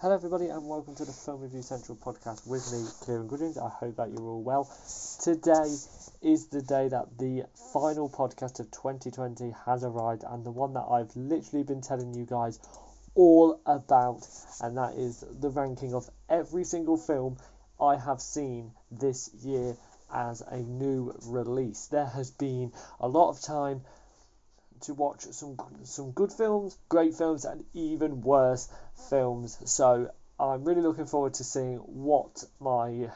Hello, 0.00 0.14
everybody, 0.14 0.46
and 0.46 0.66
welcome 0.66 0.94
to 0.94 1.04
the 1.04 1.12
Film 1.12 1.42
Review 1.42 1.60
Central 1.60 1.94
podcast 1.94 2.46
with 2.46 2.72
me, 2.72 2.88
Kieran 3.04 3.28
Goodings. 3.28 3.58
I 3.58 3.68
hope 3.68 3.96
that 3.96 4.08
you're 4.08 4.30
all 4.30 4.42
well. 4.42 4.64
Today 5.20 5.76
is 6.22 6.46
the 6.46 6.62
day 6.62 6.88
that 6.88 7.18
the 7.18 7.44
final 7.74 8.08
podcast 8.08 8.60
of 8.60 8.70
2020 8.70 9.52
has 9.66 9.84
arrived, 9.84 10.24
and 10.26 10.42
the 10.42 10.52
one 10.52 10.72
that 10.72 10.86
I've 10.90 11.14
literally 11.14 11.64
been 11.64 11.82
telling 11.82 12.14
you 12.14 12.24
guys 12.24 12.58
all 13.14 13.60
about, 13.66 14.26
and 14.62 14.78
that 14.78 14.94
is 14.94 15.22
the 15.38 15.50
ranking 15.50 15.92
of 15.92 16.08
every 16.30 16.64
single 16.64 16.96
film 16.96 17.36
I 17.78 17.98
have 17.98 18.22
seen 18.22 18.72
this 18.90 19.28
year 19.34 19.76
as 20.10 20.40
a 20.40 20.56
new 20.56 21.12
release. 21.26 21.88
There 21.88 22.06
has 22.06 22.30
been 22.30 22.72
a 23.00 23.06
lot 23.06 23.28
of 23.28 23.42
time 23.42 23.82
to 24.82 24.94
watch 24.94 25.22
some 25.22 25.56
some 25.84 26.12
good 26.12 26.32
films, 26.32 26.78
great 26.88 27.14
films, 27.14 27.44
and 27.44 27.64
even 27.74 28.22
worse 28.22 28.68
films. 29.08 29.58
So 29.64 30.10
I'm 30.38 30.64
really 30.64 30.82
looking 30.82 31.06
forward 31.06 31.34
to 31.34 31.44
seeing 31.44 31.78
what 31.78 32.44
my 32.60 33.10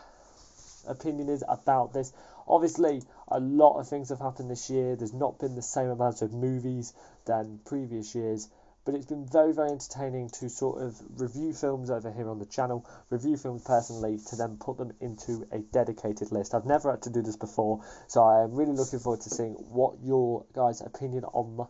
opinion 0.86 1.28
is 1.28 1.42
about 1.48 1.92
this. 1.92 2.12
Obviously, 2.46 3.02
a 3.28 3.40
lot 3.40 3.78
of 3.78 3.88
things 3.88 4.10
have 4.10 4.18
happened 4.20 4.50
this 4.50 4.68
year. 4.68 4.96
There's 4.96 5.14
not 5.14 5.38
been 5.38 5.54
the 5.54 5.62
same 5.62 5.88
amount 5.88 6.20
of 6.20 6.32
movies 6.34 6.92
than 7.24 7.60
previous 7.64 8.14
years, 8.14 8.48
but 8.84 8.94
it's 8.94 9.06
been 9.06 9.26
very, 9.26 9.52
very 9.52 9.70
entertaining 9.70 10.28
to 10.28 10.48
sort 10.48 10.82
of 10.82 11.00
review 11.16 11.52
films 11.52 11.90
over 11.90 12.12
here 12.12 12.28
on 12.28 12.38
the 12.38 12.46
channel, 12.46 12.86
review 13.10 13.36
films 13.36 13.62
personally, 13.64 14.18
to 14.28 14.36
then 14.36 14.56
put 14.58 14.76
them 14.76 14.92
into 15.00 15.46
a 15.52 15.58
dedicated 15.58 16.30
list. 16.32 16.54
I've 16.54 16.66
never 16.66 16.90
had 16.90 17.02
to 17.02 17.10
do 17.10 17.22
this 17.22 17.36
before, 17.36 17.84
so 18.08 18.22
I 18.22 18.44
am 18.44 18.54
really 18.54 18.72
looking 18.72 18.98
forward 18.98 19.22
to 19.22 19.30
seeing 19.30 19.54
what 19.54 19.94
your 20.02 20.44
guys' 20.54 20.80
opinion 20.80 21.24
on 21.24 21.56
the, 21.56 21.64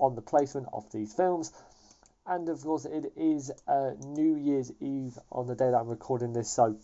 on 0.00 0.14
the 0.14 0.22
placement 0.22 0.68
of 0.72 0.90
these 0.92 1.12
films. 1.12 1.52
And 2.26 2.48
of 2.48 2.60
course, 2.62 2.86
it 2.86 3.12
is 3.16 3.52
uh, 3.68 3.92
New 4.00 4.36
Year's 4.36 4.72
Eve 4.80 5.16
on 5.30 5.46
the 5.46 5.54
day 5.54 5.70
that 5.70 5.76
I'm 5.76 5.88
recording 5.88 6.32
this, 6.32 6.50
so 6.50 6.76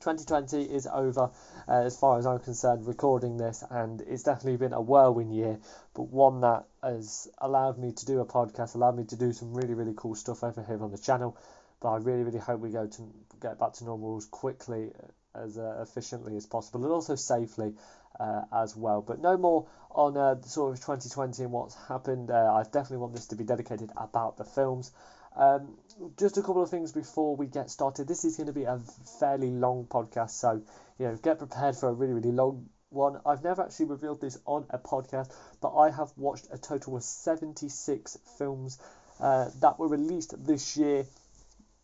2020 0.00 0.62
is 0.62 0.86
over 0.86 1.30
uh, 1.68 1.72
as 1.72 1.98
far 1.98 2.18
as 2.18 2.26
I'm 2.26 2.38
concerned 2.38 2.86
recording 2.86 3.36
this 3.36 3.64
and 3.70 4.00
it's 4.00 4.22
definitely 4.22 4.56
been 4.56 4.72
a 4.72 4.80
whirlwind 4.80 5.34
year 5.34 5.58
but 5.94 6.08
one 6.08 6.40
that 6.40 6.64
has 6.82 7.28
allowed 7.38 7.78
me 7.78 7.92
to 7.92 8.06
do 8.06 8.20
a 8.20 8.26
podcast 8.26 8.74
allowed 8.74 8.96
me 8.96 9.04
to 9.04 9.16
do 9.16 9.32
some 9.32 9.54
really 9.54 9.74
really 9.74 9.94
cool 9.96 10.14
stuff 10.14 10.44
over 10.44 10.62
here 10.62 10.82
on 10.82 10.90
the 10.90 10.98
channel 10.98 11.36
but 11.80 11.90
I 11.90 11.96
really 11.98 12.22
really 12.22 12.38
hope 12.38 12.60
we 12.60 12.70
go 12.70 12.86
to 12.86 13.02
get 13.40 13.58
back 13.58 13.74
to 13.74 13.84
normal 13.84 14.16
as 14.16 14.26
quickly 14.26 14.90
as 15.34 15.58
uh, 15.58 15.82
efficiently 15.82 16.36
as 16.36 16.46
possible 16.46 16.84
and 16.84 16.92
also 16.92 17.14
safely 17.14 17.74
uh, 18.20 18.42
as 18.52 18.76
well. 18.76 19.02
But 19.02 19.20
no 19.20 19.36
more 19.36 19.66
on 19.90 20.16
uh, 20.16 20.40
sort 20.42 20.72
of 20.72 20.80
2020 20.80 21.42
and 21.42 21.52
what's 21.52 21.74
happened 21.88 22.30
uh, 22.30 22.54
I 22.54 22.62
definitely 22.64 22.98
want 22.98 23.14
this 23.14 23.26
to 23.28 23.36
be 23.36 23.44
dedicated 23.44 23.90
about 23.96 24.36
the 24.36 24.44
films 24.44 24.92
um, 25.36 25.76
just 26.18 26.36
a 26.36 26.42
couple 26.42 26.62
of 26.62 26.70
things 26.70 26.92
before 26.92 27.36
we 27.36 27.46
get 27.46 27.70
started. 27.70 28.06
This 28.06 28.24
is 28.24 28.36
going 28.36 28.46
to 28.46 28.52
be 28.52 28.64
a 28.64 28.78
fairly 29.18 29.50
long 29.50 29.86
podcast, 29.86 30.30
so 30.30 30.62
you 30.98 31.06
know, 31.08 31.16
get 31.16 31.38
prepared 31.38 31.76
for 31.76 31.88
a 31.88 31.92
really, 31.92 32.12
really 32.12 32.32
long 32.32 32.68
one. 32.90 33.20
I've 33.24 33.42
never 33.42 33.62
actually 33.62 33.86
revealed 33.86 34.20
this 34.20 34.38
on 34.46 34.66
a 34.70 34.78
podcast, 34.78 35.32
but 35.60 35.74
I 35.74 35.90
have 35.90 36.12
watched 36.16 36.48
a 36.50 36.58
total 36.58 36.96
of 36.96 37.02
76 37.02 38.18
films 38.38 38.78
uh, 39.20 39.48
that 39.60 39.78
were 39.78 39.88
released 39.88 40.34
this 40.44 40.76
year 40.76 41.06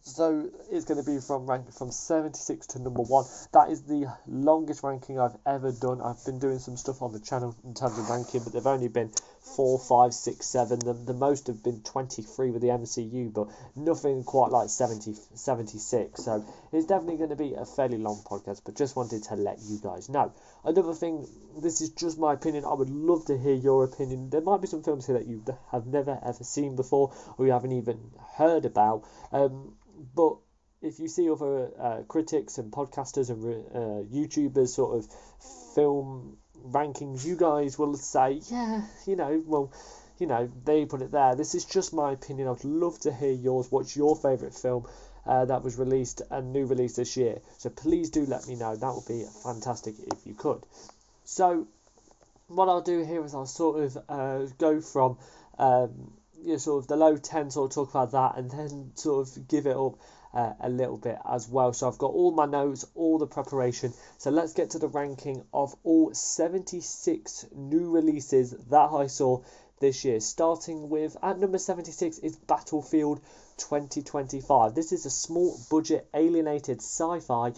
so 0.02 0.48
it's 0.70 0.84
going 0.84 1.02
to 1.02 1.08
be 1.08 1.20
from 1.20 1.46
rank 1.46 1.72
from 1.72 1.90
76 1.90 2.66
to 2.68 2.78
number 2.78 3.02
one. 3.02 3.26
That 3.52 3.70
is 3.70 3.82
the 3.82 4.12
longest 4.26 4.82
ranking 4.82 5.18
I've 5.20 5.36
ever 5.46 5.70
done. 5.70 6.00
I've 6.00 6.24
been 6.24 6.38
doing 6.38 6.58
some 6.58 6.76
stuff 6.76 7.02
on 7.02 7.12
the 7.12 7.20
channel 7.20 7.54
in 7.64 7.74
terms 7.74 7.98
of 7.98 8.08
ranking, 8.08 8.42
but 8.42 8.52
they've 8.52 8.66
only 8.66 8.88
been 8.88 9.12
four, 9.40 9.78
five, 9.78 10.14
six, 10.14 10.46
seven. 10.46 10.78
The, 10.78 10.92
the 10.92 11.14
most 11.14 11.46
have 11.48 11.62
been 11.62 11.82
23 11.82 12.50
with 12.50 12.62
the 12.62 12.68
MCU, 12.68 13.32
but 13.32 13.48
nothing 13.76 14.24
quite 14.24 14.50
like 14.50 14.68
70, 14.68 15.14
76. 15.34 16.24
So 16.24 16.44
it's 16.72 16.86
definitely 16.86 17.16
going 17.16 17.30
to 17.30 17.36
be 17.36 17.54
a 17.54 17.64
fairly 17.64 17.98
long 17.98 18.22
podcast, 18.24 18.62
but 18.64 18.76
just 18.76 18.96
wanted 18.96 19.24
to 19.24 19.34
let 19.34 19.58
you 19.60 19.78
guys 19.82 20.08
know. 20.08 20.32
Another 20.64 20.94
thing, 20.94 21.26
this 21.60 21.80
is 21.80 21.90
just 21.90 22.18
my 22.18 22.32
opinion. 22.32 22.64
I 22.64 22.74
would 22.74 22.90
love 22.90 23.26
to 23.26 23.38
hear 23.38 23.54
your 23.54 23.84
opinion. 23.84 24.30
There 24.30 24.40
might 24.40 24.60
be 24.60 24.66
some 24.66 24.82
films 24.82 25.06
here 25.06 25.18
that 25.18 25.26
you 25.26 25.44
have 25.70 25.86
never 25.86 26.18
ever 26.24 26.44
seen 26.44 26.76
before 26.76 27.12
or 27.36 27.46
you 27.46 27.52
haven't 27.52 27.72
even 27.72 27.98
heard 28.36 28.64
about. 28.64 29.04
Um, 29.32 29.74
but 30.14 30.36
if 30.80 31.00
you 31.00 31.08
see 31.08 31.28
other 31.30 31.70
uh, 31.78 32.02
critics 32.06 32.58
and 32.58 32.70
podcasters 32.72 33.30
and 33.30 33.44
uh, 33.44 34.16
YouTubers 34.16 34.68
sort 34.68 34.96
of 34.96 35.08
film 35.74 36.36
rankings, 36.66 37.24
you 37.24 37.36
guys 37.36 37.78
will 37.78 37.94
say, 37.94 38.40
yeah, 38.50 38.82
you 39.06 39.16
know, 39.16 39.42
well, 39.46 39.72
you 40.18 40.26
know, 40.26 40.50
they 40.64 40.84
put 40.84 41.02
it 41.02 41.12
there. 41.12 41.34
This 41.34 41.54
is 41.54 41.64
just 41.64 41.92
my 41.92 42.12
opinion. 42.12 42.48
I'd 42.48 42.64
love 42.64 42.98
to 43.00 43.12
hear 43.12 43.32
yours. 43.32 43.70
What's 43.70 43.96
your 43.96 44.16
favourite 44.16 44.54
film 44.54 44.86
uh, 45.26 45.44
that 45.44 45.62
was 45.62 45.76
released 45.78 46.22
and 46.30 46.52
new 46.52 46.66
release 46.66 46.96
this 46.96 47.16
year? 47.16 47.40
So 47.58 47.70
please 47.70 48.10
do 48.10 48.24
let 48.26 48.46
me 48.46 48.56
know. 48.56 48.74
That 48.74 48.94
would 48.94 49.06
be 49.06 49.24
fantastic 49.42 49.94
if 49.98 50.26
you 50.26 50.34
could. 50.34 50.64
So 51.24 51.66
what 52.48 52.68
I'll 52.68 52.82
do 52.82 53.04
here 53.04 53.24
is 53.24 53.34
I'll 53.34 53.46
sort 53.46 53.84
of 53.84 53.98
uh, 54.08 54.46
go 54.58 54.80
from 54.80 55.18
um, 55.58 56.12
you 56.42 56.52
know, 56.52 56.56
sort 56.56 56.84
of 56.84 56.88
the 56.88 56.96
low 56.96 57.16
10 57.16 57.50
sort 57.50 57.70
of 57.70 57.74
talk 57.74 57.90
about 57.90 58.12
that 58.12 58.38
and 58.38 58.50
then 58.50 58.92
sort 58.94 59.28
of 59.28 59.48
give 59.48 59.66
it 59.66 59.76
up 59.76 59.98
uh, 60.34 60.52
a 60.60 60.68
little 60.68 60.96
bit 60.96 61.18
as 61.28 61.48
well. 61.48 61.72
So 61.72 61.88
I've 61.88 61.98
got 61.98 62.12
all 62.12 62.32
my 62.32 62.46
notes, 62.46 62.86
all 62.94 63.18
the 63.18 63.26
preparation. 63.26 63.92
So 64.18 64.30
let's 64.30 64.52
get 64.52 64.70
to 64.70 64.78
the 64.78 64.88
ranking 64.88 65.44
of 65.52 65.74
all 65.84 66.12
76 66.14 67.46
new 67.54 67.90
releases 67.90 68.50
that 68.50 68.90
I 68.92 69.06
saw 69.06 69.42
this 69.80 70.04
year. 70.04 70.20
Starting 70.20 70.88
with 70.88 71.16
at 71.22 71.38
number 71.38 71.58
76 71.58 72.18
is 72.18 72.36
Battlefield 72.36 73.20
2025. 73.56 74.74
This 74.74 74.92
is 74.92 75.06
a 75.06 75.10
small 75.10 75.58
budget 75.70 76.08
alienated 76.14 76.78
sci 76.78 77.20
fi. 77.20 77.52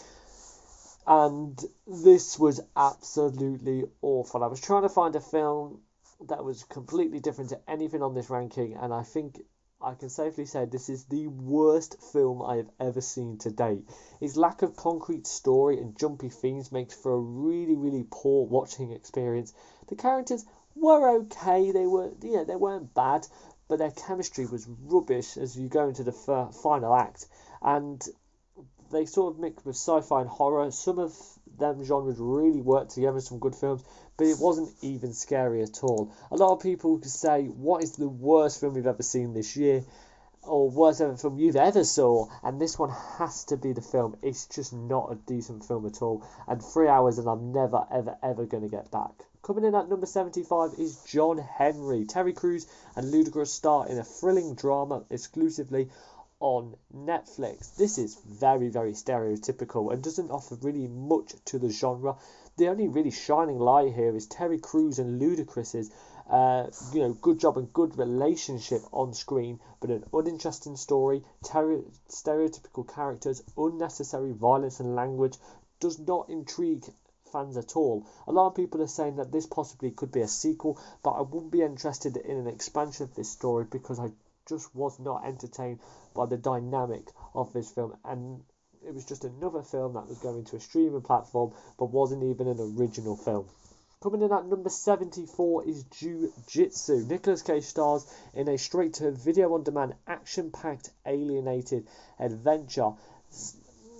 And 1.07 1.59
this 1.87 2.39
was 2.39 2.61
absolutely 2.77 3.85
awful. 4.03 4.45
I 4.45 4.47
was 4.47 4.61
trying 4.61 4.83
to 4.83 4.89
find 4.89 5.17
a 5.17 5.21
film 5.21 5.81
that 6.29 6.45
was 6.45 6.65
completely 6.65 7.21
different 7.21 7.51
to 7.51 7.61
anything 7.69 8.03
on 8.03 8.15
this 8.15 8.31
ranking, 8.31 8.75
and 8.75 8.93
I 8.93 9.03
think 9.03 9.41
I 9.83 9.95
can 9.95 10.11
safely 10.11 10.45
say 10.45 10.67
this 10.67 10.91
is 10.91 11.05
the 11.05 11.27
worst 11.29 12.03
film 12.13 12.43
I 12.43 12.57
have 12.57 12.71
ever 12.79 13.01
seen 13.01 13.39
to 13.39 13.51
date. 13.51 13.89
Its 14.21 14.37
lack 14.37 14.61
of 14.61 14.77
concrete 14.77 15.27
story 15.27 15.79
and 15.79 15.97
jumpy 15.97 16.29
themes 16.29 16.71
makes 16.71 16.95
for 16.95 17.15
a 17.15 17.19
really, 17.19 17.77
really 17.77 18.05
poor 18.11 18.47
watching 18.47 18.93
experience. 18.93 19.55
The 19.89 19.97
characters 19.97 20.45
were 20.75 21.21
okay, 21.21 21.73
they 21.73 21.87
were, 21.87 22.13
you 22.23 22.37
know, 22.37 22.45
they 22.45 22.57
weren't 22.57 22.93
bad, 22.93 23.27
but 23.69 23.79
their 23.79 23.91
chemistry 23.91 24.45
was 24.45 24.69
rubbish 24.69 25.39
as 25.39 25.57
you 25.57 25.69
go 25.69 25.89
into 25.89 26.05
the 26.05 26.13
f- 26.29 26.55
final 26.55 26.95
act, 26.95 27.27
and 27.63 28.07
they 28.91 29.07
sort 29.07 29.33
of 29.33 29.41
mix 29.41 29.65
with 29.65 29.77
sci-fi 29.77 30.21
and 30.21 30.29
horror. 30.29 30.71
Some 30.71 30.99
of 30.99 31.17
them 31.57 31.83
genres 31.85 32.19
really 32.19 32.61
work 32.61 32.89
together 32.89 33.17
in 33.17 33.23
some 33.23 33.39
good 33.39 33.55
films, 33.55 33.83
but 34.21 34.27
it 34.27 34.39
wasn't 34.39 34.71
even 34.83 35.15
scary 35.15 35.63
at 35.63 35.83
all. 35.83 36.13
A 36.31 36.37
lot 36.37 36.53
of 36.53 36.61
people 36.61 36.99
could 36.99 37.11
say, 37.11 37.47
"What 37.47 37.83
is 37.83 37.93
the 37.93 38.07
worst 38.07 38.61
film 38.61 38.75
we've 38.75 38.87
ever 38.87 39.03
seen 39.03 39.33
this 39.33 39.57
year?" 39.57 39.83
or 40.43 40.69
worst 40.69 41.01
ever 41.01 41.17
film 41.17 41.39
you've 41.39 41.57
ever 41.57 41.85
saw, 41.85 42.27
and 42.43 42.61
this 42.61 42.79
one 42.79 42.91
has 42.91 43.45
to 43.45 43.57
be 43.57 43.73
the 43.73 43.81
film. 43.81 44.19
It's 44.21 44.45
just 44.45 44.75
not 44.75 45.11
a 45.11 45.15
decent 45.15 45.65
film 45.65 45.87
at 45.87 46.03
all, 46.03 46.23
and 46.47 46.63
three 46.63 46.87
hours, 46.87 47.17
and 47.17 47.29
I'm 47.29 47.53
never, 47.53 47.87
ever, 47.91 48.19
ever 48.23 48.45
going 48.45 48.63
to 48.63 48.69
get 48.69 48.91
back. 48.91 49.25
Coming 49.41 49.65
in 49.65 49.75
at 49.75 49.89
number 49.89 50.05
75 50.05 50.75
is 50.79 51.03
John 51.05 51.39
Henry. 51.39 52.05
Terry 52.05 52.35
Crews 52.35 52.67
and 52.97 53.11
Ludacris 53.11 53.49
star 53.49 53.89
in 53.89 53.97
a 53.97 54.05
thrilling 54.05 54.55
drama 54.55 55.03
exclusively 55.09 55.89
on 56.41 56.75
Netflix. 56.95 57.75
This 57.77 57.97
is 57.97 58.17
very, 58.17 58.69
very 58.69 58.93
stereotypical 58.93 59.91
and 59.91 60.03
doesn't 60.03 60.31
offer 60.31 60.57
really 60.61 60.89
much 60.89 61.33
to 61.47 61.59
the 61.59 61.71
genre. 61.71 62.17
The 62.61 62.69
only 62.69 62.89
really 62.89 63.11
shining 63.11 63.59
light 63.59 63.95
here 63.95 64.15
is 64.15 64.27
Terry 64.27 64.59
Crews 64.59 64.99
and 64.99 65.19
Ludacris's 65.19 65.91
uh, 66.29 66.67
you 66.93 67.01
know, 67.01 67.15
good 67.15 67.39
job 67.39 67.57
and 67.57 67.73
good 67.73 67.97
relationship 67.97 68.83
on 68.93 69.15
screen, 69.15 69.59
but 69.81 69.89
an 69.89 70.05
uninteresting 70.13 70.77
story, 70.77 71.25
ter- 71.43 71.83
stereotypical 72.11 72.87
characters, 72.87 73.43
unnecessary 73.57 74.33
violence 74.33 74.79
and 74.79 74.95
language 74.95 75.39
does 75.79 75.99
not 76.01 76.29
intrigue 76.29 76.85
fans 77.33 77.57
at 77.57 77.77
all. 77.77 78.05
A 78.27 78.33
lot 78.33 78.49
of 78.49 78.55
people 78.57 78.83
are 78.83 78.87
saying 78.87 79.17
that 79.17 79.33
this 79.33 79.47
possibly 79.47 79.91
could 79.91 80.13
be 80.13 80.21
a 80.21 80.29
sequel, 80.29 80.79
but 81.03 81.13
I 81.13 81.23
wouldn't 81.23 81.53
be 81.53 81.63
interested 81.63 82.19
in 82.19 82.37
an 82.37 82.47
expansion 82.47 83.05
of 83.05 83.15
this 83.15 83.31
story 83.31 83.65
because 83.65 83.99
I 83.99 84.13
just 84.45 84.75
was 84.75 84.99
not 84.99 85.25
entertained 85.25 85.81
by 86.13 86.27
the 86.27 86.37
dynamic 86.37 87.11
of 87.35 87.55
this 87.55 87.71
film 87.71 87.97
and 88.05 88.43
it 88.87 88.95
was 88.95 89.05
just 89.05 89.25
another 89.25 89.63
film 89.63 89.95
that 89.95 90.09
was 90.09 90.19
going 90.19 90.45
to 90.45 90.57
a 90.57 90.61
streaming 90.61 91.03
platform 91.03 91.53
but 91.79 91.87
wasn't 91.87 92.23
even 92.23 92.49
an 92.49 92.77
original 92.79 93.17
film. 93.17 93.47
Coming 94.03 94.23
in 94.23 94.33
at 94.33 94.47
number 94.47 94.71
74 94.71 95.67
is 95.67 95.83
Jiu-Jitsu. 95.85 97.07
Nicolas 97.07 97.43
Cage 97.43 97.65
stars 97.65 98.07
in 98.33 98.49
a 98.49 98.57
straight 98.57 98.95
to 98.95 99.11
video 99.11 99.53
on 99.53 99.63
demand 99.63 99.95
action 100.07 100.51
packed 100.51 100.91
alienated 101.05 101.87
adventure. 102.19 102.93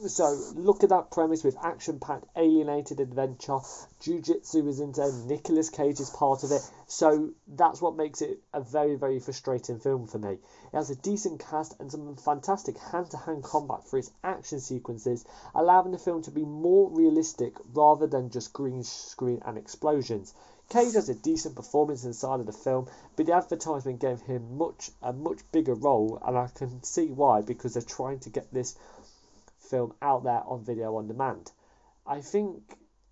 So 0.07 0.53
look 0.55 0.83
at 0.83 0.89
that 0.89 1.11
premise 1.11 1.45
with 1.45 1.59
action-packed, 1.63 2.25
alienated 2.35 3.01
adventure. 3.01 3.59
Jiu-Jitsu 4.01 4.67
is 4.67 4.81
in 4.81 4.93
there. 4.93 5.13
Nicolas 5.27 5.69
Cage 5.69 6.01
is 6.01 6.09
part 6.09 6.43
of 6.43 6.53
it. 6.53 6.63
So 6.87 7.33
that's 7.47 7.83
what 7.83 7.97
makes 7.97 8.23
it 8.23 8.41
a 8.55 8.63
very, 8.63 8.97
very 8.97 9.21
frustrating 9.21 9.79
film 9.79 10.07
for 10.07 10.19
me. 10.19 10.39
It 10.73 10.77
has 10.77 10.89
a 10.89 10.97
decent 10.97 11.41
cast 11.41 11.79
and 11.81 11.91
some 11.91 12.17
fantastic 12.17 12.79
hand-to-hand 12.79 13.43
combat 13.43 13.87
for 13.87 13.99
its 13.99 14.11
action 14.25 14.61
sequences, 14.61 15.25
allowing 15.55 15.93
the 15.93 15.99
film 15.99 16.23
to 16.23 16.31
be 16.31 16.47
more 16.47 16.91
realistic 16.91 17.57
rather 17.75 18.07
than 18.07 18.31
just 18.31 18.55
green 18.55 18.83
screen 18.83 19.43
and 19.45 19.59
explosions. 19.59 20.33
Cage 20.71 20.95
has 20.95 21.09
a 21.09 21.15
decent 21.17 21.57
performance 21.57 22.05
inside 22.05 22.39
of 22.39 22.47
the 22.47 22.53
film, 22.53 22.87
but 23.17 23.27
the 23.27 23.35
advertisement 23.35 24.01
gave 24.01 24.21
him 24.21 24.57
much 24.57 24.93
a 25.03 25.13
much 25.13 25.41
bigger 25.51 25.75
role, 25.75 26.23
and 26.25 26.39
I 26.39 26.47
can 26.47 26.85
see 26.85 27.09
why 27.09 27.43
because 27.43 27.75
they're 27.75 27.83
trying 27.83 28.21
to 28.21 28.31
get 28.31 28.55
this 28.55 28.77
film 29.71 29.95
out 30.03 30.25
there 30.25 30.43
on 30.47 30.65
video 30.65 30.97
on 30.97 31.07
demand. 31.07 31.51
I 32.07 32.21
think 32.21 32.63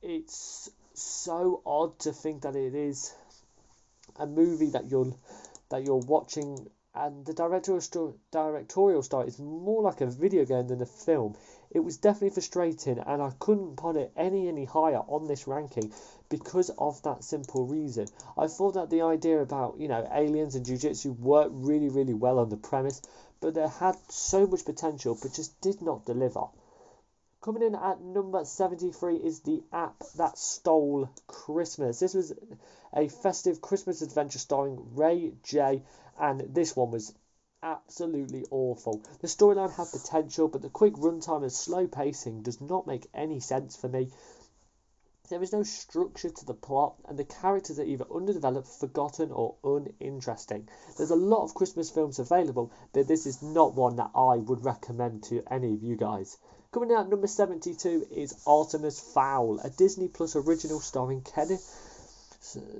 it's 0.03 0.71
so 0.95 1.63
odd 1.65 1.99
to 2.01 2.13
think 2.13 2.43
that 2.43 2.57
it 2.57 2.75
is 2.75 3.15
a 4.17 4.27
movie 4.27 4.71
that 4.71 4.91
you're 4.91 5.15
that 5.71 5.85
you're 5.85 5.97
watching 5.97 6.69
and 6.95 7.25
the 7.27 7.33
directorial 7.33 7.81
sto- 7.81 8.15
directorial 8.33 9.03
style 9.03 9.21
is 9.21 9.39
more 9.39 9.83
like 9.83 10.01
a 10.01 10.07
video 10.07 10.45
game 10.45 10.67
than 10.67 10.81
a 10.83 10.87
film. 10.87 11.37
It 11.71 11.81
was 11.81 11.99
definitely 11.99 12.31
frustrating, 12.31 12.99
and 12.99 13.23
I 13.23 13.31
couldn't 13.39 13.77
put 13.77 13.97
it 13.97 14.13
any 14.17 14.49
any 14.49 14.65
higher 14.65 15.03
on 15.07 15.27
this 15.27 15.47
ranking 15.47 15.93
because 16.29 16.71
of 16.71 17.01
that 17.03 17.23
simple 17.23 17.67
reason. 17.67 18.09
I 18.37 18.49
thought 18.49 18.75
that 18.75 18.91
the 18.91 19.03
idea 19.03 19.41
about 19.41 19.79
you 19.79 19.87
know 19.87 20.09
aliens 20.11 20.57
and 20.57 20.65
jiu-jitsu 20.65 21.13
worked 21.13 21.53
really 21.55 21.89
really 21.89 22.15
well 22.15 22.39
on 22.39 22.49
the 22.49 22.57
premise, 22.57 23.01
but 23.41 23.55
they 23.55 23.69
had 23.69 23.97
so 24.11 24.47
much 24.47 24.65
potential 24.65 25.19
but 25.21 25.33
just 25.33 25.61
did 25.61 25.81
not 25.83 26.05
deliver. 26.05 26.47
Coming 27.41 27.63
in 27.63 27.75
at 27.77 28.01
number 28.01 28.45
73 28.45 29.17
is 29.17 29.41
the 29.41 29.63
app 29.73 30.03
that 30.17 30.37
stole 30.37 31.09
Christmas. 31.29 32.01
This 32.01 32.15
was 32.15 32.33
a 32.93 33.09
festive 33.09 33.61
Christmas 33.61 34.03
adventure 34.03 34.41
starring 34.41 34.97
Ray 34.97 35.35
J, 35.45 35.85
and 36.19 36.41
this 36.53 36.75
one 36.75 36.91
was 36.91 37.15
absolutely 37.63 38.45
awful. 38.51 39.03
The 39.21 39.29
storyline 39.29 39.73
had 39.73 39.91
potential, 39.91 40.49
but 40.49 40.63
the 40.63 40.69
quick 40.69 40.95
runtime 40.95 41.43
and 41.43 41.53
slow 41.53 41.87
pacing 41.87 42.43
does 42.43 42.61
not 42.61 42.87
make 42.87 43.09
any 43.15 43.41
sense 43.41 43.77
for 43.77 43.89
me. 43.89 44.11
There 45.31 45.43
is 45.43 45.53
no 45.53 45.63
structure 45.63 46.31
to 46.31 46.45
the 46.47 46.55
plot, 46.55 46.97
and 47.05 47.19
the 47.19 47.25
characters 47.25 47.79
are 47.79 47.85
either 47.85 48.07
underdeveloped, 48.11 48.67
forgotten, 48.67 49.31
or 49.31 49.57
uninteresting. 49.63 50.69
There's 50.97 51.11
a 51.11 51.17
lot 51.17 51.45
of 51.45 51.55
Christmas 51.55 51.91
films 51.91 52.19
available, 52.19 52.73
but 52.95 53.09
this 53.09 53.27
is 53.27 53.43
not 53.43 53.75
one 53.75 53.97
that 53.97 54.11
I 54.15 54.37
would 54.37 54.65
recommend 54.65 55.25
to 55.25 55.43
any 55.51 55.75
of 55.75 55.83
you 55.83 55.97
guys. 55.97 56.39
Coming 56.73 56.93
out 56.93 57.11
number 57.11 57.27
72 57.27 58.07
is 58.11 58.41
Artemis 58.47 59.01
Fowl, 59.01 59.61
a 59.61 59.69
Disney 59.69 60.09
Plus 60.09 60.35
original 60.35 60.81
starring 60.81 61.21
Kenneth 61.21 61.89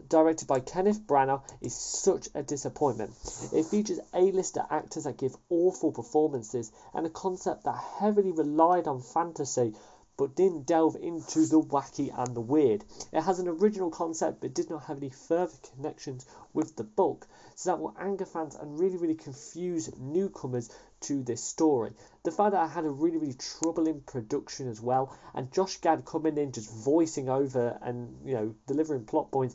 directed 0.09 0.49
by 0.49 0.61
Kenneth 0.61 1.07
Branagh, 1.07 1.43
is 1.61 1.75
such 1.75 2.29
a 2.35 2.43
disappointment. 2.43 3.11
It 3.53 3.67
features 3.67 4.01
A-lister 4.15 4.65
actors 4.71 5.05
that 5.05 5.19
give 5.19 5.37
awful 5.51 5.93
performances 5.93 6.73
and 6.95 7.05
a 7.05 7.11
concept 7.11 7.65
that 7.65 7.77
heavily 7.99 8.31
relied 8.31 8.87
on 8.87 9.03
fantasy 9.03 9.75
but 10.19 10.35
didn't 10.35 10.67
delve 10.67 10.97
into 10.97 11.47
the 11.47 11.61
wacky 11.61 12.13
and 12.19 12.37
the 12.37 12.41
weird. 12.41 12.85
It 13.13 13.23
has 13.23 13.39
an 13.39 13.49
original 13.49 13.89
concept 13.89 14.41
but 14.41 14.53
did 14.53 14.69
not 14.69 14.85
have 14.85 14.99
any 14.99 15.11
further 15.11 15.57
connections 15.73 16.27
with 16.53 16.77
the 16.77 16.85
book, 16.85 17.27
so 17.55 17.71
that 17.71 17.81
will 17.81 17.95
anger 17.99 18.27
fans 18.27 18.57
and 18.57 18.79
really, 18.79 18.99
really 18.99 19.15
confuse 19.15 19.97
newcomers 19.97 20.71
to 21.03 21.23
this 21.23 21.43
story. 21.43 21.93
The 22.25 22.33
fact 22.33 22.51
that 22.53 22.61
I 22.61 22.67
had 22.67 22.85
a 22.85 22.91
really, 22.91 23.19
really 23.19 23.35
troubling 23.35 24.01
production 24.01 24.69
as 24.69 24.81
well, 24.81 25.17
and 25.35 25.53
Josh 25.53 25.81
Gad 25.81 26.05
coming 26.05 26.37
in 26.37 26.51
just 26.51 26.71
voicing 26.71 27.29
over 27.29 27.79
and 27.81 28.19
you 28.27 28.35
know 28.35 28.55
delivering 28.67 29.05
plot 29.05 29.31
points. 29.31 29.55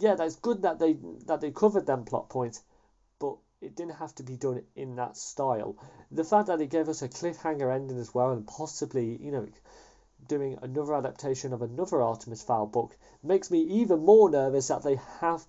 Yeah, 0.00 0.14
that's 0.14 0.36
good 0.36 0.62
that 0.62 0.78
they 0.78 0.96
that 1.26 1.42
they 1.42 1.50
covered 1.50 1.84
them 1.84 2.04
plot 2.04 2.30
points, 2.30 2.62
it 3.64 3.74
didn't 3.74 3.96
have 3.96 4.14
to 4.16 4.22
be 4.22 4.36
done 4.36 4.62
in 4.76 4.96
that 4.96 5.16
style. 5.16 5.76
The 6.10 6.24
fact 6.24 6.48
that 6.48 6.60
it 6.60 6.70
gave 6.70 6.88
us 6.88 7.02
a 7.02 7.08
cliffhanger 7.08 7.74
ending 7.74 7.98
as 7.98 8.14
well, 8.14 8.32
and 8.32 8.46
possibly 8.46 9.16
you 9.16 9.32
know 9.32 9.48
doing 10.28 10.58
another 10.62 10.94
adaptation 10.94 11.52
of 11.52 11.62
another 11.62 12.00
Artemis 12.00 12.42
Fowl 12.42 12.66
book 12.66 12.96
makes 13.22 13.50
me 13.50 13.60
even 13.60 14.04
more 14.04 14.30
nervous 14.30 14.68
that 14.68 14.82
they 14.82 14.98
have 15.20 15.44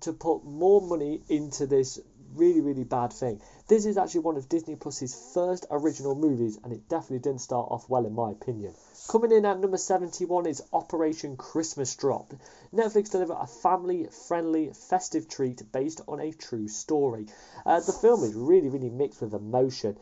to 0.00 0.12
put 0.12 0.44
more 0.44 0.80
money 0.80 1.22
into 1.28 1.66
this 1.66 1.98
really, 2.34 2.60
really 2.60 2.84
bad 2.84 3.12
thing. 3.12 3.40
This 3.68 3.86
is 3.86 3.96
actually 3.96 4.20
one 4.20 4.36
of 4.36 4.48
Disney 4.48 4.76
Plus's 4.76 5.14
first 5.34 5.66
original 5.70 6.14
movies, 6.14 6.58
and 6.62 6.72
it 6.72 6.88
definitely 6.88 7.20
didn't 7.20 7.40
start 7.40 7.68
off 7.70 7.88
well, 7.88 8.06
in 8.06 8.14
my 8.14 8.30
opinion. 8.30 8.74
Coming 9.08 9.30
in 9.30 9.46
at 9.46 9.60
number 9.60 9.76
71 9.76 10.46
is 10.46 10.64
Operation 10.72 11.36
Christmas 11.36 11.94
Drop. 11.94 12.32
Netflix 12.74 13.12
deliver 13.12 13.34
a 13.34 13.46
family 13.46 14.08
friendly, 14.08 14.72
festive 14.72 15.28
treat 15.28 15.70
based 15.70 16.00
on 16.08 16.18
a 16.18 16.32
true 16.32 16.66
story. 16.66 17.26
Uh, 17.64 17.78
the 17.78 17.92
film 17.92 18.24
is 18.24 18.34
really, 18.34 18.68
really 18.68 18.90
mixed 18.90 19.20
with 19.20 19.32
emotion 19.32 19.96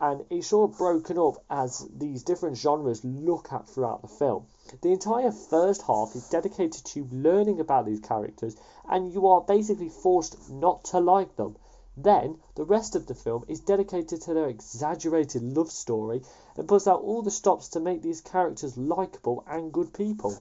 and 0.00 0.24
it's 0.30 0.52
of 0.52 0.78
broken 0.78 1.18
up 1.18 1.42
as 1.50 1.88
these 1.96 2.22
different 2.22 2.56
genres 2.56 3.04
look 3.04 3.52
at 3.52 3.68
throughout 3.68 4.02
the 4.02 4.08
film. 4.08 4.46
The 4.82 4.92
entire 4.92 5.32
first 5.32 5.82
half 5.82 6.14
is 6.14 6.28
dedicated 6.28 6.84
to 6.84 7.08
learning 7.10 7.58
about 7.58 7.86
these 7.86 8.00
characters, 8.00 8.56
and 8.88 9.12
you 9.12 9.26
are 9.26 9.40
basically 9.40 9.88
forced 9.88 10.50
not 10.50 10.84
to 10.84 11.00
like 11.00 11.34
them. 11.36 11.56
Then, 11.96 12.38
the 12.54 12.64
rest 12.64 12.96
of 12.96 13.06
the 13.06 13.14
film 13.14 13.44
is 13.48 13.60
dedicated 13.60 14.20
to 14.22 14.34
their 14.34 14.48
exaggerated 14.48 15.42
love 15.42 15.70
story 15.70 16.22
and 16.56 16.68
puts 16.68 16.86
out 16.86 17.02
all 17.02 17.22
the 17.22 17.30
stops 17.30 17.68
to 17.70 17.80
make 17.80 18.02
these 18.02 18.20
characters 18.20 18.76
likable 18.76 19.44
and 19.46 19.72
good 19.72 19.92
people 19.92 20.40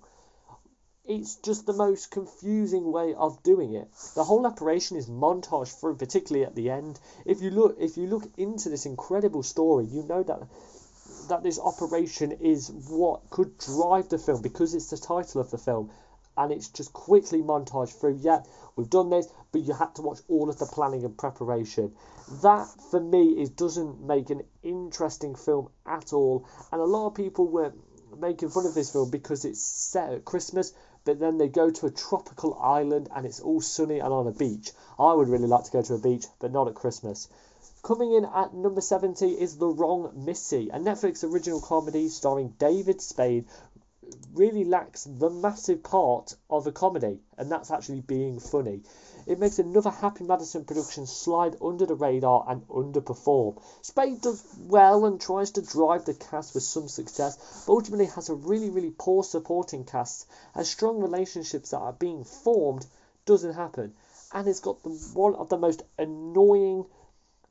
it's 1.06 1.36
just 1.36 1.66
the 1.66 1.74
most 1.74 2.12
confusing 2.12 2.92
way 2.92 3.14
of 3.14 3.44
doing 3.44 3.74
it. 3.74 3.90
The 4.16 4.24
whole 4.24 4.46
operation 4.46 4.96
is 4.96 5.10
montage 5.10 5.78
through, 5.78 5.98
particularly 5.98 6.46
at 6.46 6.56
the 6.56 6.70
end. 6.70 7.00
If 7.26 7.42
you 7.42 7.50
look, 7.50 7.76
if 7.80 7.98
you 7.98 8.08
look 8.08 8.24
into 8.38 8.70
this 8.70 8.86
incredible 8.86 9.44
story, 9.44 9.86
you 9.86 10.04
know 10.04 10.24
that 10.24 10.48
that 11.28 11.44
this 11.44 11.60
operation 11.60 12.32
is 12.32 12.72
what 12.90 13.30
could 13.30 13.58
drive 13.58 14.10
the 14.10 14.18
film 14.18 14.42
because 14.42 14.74
it's 14.74 14.90
the 14.90 14.98
title 14.98 15.42
of 15.42 15.52
the 15.52 15.58
film, 15.58 15.92
and 16.38 16.54
it's 16.54 16.70
just 16.70 16.94
quickly 16.94 17.42
montage 17.42 18.00
through. 18.00 18.20
Yeah, 18.22 18.44
we've 18.78 18.90
done 18.90 19.10
this, 19.10 19.28
but 19.54 19.62
you 19.62 19.74
had 19.74 19.96
to 19.96 20.02
watch 20.02 20.20
all 20.28 20.50
of 20.50 20.60
the 20.60 20.66
planning 20.66 21.06
and 21.06 21.18
preparation. 21.18 21.94
That 22.42 22.68
for 22.92 23.00
me 23.00 23.42
is 23.42 23.50
doesn't 23.52 24.06
make 24.06 24.30
an 24.30 24.42
interesting 24.62 25.36
film 25.36 25.70
at 25.86 26.12
all, 26.12 26.46
and 26.74 26.82
a 26.82 26.86
lot 26.86 27.08
of 27.08 27.16
people 27.16 27.48
were 27.48 27.72
making 28.20 28.50
fun 28.50 28.66
of 28.66 28.76
this 28.76 28.92
film 28.92 29.10
because 29.10 29.46
it's 29.46 29.64
set 29.64 30.12
at 30.12 30.26
Christmas 30.26 30.74
but 31.06 31.20
then 31.20 31.38
they 31.38 31.50
go 31.50 31.70
to 31.70 31.86
a 31.86 31.92
tropical 31.92 32.58
island 32.62 33.10
and 33.14 33.26
it's 33.26 33.40
all 33.42 33.62
sunny 33.62 34.00
and 34.00 34.14
on 34.14 34.28
a 34.28 34.32
beach. 34.32 34.72
I 34.98 35.14
would 35.14 35.28
really 35.28 35.48
like 35.48 35.66
to 35.66 35.72
go 35.72 35.82
to 35.82 35.96
a 35.96 36.00
beach, 36.00 36.26
but 36.40 36.52
not 36.52 36.68
at 36.68 36.76
Christmas. 36.76 37.28
Coming 37.82 38.14
in 38.14 38.24
at 38.24 38.54
number 38.54 38.80
70 38.80 39.28
is 39.32 39.58
The 39.58 39.68
Wrong 39.68 40.12
Missy, 40.26 40.70
a 40.70 40.80
Netflix 40.80 41.24
original 41.24 41.60
comedy 41.60 42.08
starring 42.08 42.54
David 42.58 43.02
Spade. 43.02 43.46
Really 44.34 44.64
lacks 44.64 45.04
the 45.04 45.30
massive 45.30 45.84
part 45.84 46.36
of 46.50 46.68
a 46.68 46.72
comedy, 46.72 47.20
and 47.38 47.52
that's 47.52 47.72
actually 47.72 48.02
being 48.02 48.40
funny. 48.40 48.84
It 49.26 49.40
makes 49.40 49.58
another 49.58 49.90
Happy 49.90 50.26
Madison 50.26 50.66
production 50.66 51.08
slide 51.08 51.56
under 51.62 51.86
the 51.86 51.96
radar 51.96 52.46
and 52.48 52.68
underperform. 52.68 53.62
Spade 53.82 54.22
does 54.22 54.44
well 54.60 55.06
and 55.06 55.20
tries 55.20 55.52
to 55.52 55.62
drive 55.62 56.04
the 56.04 56.14
cast 56.14 56.54
with 56.54 56.64
some 56.64 56.90
success, 56.90 57.64
but 57.66 57.74
ultimately 57.74 58.08
has 58.08 58.30
a 58.30 58.36
really, 58.36 58.70
really 58.70 58.94
poor 58.98 59.24
supporting 59.24 59.86
cast, 59.86 60.28
as 60.56 60.70
strong 60.70 61.00
relationships 61.00 61.70
that 61.70 61.80
are 61.80 61.94
being 61.94 62.26
formed 62.26 62.86
doesn't 63.26 63.54
happen. 63.54 63.94
And 64.34 64.48
it's 64.48 64.60
got 64.60 64.84
the, 64.84 64.90
one 65.14 65.36
of 65.36 65.48
the 65.48 65.58
most 65.58 65.84
annoying 65.98 66.86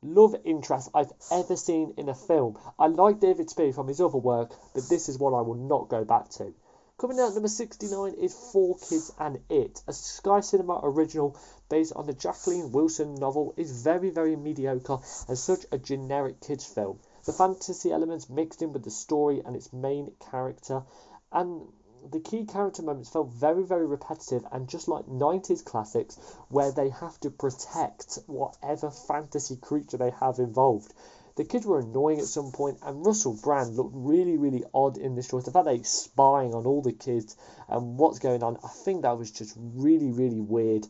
love 0.03 0.35
interest 0.43 0.89
I've 0.93 1.13
ever 1.31 1.55
seen 1.55 1.93
in 1.97 2.09
a 2.09 2.13
film. 2.13 2.59
I 2.77 2.87
like 2.87 3.19
David 3.19 3.49
Spade 3.49 3.73
from 3.73 3.87
his 3.87 4.01
other 4.01 4.17
work, 4.17 4.53
but 4.73 4.89
this 4.89 5.09
is 5.09 5.17
one 5.17 5.33
I 5.33 5.41
will 5.41 5.55
not 5.55 5.89
go 5.89 6.03
back 6.03 6.29
to. 6.31 6.53
Coming 6.99 7.19
out 7.19 7.33
number 7.33 7.47
69 7.47 8.13
is 8.13 8.33
Four 8.33 8.77
Kids 8.77 9.11
and 9.19 9.39
It, 9.49 9.81
a 9.87 9.93
Sky 9.93 10.41
Cinema 10.41 10.79
original 10.83 11.35
based 11.73 11.93
on 11.95 12.05
the 12.05 12.13
Jacqueline 12.13 12.71
Wilson 12.71 13.15
novel, 13.15 13.51
is 13.57 13.81
very, 13.81 14.11
very 14.11 14.35
mediocre 14.35 14.99
and 15.27 15.35
such 15.35 15.65
a 15.71 15.77
generic 15.79 16.39
kids 16.39 16.63
film. 16.63 16.99
The 17.25 17.33
fantasy 17.33 17.91
elements 17.91 18.29
mixed 18.29 18.61
in 18.61 18.73
with 18.73 18.83
the 18.83 18.91
story 18.91 19.41
and 19.43 19.55
its 19.55 19.73
main 19.73 20.11
character, 20.29 20.83
and 21.31 21.67
the 22.11 22.19
key 22.19 22.45
character 22.45 22.83
moments 22.83 23.09
felt 23.09 23.29
very, 23.29 23.63
very 23.63 23.87
repetitive 23.87 24.45
and 24.51 24.69
just 24.69 24.87
like 24.87 25.07
90s 25.07 25.65
classics 25.65 26.19
where 26.49 26.71
they 26.71 26.89
have 26.89 27.19
to 27.21 27.31
protect 27.31 28.19
whatever 28.27 28.91
fantasy 28.91 29.55
creature 29.55 29.97
they 29.97 30.11
have 30.11 30.37
involved. 30.37 30.93
The 31.35 31.45
kids 31.45 31.65
were 31.65 31.79
annoying 31.79 32.19
at 32.19 32.25
some 32.25 32.51
point, 32.51 32.77
and 32.83 33.03
Russell 33.03 33.39
Brand 33.41 33.75
looked 33.75 33.95
really, 33.95 34.37
really 34.37 34.63
odd 34.75 34.99
in 34.99 35.15
this 35.15 35.29
choice. 35.29 35.45
The 35.45 35.51
fact 35.51 35.65
that 35.65 35.75
he's 35.75 35.89
spying 35.89 36.53
on 36.53 36.67
all 36.67 36.83
the 36.83 36.93
kids 36.93 37.35
and 37.67 37.97
what's 37.97 38.19
going 38.19 38.43
on, 38.43 38.59
I 38.63 38.67
think 38.67 39.01
that 39.01 39.17
was 39.17 39.31
just 39.31 39.57
really, 39.57 40.11
really 40.11 40.39
weird. 40.39 40.85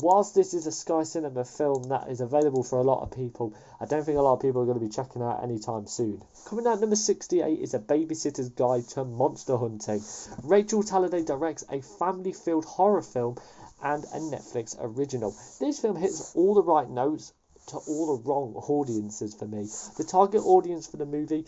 Whilst 0.00 0.34
this 0.34 0.54
is 0.54 0.66
a 0.66 0.72
Sky 0.72 1.04
Cinema 1.04 1.44
film 1.44 1.84
that 1.84 2.08
is 2.08 2.20
available 2.20 2.64
for 2.64 2.80
a 2.80 2.82
lot 2.82 3.02
of 3.02 3.12
people, 3.12 3.54
I 3.80 3.86
don't 3.86 4.04
think 4.04 4.18
a 4.18 4.22
lot 4.22 4.32
of 4.32 4.40
people 4.40 4.60
are 4.60 4.64
going 4.64 4.80
to 4.80 4.84
be 4.84 4.90
checking 4.90 5.22
out 5.22 5.44
anytime 5.44 5.86
soon. 5.86 6.20
Coming 6.46 6.66
out 6.66 6.80
number 6.80 6.96
68 6.96 7.60
is 7.60 7.74
A 7.74 7.78
Babysitter's 7.78 8.48
Guide 8.48 8.88
to 8.88 9.04
Monster 9.04 9.56
Hunting. 9.56 10.02
Rachel 10.42 10.82
Talalay 10.82 11.24
directs 11.24 11.62
a 11.70 11.80
family 11.80 12.32
filled 12.32 12.64
horror 12.64 13.02
film 13.02 13.36
and 13.84 14.02
a 14.02 14.18
Netflix 14.18 14.76
original. 14.80 15.32
This 15.60 15.78
film 15.78 15.94
hits 15.94 16.34
all 16.34 16.54
the 16.54 16.64
right 16.64 16.90
notes 16.90 17.32
to 17.68 17.76
all 17.76 18.16
the 18.16 18.22
wrong 18.24 18.54
audiences 18.56 19.32
for 19.36 19.46
me. 19.46 19.68
The 19.96 20.02
target 20.02 20.42
audience 20.44 20.88
for 20.88 20.96
the 20.96 21.06
movie 21.06 21.44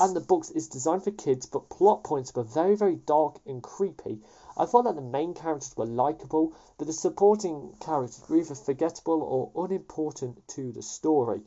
and 0.00 0.16
the 0.16 0.20
books 0.20 0.50
is 0.50 0.68
designed 0.68 1.04
for 1.04 1.10
kids, 1.10 1.46
but 1.46 1.68
plot 1.68 2.04
points 2.04 2.34
were 2.34 2.42
very, 2.42 2.74
very 2.74 2.96
dark 2.96 3.38
and 3.46 3.62
creepy. 3.62 4.18
I 4.56 4.64
thought 4.64 4.84
that 4.84 4.94
the 4.94 5.02
main 5.02 5.34
characters 5.34 5.76
were 5.76 5.84
likable, 5.84 6.52
but 6.78 6.86
the 6.86 6.92
supporting 6.92 7.74
characters 7.80 8.22
were 8.28 8.36
either 8.36 8.54
forgettable 8.54 9.22
or 9.22 9.64
unimportant 9.64 10.46
to 10.48 10.72
the 10.72 10.82
story. 10.82 11.42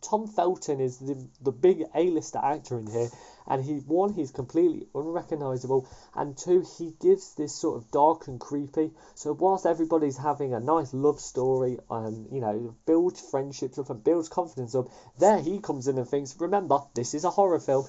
Tom 0.00 0.26
Felton 0.26 0.80
is 0.80 0.96
the, 0.96 1.14
the 1.42 1.52
big 1.52 1.84
A-lister 1.94 2.38
actor 2.38 2.78
in 2.78 2.86
here, 2.86 3.10
and 3.46 3.62
he 3.62 3.74
one 3.80 4.14
he's 4.14 4.30
completely 4.30 4.88
unrecognizable, 4.94 5.86
and 6.14 6.38
two 6.38 6.64
he 6.78 6.94
gives 7.00 7.34
this 7.34 7.54
sort 7.54 7.76
of 7.76 7.90
dark 7.90 8.26
and 8.26 8.40
creepy. 8.40 8.92
So 9.14 9.34
whilst 9.34 9.66
everybody's 9.66 10.16
having 10.16 10.54
a 10.54 10.60
nice 10.60 10.94
love 10.94 11.20
story 11.20 11.78
and 11.90 12.32
you 12.32 12.40
know 12.40 12.74
builds 12.86 13.20
friendships 13.20 13.78
up 13.78 13.90
and 13.90 14.02
builds 14.02 14.30
confidence 14.30 14.74
up, 14.74 14.88
there 15.18 15.38
he 15.38 15.58
comes 15.58 15.86
in 15.86 15.98
and 15.98 16.08
thinks, 16.08 16.40
remember 16.40 16.80
this 16.94 17.12
is 17.12 17.24
a 17.24 17.30
horror 17.30 17.60
film, 17.60 17.84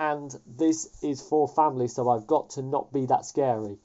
and 0.00 0.34
this 0.46 0.88
is 1.02 1.20
for 1.20 1.46
family, 1.46 1.86
so 1.86 2.08
I've 2.08 2.26
got 2.26 2.50
to 2.50 2.62
not 2.62 2.90
be 2.90 3.04
that 3.06 3.26
scary. 3.26 3.78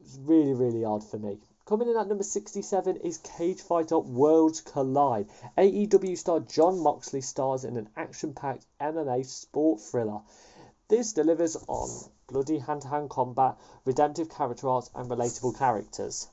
It's 0.00 0.18
really 0.18 0.54
really 0.54 0.82
odd 0.82 1.04
for 1.04 1.18
me. 1.18 1.38
Coming 1.66 1.90
in 1.90 1.96
at 1.96 2.08
number 2.08 2.24
67 2.24 2.96
is 2.96 3.18
Cage 3.18 3.60
Fighter 3.60 3.98
Worlds 3.98 4.62
Collide. 4.62 5.28
AEW 5.58 6.16
star 6.16 6.40
Jon 6.40 6.80
Moxley 6.80 7.20
stars 7.20 7.64
in 7.64 7.76
an 7.76 7.90
action 7.96 8.32
packed 8.32 8.64
MMA 8.80 9.26
sport 9.26 9.80
thriller. 9.82 10.22
This 10.88 11.12
delivers 11.12 11.56
on 11.68 12.10
bloody 12.28 12.58
hand 12.58 12.82
to 12.82 12.88
hand 12.88 13.10
combat, 13.10 13.58
redemptive 13.84 14.30
character 14.30 14.68
arcs, 14.70 14.90
and 14.94 15.10
relatable 15.10 15.58
characters. 15.58 16.28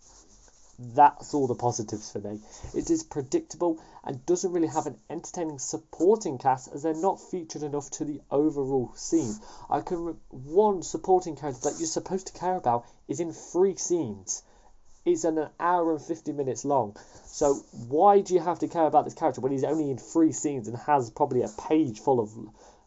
That's 0.82 1.34
all 1.34 1.48
the 1.48 1.56
positives 1.56 2.10
for 2.10 2.20
me. 2.20 2.40
It 2.74 2.90
is 2.90 3.04
predictable 3.04 3.80
and 4.04 4.26
doesn't 4.26 4.54
really 4.54 4.70
have 4.70 4.86
an 4.86 4.98
entertaining 5.10 5.60
supporting 5.60 6.38
cast 6.38 6.70
as 6.70 6.84
they're 6.84 6.94
not 6.94 7.20
featured 7.20 7.64
enough 7.64 7.90
to 7.92 8.06
the 8.06 8.22
overall 8.32 8.92
scene. 8.96 9.36
I 9.70 9.82
can 9.82 10.06
re- 10.06 10.14
one 10.30 10.82
supporting 10.82 11.36
character 11.36 11.70
that 11.70 11.80
you're 11.80 11.88
supposed 11.88 12.28
to 12.28 12.34
care 12.34 12.56
about 12.56 12.86
is 13.10 13.20
in 13.20 13.34
three 13.34 13.76
scenes 13.76 14.42
it's 15.06 15.24
an 15.24 15.50
hour 15.60 15.92
and 15.92 16.02
50 16.02 16.34
minutes 16.34 16.64
long. 16.66 16.96
So 17.26 17.56
why 17.88 18.22
do 18.22 18.34
you 18.34 18.40
have 18.40 18.60
to 18.60 18.68
care 18.68 18.86
about 18.86 19.06
this 19.06 19.14
character 19.14 19.42
when 19.42 19.52
he's 19.52 19.64
only 19.64 19.90
in 19.90 19.98
three 19.98 20.32
scenes 20.32 20.68
and 20.68 20.78
has 20.78 21.10
probably 21.10 21.42
a 21.42 21.48
page 21.48 22.00
full 22.00 22.20
of 22.20 22.32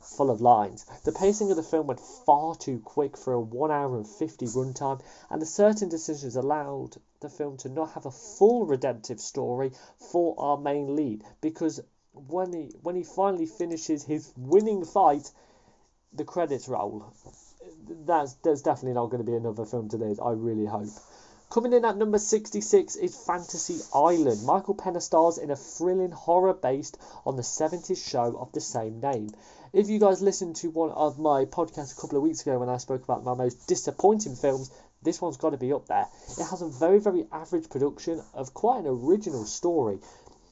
full 0.00 0.30
of 0.30 0.40
lines? 0.40 0.84
The 1.04 1.12
pacing 1.12 1.50
of 1.50 1.56
the 1.56 1.62
film 1.62 1.86
went 1.86 2.00
far 2.00 2.54
too 2.54 2.80
quick 2.80 3.16
for 3.16 3.32
a 3.32 3.40
1 3.40 3.70
hour 3.70 3.96
and 3.96 4.06
50 4.06 4.46
runtime, 4.46 5.00
and 5.30 5.42
the 5.42 5.46
certain 5.46 5.88
decisions 5.88 6.36
allowed 6.36 6.96
the 7.22 7.30
film 7.30 7.56
to 7.58 7.68
not 7.68 7.92
have 7.92 8.06
a 8.06 8.10
full 8.10 8.66
redemptive 8.66 9.20
story 9.20 9.72
for 10.10 10.34
our 10.38 10.58
main 10.58 10.94
lead 10.94 11.24
because 11.40 11.80
when 12.12 12.52
he 12.52 12.74
when 12.82 12.94
he 12.94 13.04
finally 13.04 13.46
finishes 13.46 14.04
his 14.04 14.32
winning 14.36 14.84
fight, 14.84 15.30
the 16.12 16.24
credits 16.24 16.68
roll. 16.68 17.12
That's 18.06 18.34
there's 18.44 18.62
definitely 18.62 18.94
not 18.94 19.06
going 19.06 19.24
to 19.24 19.30
be 19.30 19.36
another 19.36 19.64
film 19.64 19.88
today. 19.88 20.14
I 20.22 20.32
really 20.32 20.66
hope. 20.66 20.90
Coming 21.52 21.74
in 21.74 21.84
at 21.84 21.98
number 21.98 22.18
66 22.18 22.96
is 22.96 23.14
Fantasy 23.14 23.78
Island. 23.94 24.42
Michael 24.44 24.74
Pena 24.74 25.02
stars 25.02 25.36
in 25.36 25.50
a 25.50 25.56
thrilling 25.56 26.10
horror 26.10 26.54
based 26.54 26.96
on 27.26 27.36
the 27.36 27.42
70s 27.42 28.08
show 28.08 28.38
of 28.38 28.52
the 28.52 28.60
same 28.62 29.00
name. 29.00 29.28
If 29.74 29.90
you 29.90 29.98
guys 29.98 30.22
listened 30.22 30.56
to 30.56 30.70
one 30.70 30.90
of 30.92 31.18
my 31.18 31.44
podcasts 31.44 31.96
a 31.96 32.00
couple 32.00 32.16
of 32.16 32.22
weeks 32.22 32.40
ago 32.40 32.58
when 32.58 32.70
I 32.70 32.78
spoke 32.78 33.04
about 33.04 33.24
my 33.24 33.34
most 33.34 33.66
disappointing 33.66 34.34
films, 34.34 34.70
this 35.02 35.20
one's 35.20 35.36
got 35.36 35.50
to 35.50 35.56
be 35.56 35.72
up 35.72 35.86
there. 35.86 36.06
It 36.38 36.44
has 36.44 36.62
a 36.62 36.68
very, 36.68 37.00
very 37.00 37.26
average 37.32 37.68
production 37.68 38.22
of 38.34 38.54
quite 38.54 38.80
an 38.80 38.86
original 38.86 39.44
story. 39.44 39.98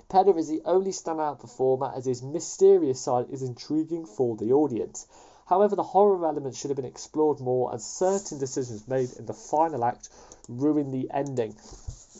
Pena 0.09 0.35
is 0.35 0.49
the 0.49 0.63
only 0.65 0.91
standout 0.91 1.39
performer 1.39 1.93
as 1.95 2.05
his 2.05 2.23
mysterious 2.23 3.01
side 3.01 3.31
is 3.31 3.43
intriguing 3.43 4.07
for 4.07 4.37
the 4.37 4.53
audience. 4.53 5.07
However, 5.47 5.77
the 5.77 5.83
horror 5.83 6.25
elements 6.27 6.59
should 6.59 6.71
have 6.71 6.77
been 6.77 6.85
explored 6.85 7.41
more 7.41 7.71
and 7.73 7.81
certain 7.81 8.39
decisions 8.39 8.87
made 8.89 9.13
in 9.13 9.27
the 9.27 9.35
final 9.35 9.85
act 9.85 10.09
ruin 10.49 10.91
the 10.91 11.11
ending. 11.13 11.57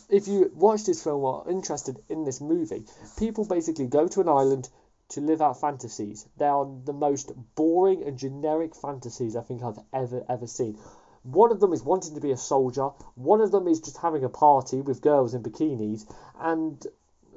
If 0.09 0.27
you 0.27 0.51
watch 0.55 0.83
this 0.83 1.03
film 1.03 1.23
or 1.23 1.43
are 1.43 1.49
interested 1.49 2.01
in 2.09 2.23
this 2.23 2.41
movie, 2.41 2.85
people 3.17 3.45
basically 3.45 3.87
go 3.87 4.07
to 4.07 4.21
an 4.21 4.29
island 4.29 4.69
to 5.09 5.21
live 5.21 5.41
out 5.41 5.59
fantasies. 5.59 6.25
They 6.37 6.45
are 6.45 6.65
the 6.85 6.93
most 6.93 7.31
boring 7.55 8.03
and 8.03 8.17
generic 8.17 8.75
fantasies 8.75 9.35
I 9.35 9.41
think 9.41 9.63
I've 9.63 9.79
ever 9.93 10.25
ever 10.29 10.47
seen. 10.47 10.77
One 11.23 11.51
of 11.51 11.59
them 11.59 11.73
is 11.73 11.83
wanting 11.83 12.15
to 12.15 12.21
be 12.21 12.31
a 12.31 12.37
soldier. 12.37 12.89
One 13.15 13.41
of 13.41 13.51
them 13.51 13.67
is 13.67 13.79
just 13.79 13.97
having 13.97 14.23
a 14.23 14.29
party 14.29 14.81
with 14.81 15.01
girls 15.01 15.33
in 15.33 15.43
bikinis, 15.43 16.05
and 16.39 16.85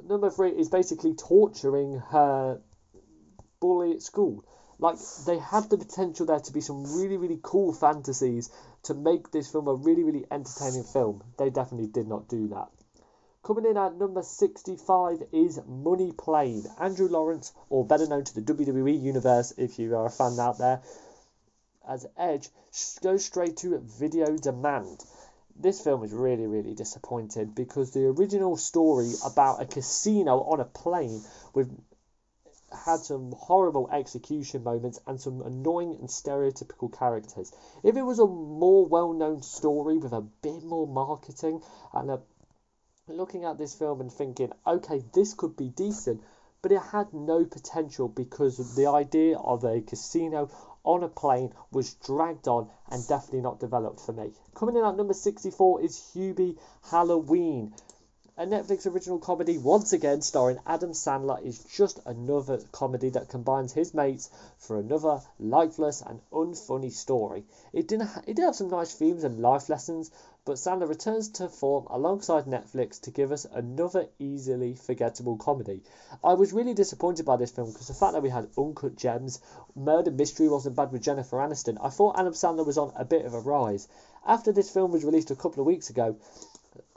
number 0.09 0.31
three 0.31 0.51
is 0.51 0.69
basically 0.69 1.15
torturing 1.15 1.99
her 2.11 2.61
bully 3.61 3.93
at 3.93 4.03
school. 4.03 4.45
Like 4.79 4.97
they 5.27 5.39
had 5.39 5.71
the 5.71 5.79
potential 5.79 6.27
there 6.27 6.41
to 6.41 6.53
be 6.53 6.61
some 6.61 6.97
really 6.97 7.17
really 7.17 7.39
cool 7.43 7.73
fantasies 7.73 8.51
to 8.85 8.95
make 8.95 9.31
this 9.31 9.51
film 9.51 9.69
a 9.69 9.75
really, 9.75 10.03
really 10.03 10.27
entertaining 10.31 10.85
film. 10.85 11.23
They 11.39 11.51
definitely 11.51 11.89
did 11.89 12.07
not 12.07 12.29
do 12.29 12.49
that. 12.49 12.69
Coming 13.43 13.67
in 13.67 13.77
at 13.77 13.97
number 13.97 14.23
65 14.23 15.23
is 15.33 15.61
Money 15.67 16.13
Plane. 16.13 16.65
Andrew 16.81 17.09
Lawrence, 17.09 17.53
or 17.69 17.85
better 17.85 18.07
known 18.07 18.25
to 18.25 18.35
the 18.35 18.41
WWE 18.41 19.03
universe 19.03 19.53
if 19.59 19.79
you 19.79 19.95
are 19.97 20.07
a 20.07 20.11
fan 20.11 20.39
out 20.41 20.57
there, 20.59 20.81
as 21.89 22.07
Edge, 22.17 22.49
goes 23.03 23.25
straight 23.25 23.57
to 23.59 23.79
video 23.79 24.37
demand. 24.37 25.05
This 25.57 25.81
film 25.81 26.03
is 26.03 26.13
really, 26.13 26.47
really 26.47 26.75
disappointed 26.75 27.55
because 27.55 27.93
the 27.93 28.07
original 28.07 28.57
story 28.57 29.13
about 29.25 29.63
a 29.63 29.67
casino 29.67 30.41
on 30.41 30.61
a 30.61 30.65
plane 30.65 31.23
with 31.53 31.71
had 32.75 32.99
some 33.01 33.33
horrible 33.33 33.89
execution 33.93 34.65
moments 34.65 34.99
and 35.07 35.21
some 35.21 35.41
annoying 35.43 35.95
and 36.01 36.09
stereotypical 36.09 36.93
characters. 36.93 37.53
If 37.83 37.97
it 37.97 38.03
was 38.03 38.19
a 38.19 38.27
more 38.27 38.87
well 38.87 39.13
known 39.13 39.43
story 39.43 39.99
with 39.99 40.13
a 40.13 40.21
bit 40.21 40.65
more 40.65 40.87
marketing 40.87 41.63
and 41.93 42.11
a, 42.11 42.21
looking 43.07 43.45
at 43.45 43.59
this 43.59 43.75
film 43.75 44.01
and 44.01 44.13
thinking, 44.13 44.53
okay, 44.67 45.03
this 45.13 45.35
could 45.35 45.57
be 45.57 45.69
decent, 45.69 46.23
but 46.63 46.73
it 46.73 46.81
had 46.81 47.13
no 47.13 47.45
potential 47.45 48.09
because 48.09 48.75
the 48.75 48.87
idea 48.87 49.37
of 49.39 49.65
a 49.65 49.81
casino 49.81 50.51
on 50.85 51.03
a 51.03 51.09
plane 51.09 51.53
was 51.73 51.95
dragged 51.95 52.47
on 52.47 52.71
and 52.89 53.07
definitely 53.09 53.41
not 53.41 53.59
developed 53.59 54.01
for 54.01 54.13
me. 54.13 54.33
Coming 54.55 54.77
in 54.77 54.85
at 54.85 54.97
number 54.97 55.15
64 55.15 55.81
is 55.81 55.99
Hubie 56.15 56.59
Halloween. 56.83 57.75
A 58.37 58.45
Netflix 58.45 58.85
original 58.93 59.21
comedy, 59.21 59.59
once 59.59 59.93
again 59.93 60.21
starring 60.21 60.59
Adam 60.67 60.91
Sandler, 60.91 61.41
is 61.41 61.63
just 61.63 62.01
another 62.05 62.59
comedy 62.73 63.09
that 63.11 63.29
combines 63.29 63.73
his 63.73 63.95
mates 63.95 64.29
for 64.59 64.77
another 64.77 65.23
lifeless 65.39 66.03
and 66.03 66.21
unfunny 66.33 66.91
story. 66.91 67.47
It 67.73 67.93
ha- 67.93 68.23
it 68.27 68.35
did 68.35 68.43
have 68.43 68.57
some 68.57 68.71
nice 68.71 68.93
themes 68.93 69.23
and 69.23 69.41
life 69.41 69.69
lessons, 69.69 70.11
but 70.47 70.57
Sandler 70.57 70.89
returns 70.89 71.31
to 71.31 71.49
form 71.49 71.87
alongside 71.89 72.45
Netflix 72.45 73.01
to 73.01 73.11
give 73.11 73.33
us 73.33 73.47
another 73.47 74.09
easily 74.19 74.75
forgettable 74.75 75.39
comedy. 75.39 75.83
I 76.23 76.35
was 76.35 76.53
really 76.53 76.75
disappointed 76.75 77.25
by 77.25 77.37
this 77.37 77.51
film 77.51 77.73
because 77.73 77.89
the 77.89 77.95
fact 77.95 78.13
that 78.13 78.23
we 78.23 78.29
had 78.29 78.51
uncut 78.59 78.95
gems, 78.95 79.41
murder 79.75 80.11
mystery 80.11 80.49
wasn't 80.49 80.77
bad 80.77 80.93
with 80.93 81.03
Jennifer 81.03 81.39
Aniston. 81.39 81.79
I 81.81 81.89
thought 81.89 82.19
Adam 82.19 82.35
Sandler 82.35 82.67
was 82.67 82.77
on 82.77 82.93
a 82.95 83.07
bit 83.07 83.25
of 83.25 83.33
a 83.33 83.41
rise. 83.41 83.89
After 84.27 84.53
this 84.53 84.71
film 84.71 84.93
was 84.93 85.05
released 85.05 85.31
a 85.31 85.37
couple 85.37 85.61
of 85.61 85.67
weeks 85.67 85.89
ago, 85.89 86.17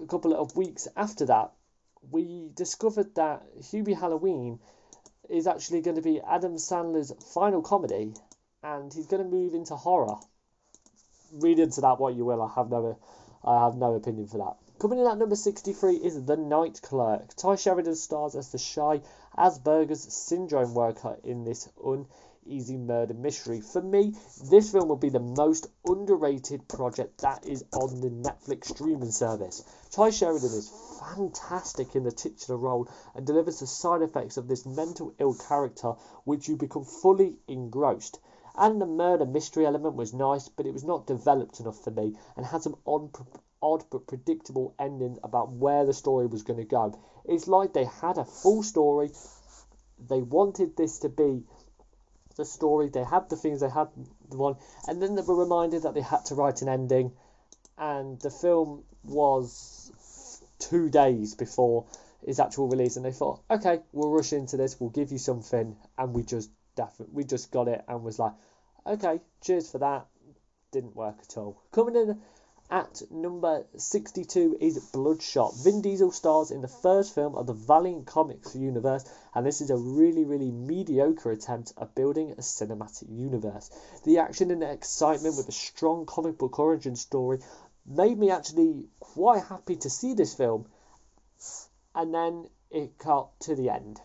a 0.01 0.05
couple 0.07 0.33
of 0.33 0.57
weeks 0.57 0.87
after 0.97 1.25
that, 1.27 1.53
we 2.11 2.51
discovered 2.53 3.15
that 3.15 3.43
Hubie 3.61 3.97
Halloween 3.97 4.59
is 5.29 5.47
actually 5.47 5.81
going 5.81 5.95
to 5.95 6.01
be 6.01 6.19
Adam 6.21 6.55
Sandler's 6.55 7.13
final 7.33 7.61
comedy, 7.61 8.13
and 8.61 8.93
he's 8.93 9.07
going 9.07 9.23
to 9.23 9.29
move 9.29 9.53
into 9.53 9.75
horror. 9.75 10.15
Read 11.33 11.59
into 11.59 11.81
that 11.81 11.99
what 11.99 12.15
you 12.15 12.25
will. 12.25 12.41
I 12.41 12.51
have 12.55 12.69
no, 12.69 12.97
I 13.47 13.63
have 13.63 13.77
no 13.77 13.93
opinion 13.93 14.27
for 14.27 14.39
that. 14.39 14.57
Coming 14.77 14.99
in 14.99 15.07
at 15.07 15.17
number 15.17 15.37
63 15.37 15.95
is 15.95 16.25
The 16.25 16.35
Night 16.35 16.81
Clerk. 16.81 17.33
Tye 17.37 17.55
Sheridan 17.55 17.95
stars 17.95 18.35
as 18.35 18.51
the 18.51 18.57
shy 18.57 18.99
Asperger's 19.37 20.13
syndrome 20.13 20.73
worker 20.73 21.17
in 21.23 21.45
this 21.45 21.69
uneasy 21.81 22.75
murder 22.75 23.13
mystery. 23.13 23.61
For 23.61 23.81
me, 23.81 24.15
this 24.51 24.73
film 24.73 24.89
will 24.89 24.97
be 24.97 25.07
the 25.07 25.21
most 25.21 25.67
underrated 25.85 26.67
project 26.67 27.21
that 27.21 27.45
is 27.47 27.63
on 27.71 28.01
the 28.01 28.09
Netflix 28.09 28.65
streaming 28.65 29.11
service. 29.11 29.63
Tye 29.91 30.09
Sheridan 30.09 30.49
is 30.49 30.69
fantastic 31.15 31.95
in 31.95 32.03
the 32.03 32.11
titular 32.11 32.59
role 32.59 32.89
and 33.15 33.25
delivers 33.25 33.61
the 33.61 33.67
side 33.67 34.01
effects 34.01 34.35
of 34.35 34.49
this 34.49 34.65
mental 34.65 35.13
ill 35.19 35.35
character, 35.35 35.93
which 36.25 36.49
you 36.49 36.57
become 36.57 36.83
fully 36.83 37.37
engrossed. 37.47 38.19
And 38.57 38.81
the 38.81 38.87
murder 38.87 39.25
mystery 39.25 39.65
element 39.67 39.95
was 39.95 40.13
nice, 40.13 40.49
but 40.49 40.65
it 40.65 40.73
was 40.73 40.83
not 40.83 41.05
developed 41.05 41.59
enough 41.59 41.83
for 41.83 41.91
me 41.91 42.15
and 42.35 42.45
had 42.45 42.63
some 42.63 42.77
odd 42.87 43.83
but 43.91 44.07
predictable 44.07 44.73
endings 44.79 45.19
about 45.23 45.51
where 45.51 45.85
the 45.85 45.93
story 45.93 46.25
was 46.25 46.41
going 46.41 46.57
to 46.57 46.65
go. 46.65 46.99
It's 47.25 47.47
like 47.47 47.73
they 47.73 47.85
had 47.85 48.17
a 48.17 48.25
full 48.25 48.63
story. 48.63 49.11
They 50.09 50.21
wanted 50.21 50.75
this 50.75 50.99
to 50.99 51.09
be 51.09 51.43
the 52.35 52.45
story. 52.45 52.89
They 52.89 53.03
had 53.03 53.29
the 53.29 53.35
things. 53.35 53.59
They 53.59 53.69
had 53.69 53.89
the 54.29 54.37
one, 54.37 54.55
and 54.87 55.01
then 55.01 55.15
they 55.15 55.21
were 55.21 55.35
reminded 55.35 55.83
that 55.83 55.93
they 55.93 56.01
had 56.01 56.25
to 56.25 56.35
write 56.35 56.61
an 56.61 56.69
ending. 56.69 57.11
And 57.77 58.19
the 58.21 58.31
film 58.31 58.83
was 59.03 59.91
two 60.57 60.89
days 60.89 61.35
before 61.35 61.85
its 62.23 62.39
actual 62.39 62.67
release, 62.67 62.95
and 62.95 63.05
they 63.05 63.11
thought, 63.11 63.41
okay, 63.51 63.81
we'll 63.91 64.09
rush 64.11 64.33
into 64.33 64.57
this. 64.57 64.79
We'll 64.79 64.89
give 64.89 65.11
you 65.11 65.19
something, 65.19 65.75
and 65.97 66.13
we 66.13 66.23
just 66.23 66.49
definitely 66.77 67.15
we 67.15 67.25
just 67.25 67.51
got 67.51 67.67
it, 67.67 67.83
and 67.89 68.03
was 68.03 68.19
like, 68.19 68.31
okay, 68.85 69.19
cheers 69.41 69.69
for 69.69 69.79
that. 69.79 70.05
Didn't 70.71 70.95
work 70.95 71.17
at 71.21 71.37
all. 71.37 71.61
Coming 71.73 71.95
in 71.95 72.21
at 72.69 73.01
number 73.09 73.65
62 73.77 74.57
is 74.59 74.77
Bloodshot. 74.91 75.53
Vin 75.63 75.81
Diesel 75.81 76.11
stars 76.11 76.51
in 76.51 76.61
the 76.61 76.67
first 76.67 77.15
film 77.15 77.35
of 77.35 77.47
the 77.47 77.53
Valiant 77.53 78.05
Comics 78.05 78.55
universe, 78.55 79.05
and 79.33 79.45
this 79.45 79.61
is 79.61 79.69
a 79.69 79.77
really, 79.77 80.25
really 80.25 80.51
mediocre 80.51 81.31
attempt 81.31 81.73
at 81.81 81.95
building 81.95 82.31
a 82.31 82.41
cinematic 82.41 83.09
universe. 83.09 83.69
The 84.03 84.19
action 84.19 84.51
and 84.51 84.61
the 84.61 84.71
excitement 84.71 85.37
with 85.37 85.47
a 85.47 85.53
strong 85.53 86.05
comic 86.05 86.37
book 86.37 86.59
origin 86.59 86.95
story 86.95 87.39
made 87.85 88.17
me 88.17 88.31
actually 88.31 88.85
quite 88.99 89.43
happy 89.43 89.77
to 89.77 89.89
see 89.89 90.13
this 90.13 90.33
film, 90.33 90.67
and 91.95 92.13
then 92.13 92.49
it 92.69 92.97
got 92.97 93.39
to 93.41 93.55
the 93.55 93.69
end. 93.69 94.01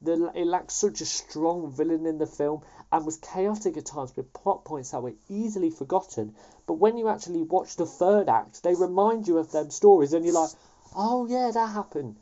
The, 0.00 0.30
it 0.34 0.46
lacked 0.46 0.70
such 0.70 1.00
a 1.00 1.06
strong 1.06 1.72
villain 1.72 2.06
in 2.06 2.18
the 2.18 2.26
film 2.26 2.62
and 2.92 3.04
was 3.04 3.16
chaotic 3.16 3.76
at 3.76 3.86
times 3.86 4.14
with 4.16 4.32
plot 4.32 4.64
points 4.64 4.92
that 4.92 5.02
were 5.02 5.14
easily 5.28 5.70
forgotten. 5.70 6.34
But 6.66 6.74
when 6.74 6.96
you 6.96 7.08
actually 7.08 7.42
watch 7.42 7.76
the 7.76 7.86
third 7.86 8.28
act, 8.28 8.62
they 8.62 8.74
remind 8.74 9.26
you 9.26 9.38
of 9.38 9.50
them 9.50 9.70
stories, 9.70 10.12
and 10.12 10.24
you're 10.24 10.34
like, 10.34 10.50
oh 10.94 11.26
yeah, 11.26 11.50
that 11.52 11.66
happened. 11.68 12.16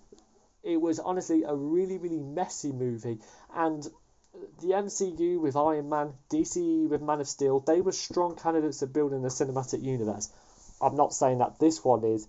It 0.62 0.80
was 0.80 0.98
honestly 0.98 1.42
a 1.42 1.54
really, 1.54 1.98
really 1.98 2.18
messy 2.20 2.72
movie, 2.72 3.20
and 3.54 3.86
the 4.60 4.68
MCU 4.68 5.40
with 5.40 5.56
Iron 5.56 5.88
Man, 5.88 6.14
DC 6.30 6.88
with 6.88 7.02
Man 7.02 7.20
of 7.20 7.28
Steel, 7.28 7.60
they 7.60 7.80
were 7.80 7.92
strong 7.92 8.36
candidates 8.36 8.82
of 8.82 8.92
building 8.92 9.24
a 9.24 9.28
cinematic 9.28 9.82
universe. 9.82 10.30
I'm 10.80 10.96
not 10.96 11.14
saying 11.14 11.38
that 11.38 11.58
this 11.58 11.84
one 11.84 12.04
is, 12.04 12.26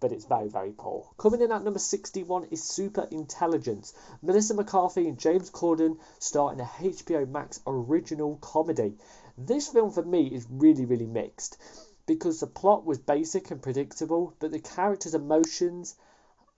but 0.00 0.12
it's 0.12 0.24
very, 0.24 0.48
very 0.48 0.72
poor. 0.72 1.08
Coming 1.16 1.40
in 1.40 1.52
at 1.52 1.64
number 1.64 1.78
61 1.78 2.48
is 2.50 2.62
Super 2.62 3.08
Intelligence. 3.10 3.92
Melissa 4.22 4.54
McCarthy 4.54 5.08
and 5.08 5.18
James 5.18 5.50
Corden 5.50 5.98
star 6.18 6.52
in 6.52 6.60
a 6.60 6.64
HBO 6.64 7.28
Max 7.28 7.60
original 7.66 8.36
comedy. 8.36 8.96
This 9.36 9.68
film 9.68 9.90
for 9.90 10.02
me 10.02 10.26
is 10.26 10.46
really, 10.50 10.84
really 10.84 11.06
mixed 11.06 11.58
because 12.06 12.40
the 12.40 12.46
plot 12.46 12.84
was 12.84 12.98
basic 12.98 13.50
and 13.50 13.62
predictable, 13.62 14.34
but 14.40 14.50
the 14.50 14.58
characters' 14.58 15.14
emotions 15.14 15.94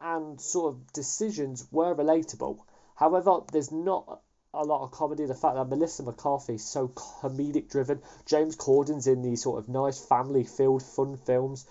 and 0.01 0.41
sort 0.41 0.75
of 0.75 0.93
decisions 0.93 1.67
were 1.71 1.95
relatable. 1.95 2.59
However, 2.95 3.41
there's 3.53 3.73
not 3.73 4.23
a 4.53 4.65
lot 4.65 4.83
of 4.83 4.91
comedy. 4.91 5.27
The 5.27 5.35
fact 5.35 5.55
that 5.57 5.69
Melissa 5.69 6.03
McCarthy 6.03 6.55
is 6.55 6.65
so 6.65 6.89
comedic 6.89 7.71
driven, 7.71 8.01
James 8.27 8.57
Corden's 8.57 9.07
in 9.07 9.23
these 9.23 9.43
sort 9.43 9.59
of 9.59 9.69
nice 9.69 9.99
family 9.99 10.45
filled 10.45 10.83
fun 10.83 11.17
films 11.17 11.67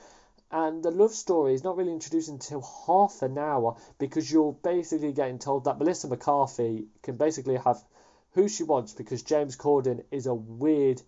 and 0.52 0.82
the 0.82 0.92
love 0.92 1.12
story 1.12 1.54
is 1.54 1.64
not 1.64 1.78
really 1.78 1.92
introduced 1.92 2.30
until 2.30 2.62
half 2.88 3.22
an 3.22 3.38
hour 3.38 3.76
because 4.00 4.32
you're 4.32 4.54
basically 4.54 5.14
getting 5.14 5.38
told 5.38 5.66
that 5.66 5.78
Melissa 5.78 6.08
McCarthy 6.08 6.88
can 7.04 7.18
basically 7.18 7.58
have 7.58 7.84
who 8.32 8.48
she 8.48 8.64
wants 8.64 8.94
because 8.94 9.22
James 9.22 9.56
Corden 9.56 10.04
is 10.12 10.26
a 10.26 10.34
weird, 10.34 11.02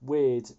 weird 0.00 0.50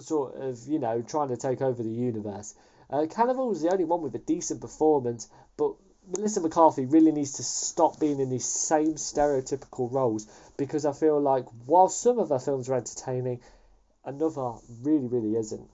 sort 0.00 0.34
of, 0.34 0.66
you 0.66 0.80
know, 0.80 1.02
trying 1.02 1.28
to 1.28 1.36
take 1.36 1.62
over 1.62 1.82
the 1.82 1.90
universe. 1.90 2.54
Uh, 2.90 3.06
Cannavale 3.08 3.52
is 3.52 3.62
the 3.62 3.72
only 3.72 3.84
one 3.84 4.02
with 4.02 4.14
a 4.14 4.18
decent 4.18 4.60
performance, 4.60 5.28
but 5.56 5.74
Melissa 6.08 6.40
McCarthy 6.40 6.86
really 6.86 7.12
needs 7.12 7.32
to 7.32 7.44
stop 7.44 8.00
being 8.00 8.18
in 8.18 8.28
these 8.28 8.44
same 8.44 8.94
stereotypical 8.94 9.90
roles 9.90 10.26
because 10.56 10.84
I 10.84 10.92
feel 10.92 11.20
like 11.20 11.46
while 11.66 11.88
some 11.88 12.18
of 12.18 12.30
her 12.30 12.40
films 12.40 12.68
are 12.68 12.74
entertaining, 12.74 13.40
another 14.04 14.54
really, 14.82 15.06
really 15.06 15.36
isn't 15.36 15.68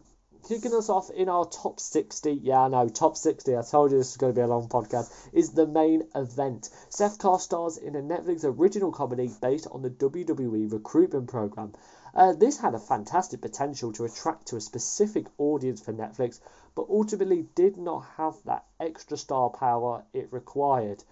kicking 0.49 0.75
us 0.75 0.88
off 0.88 1.11
in 1.11 1.28
our 1.28 1.44
top 1.44 1.80
60. 1.80 2.32
Yeah, 2.32 2.68
know, 2.68 2.88
top 2.88 3.16
60. 3.16 3.56
I 3.56 3.62
told 3.62 3.90
you 3.90 3.99
this 3.99 4.12
was 4.12 4.16
going 4.16 4.32
to 4.32 4.38
be 4.38 4.42
a 4.42 4.47
long 4.47 4.68
podcast. 4.68 5.12
Is 5.32 5.50
the 5.52 5.66
main 5.66 6.04
event. 6.14 6.68
Seth 6.88 7.18
Carr 7.18 7.38
stars 7.38 7.76
in 7.76 7.97
a 7.97 8.02
Netflix 8.02 8.44
original 8.44 8.92
comedy 8.92 9.30
based 9.40 9.66
on 9.70 9.82
the 9.82 9.90
WWE 9.90 10.73
recruitment 10.73 11.28
program. 11.28 11.73
Uh, 12.14 12.32
this 12.32 12.59
had 12.59 12.75
a 12.75 12.78
fantastic 12.78 13.40
potential 13.40 13.92
to 13.92 14.04
attract 14.04 14.48
to 14.48 14.57
a 14.57 14.61
specific 14.61 15.26
audience 15.38 15.81
for 15.81 15.92
Netflix, 15.92 16.40
but 16.74 16.87
ultimately 16.88 17.46
did 17.55 17.76
not 17.76 18.05
have 18.16 18.35
that 18.44 18.64
extra 18.81 19.16
star 19.16 19.50
power 19.50 20.05
it 20.12 20.33
required. 20.33 21.05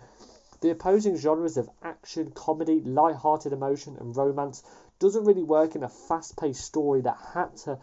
The 0.61 0.71
opposing 0.71 1.17
genres 1.17 1.57
of 1.57 1.71
action, 1.85 2.33
comedy, 2.33 2.81
light-hearted 2.81 3.53
emotion, 3.53 3.97
and 3.97 4.17
romance 4.17 4.65
doesn't 4.99 5.25
really 5.25 5.45
work 5.45 5.77
in 5.77 5.85
a 5.85 5.89
fast-paced 5.89 6.65
story 6.65 7.03
that 7.03 7.17
had 7.33 7.57
to 7.59 7.79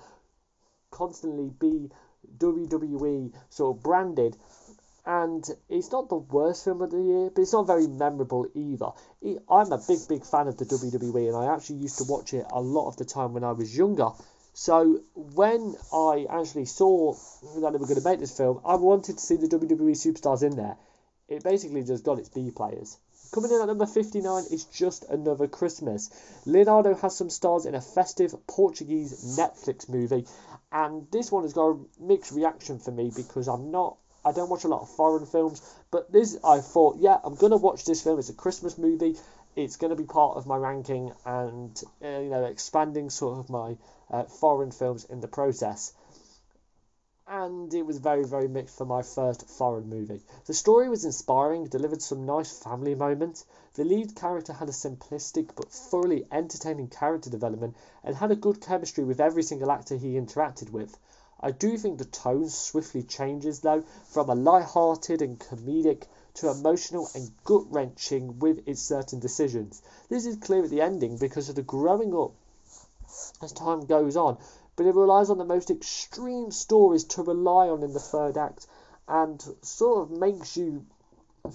constantly 0.96 1.52
be 1.60 1.92
WWE 2.38 3.34
sort 3.50 3.78
of 3.78 3.84
branded. 3.84 4.38
And 5.06 5.48
it's 5.70 5.92
not 5.92 6.10
the 6.10 6.16
worst 6.16 6.64
film 6.64 6.82
of 6.82 6.90
the 6.90 7.02
year, 7.02 7.30
but 7.30 7.42
it's 7.42 7.54
not 7.54 7.68
very 7.68 7.86
memorable 7.86 8.48
either. 8.56 8.90
I'm 9.48 9.72
a 9.72 9.78
big, 9.88 10.00
big 10.10 10.26
fan 10.26 10.48
of 10.48 10.58
the 10.58 10.66
WWE, 10.66 11.28
and 11.28 11.38
I 11.38 11.54
actually 11.54 11.78
used 11.78 12.00
to 12.00 12.06
watch 12.06 12.34
it 12.34 12.46
a 12.50 12.60
lot 12.60 12.88
of 12.88 12.98
the 12.98 13.06
time 13.06 13.34
when 13.34 13.44
I 13.44 13.52
was 13.52 13.78
younger. 13.78 14.10
So 14.54 15.02
when 15.14 15.76
I 15.94 16.26
actually 16.30 16.66
saw 16.66 17.14
that 17.14 17.72
they 17.72 17.78
were 17.78 17.86
going 17.86 18.02
to 18.02 18.10
make 18.10 18.20
this 18.20 18.36
film, 18.36 18.62
I 18.66 18.76
wanted 18.76 19.18
to 19.18 19.22
see 19.22 19.36
the 19.36 19.48
WWE 19.48 19.92
superstars 19.92 20.42
in 20.42 20.56
there. 20.56 20.76
It 21.28 21.44
basically 21.44 21.84
just 21.84 22.04
got 22.04 22.20
its 22.20 22.30
B 22.30 22.52
players. 22.56 22.98
Coming 23.32 23.52
in 23.52 23.62
at 23.62 23.68
number 23.68 23.86
59 23.86 24.44
is 24.52 24.66
Just 24.66 25.04
Another 25.04 25.48
Christmas. 25.48 26.10
Leandro 26.46 26.96
Hassum 26.96 27.30
stars 27.30 27.66
in 27.66 27.76
a 27.76 27.82
festive 27.82 28.34
Portuguese 28.48 29.38
Netflix 29.38 29.90
movie, 29.90 30.26
and 30.72 31.08
this 31.12 31.32
one 31.32 31.44
has 31.44 31.54
got 31.54 31.70
a 31.70 31.80
mixed 32.00 32.32
reaction 32.32 32.80
for 32.80 32.92
me 32.92 33.12
because 33.16 33.48
I'm 33.48 33.72
not 33.72 33.98
I 34.26 34.32
don't 34.32 34.50
watch 34.50 34.64
a 34.64 34.68
lot 34.68 34.82
of 34.82 34.90
foreign 34.90 35.28
films, 35.28 35.62
but 35.92 36.12
this 36.12 36.36
I 36.44 36.60
thought, 36.60 36.98
yeah, 37.00 37.20
I'm 37.24 37.36
gonna 37.36 37.58
watch 37.58 37.86
this 37.86 38.02
film. 38.02 38.18
It's 38.18 38.30
a 38.30 38.34
Christmas 38.34 38.78
movie. 38.78 39.16
It's 39.56 39.78
gonna 39.78 39.96
be 39.96 40.04
part 40.04 40.38
of 40.38 40.48
my 40.48 40.58
ranking 40.58 41.12
and 41.26 41.82
uh, 42.04 42.08
you 42.08 42.30
know 42.30 42.44
expanding 42.46 43.10
sort 43.10 43.38
of 43.40 43.50
my 43.50 43.78
uh, 44.10 44.24
foreign 44.24 44.72
films 44.72 45.06
in 45.06 45.22
the 45.22 45.28
process 45.28 45.94
and 47.28 47.74
it 47.74 47.86
was 47.86 47.98
very, 47.98 48.24
very 48.24 48.48
mixed 48.48 48.78
for 48.78 48.86
my 48.86 49.02
first 49.02 49.48
foreign 49.48 49.90
movie. 49.90 50.22
The 50.46 50.54
story 50.54 50.90
was 50.90 51.06
inspiring, 51.06 51.66
delivered 51.66 52.02
some 52.02 52.26
nice 52.26 52.52
family 52.60 52.94
moments. 52.94 53.46
The 53.74 53.84
lead 53.84 54.16
character 54.16 54.54
had 54.54 54.70
a 54.70 54.72
simplistic 54.72 55.50
but 55.56 55.72
thoroughly 55.72 56.28
entertaining 56.32 56.90
character 56.90 57.32
development 57.32 57.76
and 58.04 58.16
had 58.16 58.30
a 58.30 58.36
good 58.36 58.62
chemistry 58.62 59.04
with 59.04 59.20
every 59.20 59.42
single 59.42 59.72
actor 59.72 59.96
he 59.96 60.20
interacted 60.20 60.70
with. 60.70 61.00
I 61.40 61.50
do 61.50 61.78
think 61.78 61.98
the 61.98 62.06
tone 62.06 62.48
swiftly 62.48 63.02
changes 63.02 63.60
though, 63.60 63.84
from 64.06 64.30
a 64.30 64.36
light-hearted 64.36 65.22
and 65.22 65.40
comedic 65.40 66.04
to 66.36 66.52
emotional 66.52 67.10
and 67.16 67.32
gut 67.44 67.64
wrenching 67.72 68.38
with 68.38 68.68
its 68.68 68.82
certain 68.82 69.20
decisions. 69.20 69.82
This 70.10 70.28
is 70.28 70.38
clear 70.38 70.64
at 70.64 70.70
the 70.70 70.82
ending 70.82 71.18
because 71.18 71.50
of 71.50 71.56
the 71.56 71.64
growing 71.64 72.16
up 72.16 72.34
as 73.42 73.52
time 73.52 73.86
goes 73.86 74.16
on 74.16 74.38
but 74.76 74.86
it 74.86 74.96
relies 74.96 75.30
on 75.30 75.38
the 75.38 75.46
most 75.46 75.70
extreme 75.70 76.52
stories 76.52 77.04
to 77.04 77.24
rely 77.24 77.68
on 77.70 77.84
in 77.84 77.94
the 77.94 78.00
third 78.00 78.38
act 78.38 78.68
and 79.08 79.42
sort 79.62 80.02
of 80.02 80.12
makes 80.12 80.58
you 80.58 80.86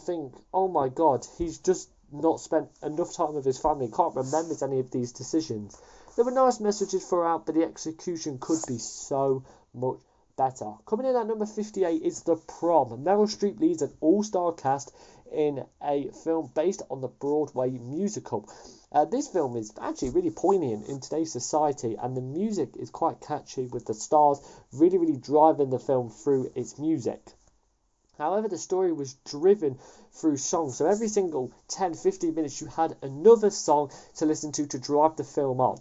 think, 0.06 0.34
oh 0.54 0.68
my 0.68 0.88
god, 0.88 1.26
he's 1.36 1.58
just 1.58 1.90
not 2.12 2.40
spent 2.40 2.68
enough 2.82 3.14
time 3.14 3.34
with 3.34 3.44
his 3.44 3.58
family, 3.58 3.88
can't 3.88 4.16
remember 4.16 4.54
any 4.62 4.80
of 4.80 4.90
these 4.90 5.12
decisions. 5.12 5.80
There 6.16 6.24
were 6.24 6.30
nice 6.30 6.60
messages 6.60 7.06
throughout, 7.06 7.46
but 7.46 7.54
the 7.54 7.64
execution 7.64 8.38
could 8.40 8.60
be 8.66 8.78
so 8.78 9.44
much 9.74 9.98
better. 10.36 10.72
Coming 10.86 11.06
in 11.06 11.16
at 11.16 11.26
number 11.26 11.46
58 11.46 12.02
is 12.02 12.22
The 12.22 12.36
Prom. 12.36 13.04
Meryl 13.04 13.28
Streep 13.28 13.60
leads 13.60 13.82
an 13.82 13.92
all 14.00 14.22
star 14.22 14.52
cast 14.52 14.92
in 15.30 15.64
a 15.82 16.08
film 16.24 16.50
based 16.54 16.82
on 16.90 17.00
the 17.00 17.08
Broadway 17.08 17.70
musical. 17.70 18.48
Uh, 18.92 19.04
this 19.04 19.28
film 19.28 19.56
is 19.56 19.72
actually 19.80 20.10
really 20.10 20.30
poignant 20.30 20.88
in 20.88 20.98
today's 20.98 21.30
society, 21.30 21.94
and 21.94 22.16
the 22.16 22.20
music 22.20 22.76
is 22.76 22.90
quite 22.90 23.20
catchy, 23.20 23.68
with 23.68 23.84
the 23.84 23.94
stars 23.94 24.40
really, 24.72 24.98
really 24.98 25.16
driving 25.16 25.70
the 25.70 25.78
film 25.78 26.10
through 26.10 26.50
its 26.56 26.76
music. 26.76 27.36
However, 28.18 28.48
the 28.48 28.58
story 28.58 28.92
was 28.92 29.14
driven 29.24 29.78
through 30.10 30.38
songs, 30.38 30.76
so 30.76 30.86
every 30.86 31.06
single 31.06 31.52
10 31.68 31.94
15 31.94 32.34
minutes 32.34 32.60
you 32.60 32.66
had 32.66 32.96
another 33.00 33.50
song 33.50 33.92
to 34.16 34.26
listen 34.26 34.50
to 34.50 34.66
to 34.66 34.78
drive 34.80 35.14
the 35.14 35.22
film 35.22 35.60
on. 35.60 35.78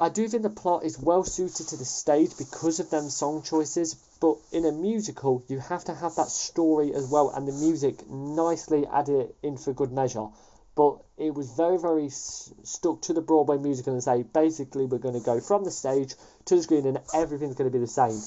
I 0.00 0.08
do 0.08 0.26
think 0.26 0.42
the 0.42 0.48
plot 0.48 0.84
is 0.84 0.98
well 0.98 1.24
suited 1.24 1.68
to 1.68 1.76
the 1.76 1.84
stage 1.84 2.38
because 2.38 2.80
of 2.80 2.88
them 2.88 3.10
song 3.10 3.42
choices, 3.42 3.94
but 4.20 4.38
in 4.52 4.64
a 4.64 4.72
musical, 4.72 5.42
you 5.48 5.58
have 5.58 5.84
to 5.84 5.92
have 5.92 6.14
that 6.14 6.30
story 6.30 6.94
as 6.94 7.06
well, 7.08 7.28
and 7.28 7.46
the 7.46 7.52
music 7.52 8.08
nicely 8.08 8.86
added 8.86 9.34
in 9.42 9.58
for 9.58 9.74
good 9.74 9.92
measure 9.92 10.28
but 10.74 10.98
it 11.18 11.34
was 11.34 11.52
very, 11.52 11.78
very 11.78 12.06
s- 12.06 12.52
stuck 12.62 13.02
to 13.02 13.12
the 13.12 13.20
Broadway 13.20 13.58
musical 13.58 13.92
and 13.92 14.02
say 14.02 14.22
basically 14.22 14.86
we're 14.86 14.98
going 14.98 15.18
to 15.18 15.24
go 15.24 15.40
from 15.40 15.64
the 15.64 15.70
stage 15.70 16.14
to 16.46 16.56
the 16.56 16.62
screen 16.62 16.86
and 16.86 16.98
everything's 17.14 17.54
going 17.54 17.70
to 17.70 17.76
be 17.78 17.82
the 17.82 17.86
same. 17.86 18.20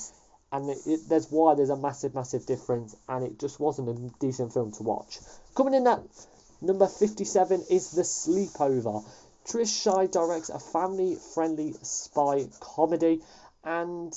and 0.51 0.69
it, 0.69 0.77
it, 0.85 0.99
there's 1.09 1.31
why 1.31 1.55
there's 1.55 1.71
a 1.71 1.75
massive, 1.75 2.13
massive 2.13 2.45
difference, 2.45 2.95
and 3.09 3.25
it 3.25 3.39
just 3.39 3.59
wasn't 3.59 3.89
a 3.89 4.11
decent 4.19 4.53
film 4.53 4.71
to 4.71 4.83
watch. 4.83 5.17
Coming 5.55 5.73
in 5.73 5.87
at 5.87 5.99
number 6.61 6.87
57 6.87 7.65
is 7.71 7.91
The 7.91 8.03
Sleepover. 8.03 9.03
Trish 9.47 9.81
Shy 9.83 10.05
directs 10.05 10.49
a 10.49 10.59
family 10.59 11.17
friendly 11.33 11.73
spy 11.81 12.45
comedy, 12.59 13.21
and 13.63 14.13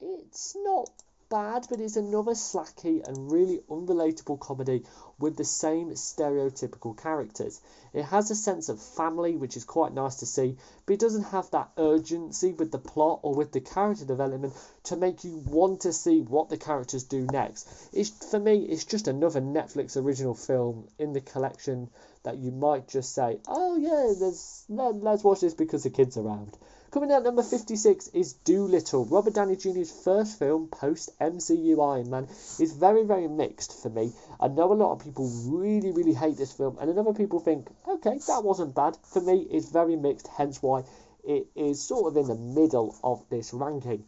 it's 0.00 0.56
not 0.56 0.90
bad, 1.32 1.66
but 1.70 1.80
it's 1.80 1.96
another 1.96 2.32
slacky 2.32 3.02
and 3.08 3.32
really 3.32 3.58
unrelatable 3.70 4.38
comedy 4.38 4.84
with 5.18 5.34
the 5.34 5.44
same 5.44 5.88
stereotypical 5.92 6.94
characters. 6.94 7.58
It 7.94 8.02
has 8.02 8.30
a 8.30 8.34
sense 8.34 8.68
of 8.68 8.78
family, 8.78 9.34
which 9.36 9.56
is 9.56 9.64
quite 9.64 9.94
nice 9.94 10.16
to 10.16 10.26
see, 10.26 10.58
but 10.84 10.92
it 10.92 11.00
doesn't 11.00 11.32
have 11.32 11.50
that 11.52 11.70
urgency 11.78 12.52
with 12.52 12.70
the 12.70 12.78
plot 12.78 13.20
or 13.22 13.34
with 13.34 13.50
the 13.50 13.62
character 13.62 14.04
development 14.04 14.52
to 14.84 14.96
make 14.96 15.24
you 15.24 15.42
want 15.46 15.80
to 15.80 15.94
see 15.94 16.20
what 16.20 16.50
the 16.50 16.58
characters 16.58 17.04
do 17.04 17.26
next. 17.32 17.66
It's 17.94 18.10
for 18.30 18.38
me, 18.38 18.66
it's 18.66 18.84
just 18.84 19.08
another 19.08 19.40
Netflix 19.40 19.96
original 19.96 20.34
film 20.34 20.86
in 20.98 21.14
the 21.14 21.22
collection 21.22 21.88
that 22.24 22.36
you 22.36 22.52
might 22.52 22.88
just 22.88 23.14
say, 23.14 23.40
"Oh 23.48 23.78
yeah, 23.78 24.12
there's 24.18 24.64
let, 24.68 24.96
let's 24.96 25.24
watch 25.24 25.40
this 25.40 25.54
because 25.54 25.84
the 25.84 25.88
kids 25.88 26.18
are 26.18 26.26
around." 26.26 26.58
Coming 26.92 27.10
out 27.10 27.22
number 27.22 27.42
56 27.42 28.08
is 28.08 28.34
Dolittle, 28.34 29.06
Robert 29.06 29.32
Downey 29.32 29.56
Jr.'s 29.56 29.90
first 29.90 30.38
film 30.38 30.68
post 30.68 31.18
MCU 31.18 31.82
Iron 31.82 32.10
Man 32.10 32.28
is 32.60 32.74
very, 32.74 33.02
very 33.02 33.28
mixed 33.28 33.80
for 33.80 33.88
me. 33.88 34.12
I 34.38 34.48
know 34.48 34.70
a 34.70 34.74
lot 34.74 34.92
of 34.92 35.02
people 35.02 35.26
really, 35.46 35.90
really 35.90 36.12
hate 36.12 36.36
this 36.36 36.52
film, 36.52 36.76
and 36.78 36.90
other 36.98 37.14
people 37.14 37.40
think, 37.40 37.70
okay, 37.88 38.18
that 38.26 38.44
wasn't 38.44 38.74
bad. 38.74 38.98
For 39.04 39.22
me, 39.22 39.38
it's 39.50 39.70
very 39.70 39.96
mixed, 39.96 40.28
hence 40.36 40.62
why 40.62 40.84
it 41.24 41.46
is 41.54 41.82
sort 41.82 42.14
of 42.14 42.16
in 42.18 42.26
the 42.26 42.60
middle 42.60 42.94
of 43.02 43.26
this 43.30 43.54
ranking. 43.54 44.04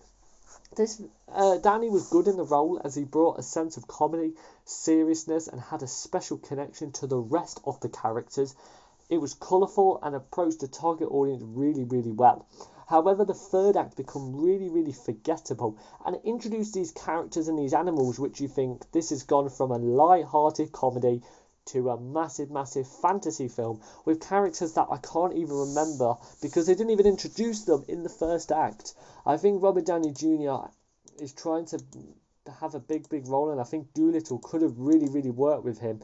This 0.77 1.01
uh, 1.33 1.57
Danny 1.57 1.89
was 1.89 2.11
good 2.11 2.29
in 2.29 2.37
the 2.37 2.45
role 2.45 2.83
as 2.85 2.95
he 2.95 3.05
brought 3.05 3.39
a 3.39 3.43
sense 3.43 3.79
of 3.79 3.89
comedy, 3.89 4.35
seriousness, 4.67 5.49
and 5.49 5.59
had 5.59 5.83
a 5.83 5.87
special 5.87 6.37
connection 6.37 6.93
to 6.93 7.07
the 7.07 7.17
rest 7.17 7.63
of 7.65 7.81
the 7.81 7.89
characters. 7.89 8.55
It 9.09 9.23
was 9.23 9.33
colourful 9.33 10.01
and 10.03 10.15
approached 10.15 10.61
the 10.61 10.69
target 10.69 11.09
audience 11.11 11.43
really, 11.43 11.85
really 11.85 12.13
well. 12.13 12.47
However, 12.87 13.25
the 13.25 13.35
third 13.35 13.77
act 13.77 13.97
become 13.97 14.37
really, 14.37 14.69
really 14.69 14.93
forgettable 14.93 15.77
and 16.05 16.17
introduce 16.25 16.73
these 16.73 16.93
characters 16.93 17.49
and 17.49 17.59
these 17.59 17.73
animals 17.73 18.19
which 18.19 18.41
you 18.41 18.49
think 18.49 18.91
this 18.93 19.11
has 19.11 19.23
gone 19.23 19.49
from 19.49 19.71
a 19.71 19.79
light-hearted 19.79 20.73
comedy 20.73 21.23
to 21.67 21.89
a 21.91 21.99
massive, 21.99 22.51
massive 22.51 22.87
fantasy 22.87 23.49
film 23.49 23.81
with 24.05 24.21
characters 24.21 24.75
that 24.75 24.89
I 24.91 24.99
can't 24.99 25.33
even 25.33 25.57
remember 25.57 26.17
because 26.43 26.67
they 26.67 26.75
didn't 26.75 26.91
even 26.91 27.07
introduce 27.07 27.65
them 27.65 27.85
in 27.89 28.03
the 28.03 28.11
first 28.11 28.53
act. 28.53 28.95
I 29.25 29.39
think 29.39 29.63
Robert 29.63 29.87
Downey 29.87 30.13
Jr. 30.13 30.69
is 31.19 31.33
trying 31.33 31.65
to 31.67 31.83
have 32.61 32.75
a 32.75 32.81
big, 32.81 33.09
big 33.09 33.27
role, 33.29 33.51
and 33.51 33.61
I 33.61 33.65
think 33.65 33.95
Dolittle 33.95 34.39
could 34.39 34.61
have 34.61 34.79
really, 34.79 35.09
really 35.09 35.31
worked 35.31 35.65
with 35.65 35.79
him. 35.79 36.03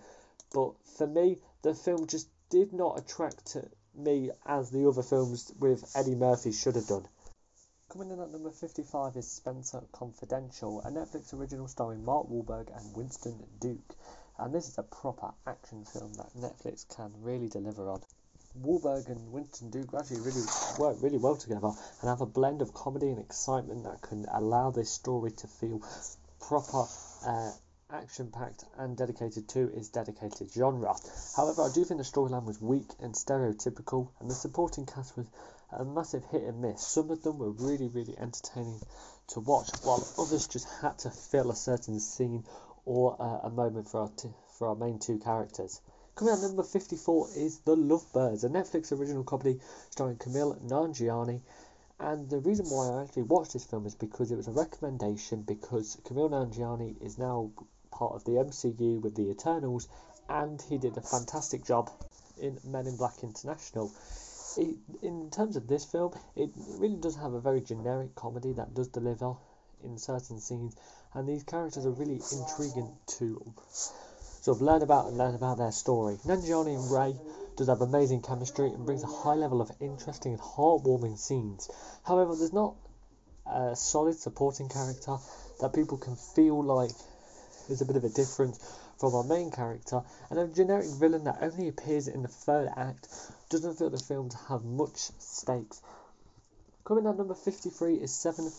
But 0.54 0.72
for 0.96 1.06
me, 1.06 1.40
the 1.62 1.74
film 1.74 2.06
just 2.06 2.28
did 2.48 2.72
not 2.72 2.98
attract 2.98 3.52
me 3.94 4.30
as 4.46 4.70
the 4.70 4.88
other 4.88 5.02
films 5.02 5.52
with 5.58 5.90
Eddie 5.94 6.14
Murphy 6.14 6.52
should 6.52 6.74
have 6.74 6.86
done. 6.86 7.06
Coming 7.88 8.12
in 8.12 8.20
at 8.20 8.30
number 8.30 8.50
55 8.50 9.16
is 9.16 9.28
Spencer 9.28 9.82
Confidential, 9.90 10.80
a 10.82 10.90
Netflix 10.90 11.34
original 11.34 11.66
starring 11.66 12.04
Mark 12.04 12.28
Wahlberg 12.28 12.68
and 12.76 12.94
Winston 12.94 13.42
Duke. 13.58 13.96
And 14.38 14.54
this 14.54 14.68
is 14.68 14.78
a 14.78 14.84
proper 14.84 15.32
action 15.46 15.84
film 15.84 16.12
that 16.14 16.32
Netflix 16.34 16.86
can 16.88 17.12
really 17.20 17.48
deliver 17.48 17.90
on. 17.90 18.00
Wahlberg 18.58 19.08
and 19.08 19.32
Winston 19.32 19.70
Duke 19.70 19.92
actually 19.92 20.20
really 20.20 20.42
work 20.78 21.02
really 21.02 21.18
well 21.18 21.36
together 21.36 21.70
and 22.00 22.08
have 22.08 22.20
a 22.20 22.26
blend 22.26 22.62
of 22.62 22.72
comedy 22.74 23.08
and 23.08 23.18
excitement 23.18 23.84
that 23.84 24.02
can 24.02 24.24
allow 24.32 24.70
this 24.70 24.90
story 24.90 25.32
to 25.32 25.46
feel 25.46 25.82
proper 26.40 26.86
uh, 27.26 27.52
action 27.92 28.30
packed 28.30 28.64
and 28.78 28.96
dedicated 28.96 29.48
to 29.48 29.68
its 29.74 29.88
dedicated 29.88 30.50
genre. 30.52 30.94
However, 31.36 31.62
I 31.62 31.70
do 31.72 31.84
think 31.84 31.98
the 31.98 32.04
storyline 32.04 32.44
was 32.44 32.60
weak 32.60 32.88
and 33.00 33.14
stereotypical, 33.14 34.08
and 34.20 34.30
the 34.30 34.34
supporting 34.34 34.86
cast 34.86 35.16
was 35.16 35.26
a 35.72 35.84
massive 35.84 36.24
hit 36.26 36.42
and 36.42 36.60
miss. 36.60 36.86
Some 36.86 37.10
of 37.10 37.22
them 37.22 37.38
were 37.38 37.50
really, 37.50 37.88
really 37.88 38.16
entertaining 38.18 38.80
to 39.28 39.40
watch, 39.40 39.70
while 39.82 40.06
others 40.18 40.46
just 40.46 40.68
had 40.80 40.98
to 41.00 41.10
fill 41.10 41.50
a 41.50 41.56
certain 41.56 42.00
scene 42.00 42.44
or 42.84 43.16
uh, 43.20 43.46
a 43.46 43.50
moment 43.50 43.88
for 43.88 44.02
our, 44.02 44.10
t- 44.16 44.28
for 44.58 44.68
our 44.68 44.76
main 44.76 44.98
two 44.98 45.18
characters. 45.18 45.80
Coming 46.14 46.34
out 46.34 46.42
number 46.42 46.62
54 46.62 47.28
is 47.36 47.58
The 47.60 47.76
Lovebirds, 47.76 48.44
a 48.44 48.48
Netflix 48.48 48.92
original 48.96 49.24
comedy 49.24 49.60
starring 49.90 50.16
Kumail 50.16 50.60
Nanjiani 50.62 51.40
and 52.00 52.30
the 52.30 52.38
reason 52.38 52.64
why 52.66 52.88
I 52.88 53.02
actually 53.02 53.24
watched 53.24 53.52
this 53.52 53.64
film 53.64 53.84
is 53.84 53.94
because 53.94 54.30
it 54.32 54.36
was 54.36 54.48
a 54.48 54.52
recommendation 54.52 55.42
because 55.42 55.98
Kumail 56.04 56.30
Nanjiani 56.30 57.00
is 57.02 57.18
now 57.18 57.50
part 58.00 58.14
of 58.14 58.24
the 58.24 58.32
MCU 58.32 59.00
with 59.02 59.14
the 59.14 59.30
Eternals, 59.30 59.86
and 60.28 60.60
he 60.70 60.78
did 60.78 60.96
a 60.96 61.02
fantastic 61.02 61.64
job 61.66 61.90
in 62.40 62.58
Men 62.64 62.86
in 62.86 62.96
Black 62.96 63.22
International. 63.22 63.92
It, 64.56 64.76
in 65.02 65.30
terms 65.30 65.56
of 65.56 65.68
this 65.68 65.84
film, 65.84 66.12
it 66.34 66.50
really 66.78 66.96
does 66.96 67.16
have 67.16 67.34
a 67.34 67.40
very 67.40 67.60
generic 67.60 68.14
comedy 68.14 68.54
that 68.54 68.74
does 68.74 68.88
deliver 68.88 69.34
in 69.84 69.98
certain 69.98 70.40
scenes, 70.40 70.74
and 71.12 71.28
these 71.28 71.44
characters 71.44 71.84
are 71.84 71.90
really 71.90 72.20
intriguing 72.32 72.90
to 73.18 73.52
sort 73.68 74.56
of 74.56 74.62
learn 74.62 74.82
about 74.82 75.08
and 75.08 75.18
learn 75.18 75.34
about 75.34 75.58
their 75.58 75.70
story. 75.70 76.16
Nanjiani 76.24 76.74
and 76.74 76.90
Rae 76.90 77.14
does 77.56 77.68
have 77.68 77.82
amazing 77.82 78.22
chemistry 78.22 78.68
and 78.68 78.86
brings 78.86 79.02
a 79.02 79.08
high 79.08 79.34
level 79.34 79.60
of 79.60 79.70
interesting 79.78 80.32
and 80.32 80.40
heartwarming 80.40 81.18
scenes. 81.18 81.70
However, 82.04 82.34
there's 82.34 82.54
not 82.54 82.76
a 83.46 83.76
solid 83.76 84.16
supporting 84.16 84.70
character 84.70 85.18
that 85.60 85.74
people 85.74 85.98
can 85.98 86.16
feel 86.16 86.62
like 86.64 86.92
there's 87.70 87.80
a 87.80 87.86
bit 87.86 87.96
of 87.96 88.04
a 88.04 88.08
difference 88.08 88.58
from 88.98 89.14
our 89.14 89.22
main 89.22 89.50
character, 89.50 90.02
and 90.28 90.38
a 90.38 90.48
generic 90.48 90.86
villain 90.98 91.24
that 91.24 91.38
only 91.40 91.68
appears 91.68 92.08
in 92.08 92.22
the 92.22 92.28
third 92.28 92.68
act 92.76 93.08
doesn't 93.48 93.78
feel 93.78 93.90
the 93.90 93.98
film 93.98 94.28
to 94.28 94.36
have 94.48 94.64
much 94.64 94.98
stakes. 95.18 95.80
Coming 96.84 97.06
at 97.06 97.16
number 97.16 97.34
53 97.34 97.94
is 97.94 98.12
7, 98.12 98.50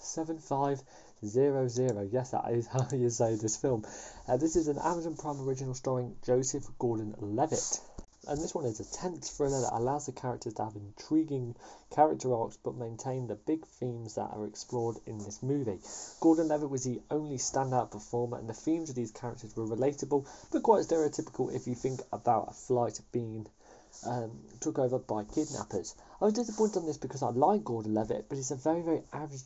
7500. 0.00 2.12
Yes, 2.12 2.30
that 2.30 2.50
is 2.50 2.66
how 2.66 2.86
you 2.92 3.10
say 3.10 3.36
this 3.36 3.56
film. 3.56 3.86
Uh, 4.26 4.36
this 4.36 4.56
is 4.56 4.66
an 4.66 4.78
Amazon 4.78 5.16
Prime 5.16 5.40
original 5.40 5.74
starring 5.74 6.16
Joseph 6.24 6.66
Gordon 6.78 7.14
Levitt 7.18 7.80
and 8.28 8.40
this 8.40 8.54
one 8.54 8.66
is 8.66 8.78
a 8.78 8.84
tense 8.84 9.30
thriller 9.30 9.62
that 9.62 9.74
allows 9.74 10.06
the 10.06 10.12
characters 10.12 10.54
to 10.54 10.64
have 10.64 10.76
intriguing 10.76 11.56
character 11.90 12.34
arcs 12.34 12.58
but 12.62 12.76
maintain 12.76 13.26
the 13.26 13.34
big 13.34 13.64
themes 13.66 14.14
that 14.14 14.30
are 14.32 14.46
explored 14.46 14.96
in 15.06 15.18
this 15.18 15.42
movie. 15.42 15.80
Gordon 16.20 16.48
Levitt 16.48 16.70
was 16.70 16.84
the 16.84 17.00
only 17.10 17.38
standout 17.38 17.90
performer, 17.90 18.38
and 18.38 18.48
the 18.48 18.54
themes 18.54 18.90
of 18.90 18.96
these 18.96 19.10
characters 19.10 19.56
were 19.56 19.66
relatable 19.66 20.26
but 20.52 20.62
quite 20.62 20.84
stereotypical 20.84 21.54
if 21.54 21.66
you 21.66 21.74
think 21.74 22.00
about 22.12 22.48
a 22.50 22.52
flight 22.52 23.00
being 23.12 23.46
um, 24.06 24.30
took 24.60 24.78
over 24.78 24.98
by 24.98 25.24
kidnappers. 25.24 25.94
I 26.20 26.26
was 26.26 26.34
disappointed 26.34 26.78
on 26.78 26.86
this 26.86 26.98
because 26.98 27.22
I 27.22 27.30
like 27.30 27.64
Gordon 27.64 27.94
Levitt, 27.94 28.26
but 28.28 28.38
it's 28.38 28.50
a 28.50 28.56
very, 28.56 28.82
very 28.82 29.02
average 29.12 29.42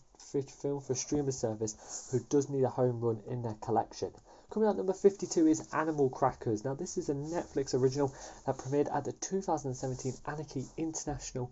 film 0.51 0.81
for 0.81 0.95
a 0.95 0.97
streamer 0.97 1.31
service 1.31 2.09
who 2.11 2.19
does 2.31 2.49
need 2.49 2.65
a 2.65 2.69
home 2.69 3.01
run 3.01 3.21
in 3.29 3.43
their 3.43 3.57
collection. 3.61 4.13
Coming 4.53 4.69
out 4.69 4.77
number 4.77 4.93
52 4.93 5.47
is 5.47 5.67
Animal 5.73 6.11
Crackers. 6.11 6.63
Now, 6.63 6.75
this 6.75 6.99
is 6.99 7.09
a 7.09 7.15
Netflix 7.15 7.73
original 7.73 8.13
that 8.45 8.59
premiered 8.59 8.95
at 8.95 9.07
the 9.07 9.13
2017 9.13 10.13
Annecy 10.27 10.67
International 10.77 11.51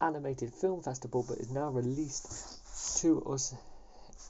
Animated 0.00 0.54
Film 0.54 0.80
Festival, 0.80 1.24
but 1.28 1.38
is 1.38 1.50
now 1.50 1.70
released 1.70 3.00
to 3.00 3.20
us 3.24 3.52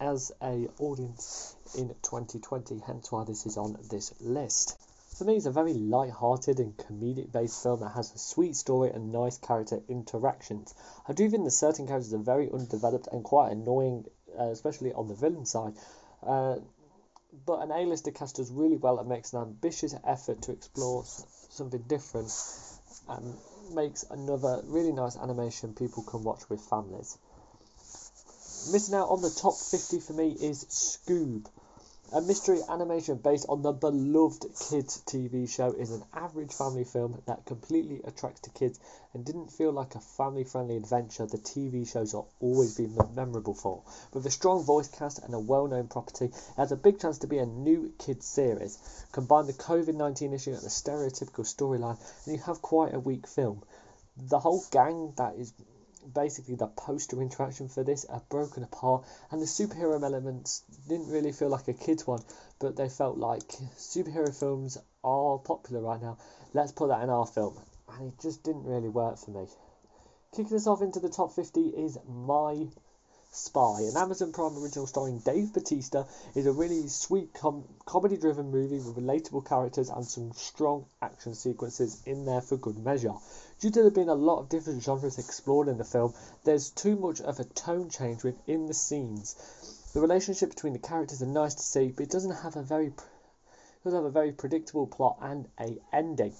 as 0.00 0.33
a 0.40 0.66
audience 0.79 1.57
in 1.76 1.88
2020. 1.88 2.79
Hence 2.87 3.12
why 3.12 3.24
this 3.24 3.44
is 3.44 3.59
on 3.59 3.76
this 3.90 4.14
list. 4.22 4.79
For 5.18 5.24
me, 5.24 5.37
it's 5.37 5.44
a 5.44 5.50
very 5.50 5.74
light-hearted 5.74 6.59
and 6.59 6.74
comedic-based 6.74 7.62
film 7.62 7.81
that 7.81 7.90
has 7.90 8.14
a 8.14 8.18
sweet 8.18 8.57
story 8.57 8.92
and 8.92 9.12
nice 9.12 9.37
character 9.37 9.83
interactions. 9.90 10.72
I 11.07 11.12
do 11.12 11.29
think 11.29 11.44
the 11.44 11.50
certain 11.50 11.87
characters 11.87 12.14
are 12.14 12.18
very 12.18 12.50
undeveloped 12.50 13.09
and 13.12 13.22
quite 13.22 13.52
annoying, 13.52 14.07
uh, 14.38 14.44
especially 14.44 14.94
on 14.94 15.07
the 15.07 15.14
villain 15.14 15.44
side. 15.44 15.74
Uh, 16.22 16.57
but 17.44 17.61
an 17.61 17.70
A-lister 17.70 18.11
cast 18.11 18.37
does 18.37 18.51
really 18.51 18.77
well 18.77 18.99
and 18.99 19.09
makes 19.09 19.33
an 19.33 19.42
ambitious 19.42 19.94
effort 20.05 20.42
to 20.42 20.53
explore 20.53 21.05
something 21.05 21.83
different 21.83 22.33
and 23.09 23.37
makes 23.75 24.05
another 24.11 24.62
really 24.66 24.92
nice 24.92 25.16
animation 25.16 25.75
people 25.75 26.03
can 26.03 26.22
watch 26.22 26.49
with 26.49 26.61
families. 26.61 27.18
Missing 28.72 28.94
out 28.94 29.11
on 29.11 29.22
the 29.22 29.31
top 29.31 29.55
50 29.55 30.01
for 30.01 30.12
me 30.12 30.31
is 30.31 30.64
Scoob. 30.64 31.46
A 32.12 32.21
mystery 32.21 32.61
animation 32.69 33.16
based 33.16 33.47
on 33.49 33.62
the 33.62 33.73
beloved 33.73 34.42
kids 34.42 35.03
TV 35.07 35.49
show 35.49 35.73
is 35.73 35.90
an 35.90 36.05
average 36.14 36.53
family 36.53 36.85
film 36.85 37.21
that 37.27 37.45
completely 37.45 38.01
attracts 38.05 38.42
to 38.42 38.51
kids 38.51 38.79
and 39.12 39.25
didn't 39.25 39.51
feel 39.51 39.73
like 39.73 39.97
a 39.97 40.01
family 40.01 40.45
friendly 40.45 40.77
adventure 40.77 41.27
the 41.27 41.37
TV 41.38 41.85
shows 41.85 42.14
are 42.14 42.25
always 42.38 42.77
been 42.77 42.97
memorable 43.16 43.55
for. 43.55 43.83
With 44.14 44.25
a 44.25 44.31
strong 44.31 44.62
voice 44.62 44.87
cast 44.87 45.19
and 45.19 45.35
a 45.35 45.40
well 45.40 45.66
known 45.66 45.88
property, 45.88 46.27
it 46.27 46.57
has 46.57 46.71
a 46.71 46.77
big 46.77 47.01
chance 47.01 47.19
to 47.19 47.27
be 47.27 47.38
a 47.38 47.47
new 47.47 47.92
kids 47.99 48.25
series. 48.25 48.79
Combine 49.11 49.49
the 49.49 49.53
COVID 49.53 49.97
19 49.97 50.33
issue 50.33 50.53
and 50.53 50.62
the 50.62 50.69
stereotypical 50.69 51.45
storyline, 51.45 51.99
and 52.25 52.37
you 52.37 52.42
have 52.42 52.62
quite 52.62 52.95
a 52.95 53.01
weak 53.01 53.27
film. 53.27 53.64
The 54.16 54.38
whole 54.38 54.62
gang 54.71 55.12
that 55.16 55.35
is 55.35 55.53
basically 56.14 56.55
the 56.55 56.66
poster 56.66 57.21
interaction 57.21 57.69
for 57.69 57.83
this 57.83 58.05
are 58.05 58.23
broken 58.29 58.62
apart, 58.62 59.05
and 59.31 59.40
the 59.40 59.47
superhero 59.47 60.03
elements 60.03 60.62
didn't 60.88 61.11
really 61.11 61.33
feel 61.33 61.49
like 61.49 61.69
a 61.69 61.73
kids 61.73 62.07
one, 62.07 62.23
but 62.59 62.77
they 62.77 62.88
felt 62.88 63.19
like 63.19 63.49
superhero 63.77 64.35
films 64.35 64.79
are 65.05 65.38
popular 65.38 65.81
right 65.83 66.01
now. 66.01 66.19
Let's 66.53 66.73
put 66.73 66.88
that 66.88 67.03
in 67.03 67.11
our 67.11 67.27
film, 67.27 67.59
and 67.88 68.12
it 68.12 68.21
just 68.21 68.42
didn't 68.42 68.64
really 68.64 68.88
work 68.88 69.19
for 69.19 69.31
me. 69.31 69.47
Kicking 70.35 70.57
us 70.57 70.66
off 70.66 70.83
into 70.83 71.01
the 71.01 71.09
top 71.09 71.33
50 71.33 71.61
is 71.61 71.99
My 72.07 72.66
Spy, 73.37 73.83
an 73.83 73.99
Amazon 73.99 74.33
Prime 74.33 74.57
original 74.57 74.87
starring 74.87 75.18
Dave 75.18 75.53
Batista, 75.53 76.07
is 76.35 76.46
a 76.46 76.53
really 76.53 76.88
sweet 76.88 77.35
com- 77.35 77.68
comedy 77.85 78.16
driven 78.16 78.51
movie 78.51 78.79
with 78.79 78.96
relatable 78.96 79.44
characters 79.44 79.90
and 79.90 80.07
some 80.07 80.33
strong 80.33 80.87
action 81.03 81.35
sequences 81.35 82.01
in 82.07 82.25
there 82.25 82.40
for 82.40 82.57
good 82.57 82.79
measure. 82.79 83.12
Due 83.61 83.68
to 83.70 83.83
there 83.83 83.90
being 83.90 84.09
a 84.09 84.14
lot 84.14 84.40
of 84.40 84.49
different 84.49 84.83
genres 84.83 85.18
explored 85.18 85.68
in 85.68 85.77
the 85.77 85.85
film, 85.85 86.14
there's 86.44 86.70
too 86.70 86.96
much 86.96 87.20
of 87.20 87.38
a 87.38 87.44
tone 87.44 87.90
change 87.90 88.25
within 88.25 88.64
the 88.64 88.75
scenes. 88.75 89.35
The 89.92 90.01
relationship 90.01 90.49
between 90.49 90.72
the 90.72 90.79
characters 90.79 91.20
are 91.20 91.27
nice 91.27 91.57
to 91.57 91.62
see, 91.62 91.88
but 91.88 92.05
it 92.05 92.11
doesn't 92.11 92.37
have 92.37 92.57
a 92.57 92.62
very 92.62 92.94
doesn't 93.85 93.99
have 93.99 94.07
a 94.07 94.11
very 94.11 94.33
predictable 94.33 94.87
plot 94.87 95.18
and 95.20 95.46
a 95.61 95.79
ending. 95.92 96.35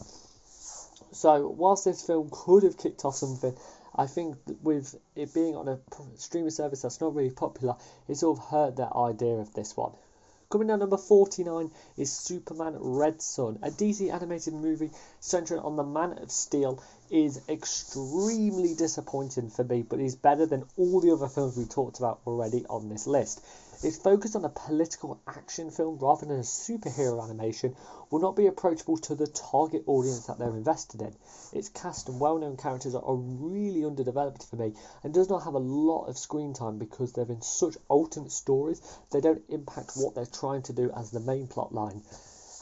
So 1.13 1.49
whilst 1.49 1.85
this 1.85 2.03
film 2.03 2.31
could 2.33 2.63
have 2.63 2.79
kicked 2.79 3.05
off 3.05 3.17
something, 3.17 3.55
I 3.97 4.07
think 4.07 4.37
with 4.63 4.95
it 5.15 5.33
being 5.33 5.57
on 5.57 5.69
a 5.69 5.79
streaming 6.17 6.51
service 6.51 6.83
that's 6.83 7.01
not 7.01 7.15
really 7.15 7.31
popular, 7.31 7.77
it 8.09 8.17
sort 8.17 8.39
of 8.39 8.45
hurt 8.45 8.77
that 8.77 8.95
idea 8.95 9.37
of 9.37 9.55
this 9.55 9.77
one. 9.77 9.93
Coming 10.49 10.69
down 10.69 10.79
number 10.79 10.97
49 10.97 11.73
is 11.97 12.13
Superman 12.13 12.77
Red 12.79 13.21
Son, 13.21 13.59
a 13.63 13.71
DC 13.71 14.13
animated 14.13 14.55
movie 14.55 14.91
centering 15.19 15.61
on 15.61 15.75
the 15.75 15.83
Man 15.83 16.19
of 16.19 16.31
Steel. 16.31 16.81
Is 17.11 17.41
extremely 17.49 18.75
disappointing 18.75 19.49
for 19.49 19.65
me, 19.65 19.83
but 19.83 20.01
is 20.01 20.15
better 20.15 20.45
than 20.47 20.65
all 20.77 21.01
the 21.01 21.13
other 21.13 21.29
films 21.29 21.57
we 21.57 21.65
talked 21.65 21.99
about 21.99 22.21
already 22.27 22.65
on 22.67 22.89
this 22.89 23.07
list. 23.07 23.41
It's 23.83 23.99
focused 23.99 24.35
on 24.35 24.45
a 24.45 24.49
political 24.49 25.21
action 25.27 25.71
film 25.71 25.99
rather 25.99 26.25
than 26.25 26.39
a 26.39 26.43
superhero 26.43 27.23
animation, 27.23 27.77
will 28.11 28.21
not 28.21 28.35
be 28.35 28.47
approachable 28.47 28.97
to 28.97 29.15
the 29.15 29.27
target 29.27 29.85
audience 29.87 30.27
that 30.27 30.39
they're 30.39 30.57
invested 30.57 31.03
in. 31.03 31.15
Its 31.53 31.69
cast 31.69 32.09
and 32.09 32.19
well 32.19 32.39
known 32.39 32.57
characters 32.57 32.95
are 32.95 33.15
really 33.15 33.85
underdeveloped 33.85 34.45
for 34.45 34.57
me 34.57 34.73
and 35.05 35.13
does 35.13 35.29
not 35.29 35.43
have 35.43 35.53
a 35.53 35.59
lot 35.59 36.07
of 36.07 36.17
screen 36.17 36.55
time 36.55 36.79
because 36.79 37.13
they're 37.13 37.27
in 37.27 37.43
such 37.43 37.77
alternate 37.89 38.33
stories, 38.33 38.81
they 39.11 39.21
don't 39.21 39.45
impact 39.51 39.93
what 39.97 40.15
they're 40.15 40.25
trying 40.25 40.63
to 40.63 40.73
do 40.73 40.91
as 40.93 41.11
the 41.11 41.21
main 41.21 41.47
plot 41.47 41.75
line. 41.75 42.03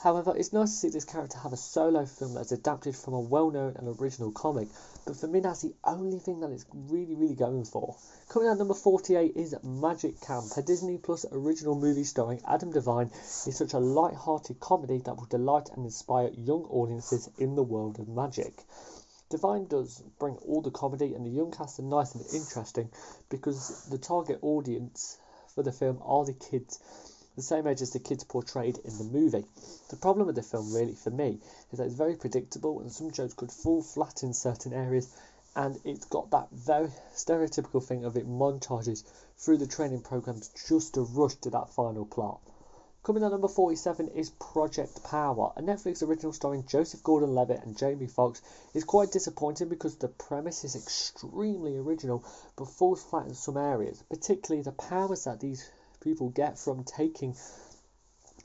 However, 0.03 0.37
it's 0.37 0.53
nice 0.53 0.71
to 0.73 0.77
see 0.77 0.89
this 0.91 1.05
character 1.05 1.39
have 1.39 1.55
a 1.55 1.57
solo 1.57 2.05
film 2.05 2.35
that's 2.35 2.53
adapted 2.53 2.95
from 2.95 3.15
a 3.15 3.21
well 3.21 3.51
known 3.51 3.77
and 3.77 3.89
original 4.01 4.33
comic, 4.33 4.69
but 5.07 5.17
for 5.17 5.27
me, 5.27 5.41
that's 5.41 5.63
the 5.63 5.75
only 5.85 6.19
thing 6.19 6.41
that 6.41 6.51
it's 6.51 6.65
really, 6.73 7.15
really 7.15 7.35
going 7.35 7.65
for. 7.65 7.97
Coming 8.31 8.49
out 8.49 8.59
number 8.59 8.75
48 8.75 9.37
is 9.37 9.55
Magic 9.63 10.21
Camp, 10.21 10.47
a 10.57 10.63
Disney 10.63 10.97
Plus 10.97 11.27
original 11.31 11.75
movie 11.75 12.05
starring 12.05 12.41
Adam 12.49 12.73
Devine. 12.73 13.11
It's 13.47 13.59
such 13.59 13.75
a 13.75 13.79
light 13.79 14.15
hearted 14.15 14.61
comedy 14.61 14.99
that 15.05 15.17
will 15.17 15.27
delight 15.27 15.69
and 15.75 15.85
inspire 15.85 16.31
young 16.35 16.65
audiences 16.65 17.29
in 17.39 17.55
the 17.55 17.63
world 17.63 17.99
of 17.99 18.09
magic. 18.09 18.65
Devine 19.31 19.67
does 19.67 20.03
bring 20.19 20.37
all 20.37 20.63
the 20.63 20.71
comedy, 20.71 21.15
and 21.15 21.27
the 21.27 21.31
young 21.31 21.51
cast 21.51 21.79
are 21.79 21.83
nice 21.83 22.15
and 22.15 22.25
interesting 22.33 22.89
because 23.29 23.87
the 23.91 23.99
target 23.99 24.39
audience 24.43 25.19
for 25.55 25.63
the 25.63 25.73
film 25.73 25.99
are 26.03 26.25
the 26.25 26.33
kids 26.33 26.79
the 27.37 27.43
same 27.43 27.67
age 27.67 27.83
as 27.83 27.91
the 27.91 27.99
kids 27.99 28.25
portrayed 28.25 28.79
in 28.79 28.97
the 28.99 29.05
movie. 29.05 29.45
The 29.91 29.97
problem 29.97 30.27
with 30.27 30.37
the 30.37 30.43
film, 30.43 30.73
really, 30.73 30.95
for 30.95 31.11
me, 31.11 31.41
is 31.73 31.79
that 31.79 31.87
it's 31.87 31.95
very 31.95 32.17
predictable 32.17 32.81
and 32.81 32.93
some 32.93 33.11
jokes 33.11 33.35
could 33.35 33.51
fall 33.51 33.83
flat 33.83 34.23
in 34.23 34.33
certain 34.33 34.73
areas, 34.73 35.09
and 35.57 35.79
it's 35.85 36.05
got 36.05 36.31
that 36.31 36.51
very 36.51 36.91
stereotypical 37.15 37.83
thing 37.83 38.05
of 38.05 38.17
it 38.17 38.29
montages 38.29 39.03
through 39.37 39.59
the 39.59 39.67
training 39.67 40.03
programs 40.03 40.51
just 40.69 40.95
to 40.95 41.03
rush 41.03 41.35
to 41.37 41.51
that 41.51 41.71
final 41.71 42.05
plot. 42.05 42.41
Coming 43.05 43.23
at 43.23 43.33
number 43.33 43.49
47 43.49 44.09
is 44.09 44.31
Project 44.31 45.05
Power, 45.05 45.53
a 45.57 45.61
Netflix 45.63 46.03
original 46.03 46.33
starring 46.33 46.65
Joseph 46.65 47.03
Gordon 47.03 47.35
Levitt 47.35 47.63
and 47.63 47.77
Jamie 47.77 48.07
Foxx. 48.07 48.41
It's 48.73 48.85
quite 48.85 49.13
disappointing 49.13 49.69
because 49.69 49.97
the 49.97 50.09
premise 50.09 50.65
is 50.65 50.75
extremely 50.75 51.77
original 51.77 52.25
but 52.57 52.69
falls 52.69 53.03
flat 53.03 53.27
in 53.27 53.35
some 53.35 53.59
areas, 53.59 54.03
particularly 54.09 54.63
the 54.63 54.73
powers 54.73 55.25
that 55.25 55.41
these 55.41 55.71
people 56.05 56.29
get 56.29 56.59
from 56.59 56.85
taking 56.85 57.35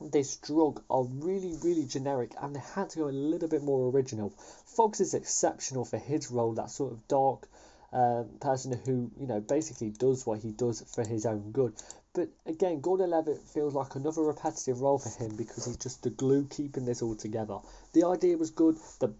this 0.01 0.37
drug 0.37 0.81
are 0.89 1.03
really, 1.03 1.57
really 1.61 1.85
generic, 1.85 2.31
and 2.41 2.55
they 2.55 2.61
had 2.73 2.89
to 2.91 2.99
go 2.99 3.09
a 3.09 3.11
little 3.11 3.49
bit 3.49 3.61
more 3.61 3.89
original. 3.89 4.33
Foxx 4.65 5.01
is 5.01 5.13
exceptional 5.13 5.83
for 5.83 5.97
his 5.97 6.31
role, 6.31 6.53
that 6.53 6.71
sort 6.71 6.93
of 6.93 7.07
dark 7.09 7.47
uh, 7.91 8.23
person 8.39 8.79
who, 8.85 9.11
you 9.19 9.27
know, 9.27 9.41
basically 9.41 9.89
does 9.89 10.25
what 10.25 10.39
he 10.39 10.51
does 10.51 10.81
for 10.93 11.05
his 11.05 11.25
own 11.25 11.51
good. 11.51 11.73
But 12.13 12.29
again, 12.45 12.81
Gordon 12.81 13.09
Levitt 13.09 13.41
feels 13.41 13.73
like 13.73 13.95
another 13.95 14.21
repetitive 14.21 14.81
role 14.81 14.99
for 14.99 15.09
him 15.09 15.35
because 15.35 15.65
he's 15.65 15.77
just 15.77 16.03
the 16.03 16.09
glue 16.09 16.47
keeping 16.49 16.85
this 16.85 17.01
all 17.01 17.15
together. 17.15 17.59
The 17.93 18.05
idea 18.05 18.37
was 18.37 18.51
good, 18.51 18.77
the 18.99 19.13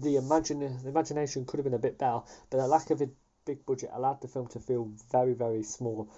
the 0.00 0.16
imagine 0.16 0.60
the 0.82 0.88
imagination 0.88 1.44
could 1.44 1.58
have 1.58 1.64
been 1.64 1.74
a 1.74 1.78
bit 1.78 1.98
better, 1.98 2.20
but 2.50 2.58
the 2.58 2.66
lack 2.66 2.90
of 2.90 3.00
a 3.00 3.08
big 3.44 3.64
budget 3.64 3.90
allowed 3.92 4.20
the 4.20 4.28
film 4.28 4.46
to 4.48 4.60
feel 4.60 4.90
very, 5.10 5.32
very 5.32 5.62
small 5.62 6.08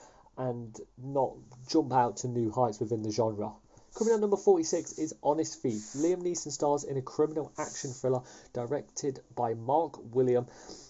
and 0.41 0.81
not 0.97 1.35
jump 1.69 1.93
out 1.93 2.17
to 2.17 2.29
new 2.29 2.51
heights 2.51 2.81
within 2.81 3.03
the 3.03 3.11
genre. 3.11 3.53
Coming 3.95 4.15
at 4.15 4.21
number 4.21 4.39
46 4.39 4.93
is 4.93 5.15
Honest 5.23 5.61
Thief. 5.61 5.93
Liam 5.97 6.23
Neeson 6.23 6.51
stars 6.51 6.85
in 6.85 6.97
a 6.97 7.03
criminal 7.03 7.53
action 7.59 7.91
thriller 7.93 8.23
directed 8.55 9.21
by 9.37 9.53
Mark 9.53 9.99
William, 10.15 10.47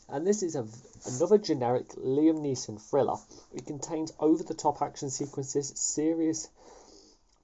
and 0.09 0.25
this 0.25 0.45
is 0.45 0.55
a, 0.55 0.69
another 1.05 1.37
generic 1.37 1.89
Liam 1.97 2.39
Neeson 2.41 2.81
thriller. 2.81 3.17
It 3.53 3.67
contains 3.67 4.13
over 4.21 4.45
the 4.45 4.55
top 4.55 4.83
action 4.83 5.11
sequences, 5.11 5.73
serious 5.75 6.49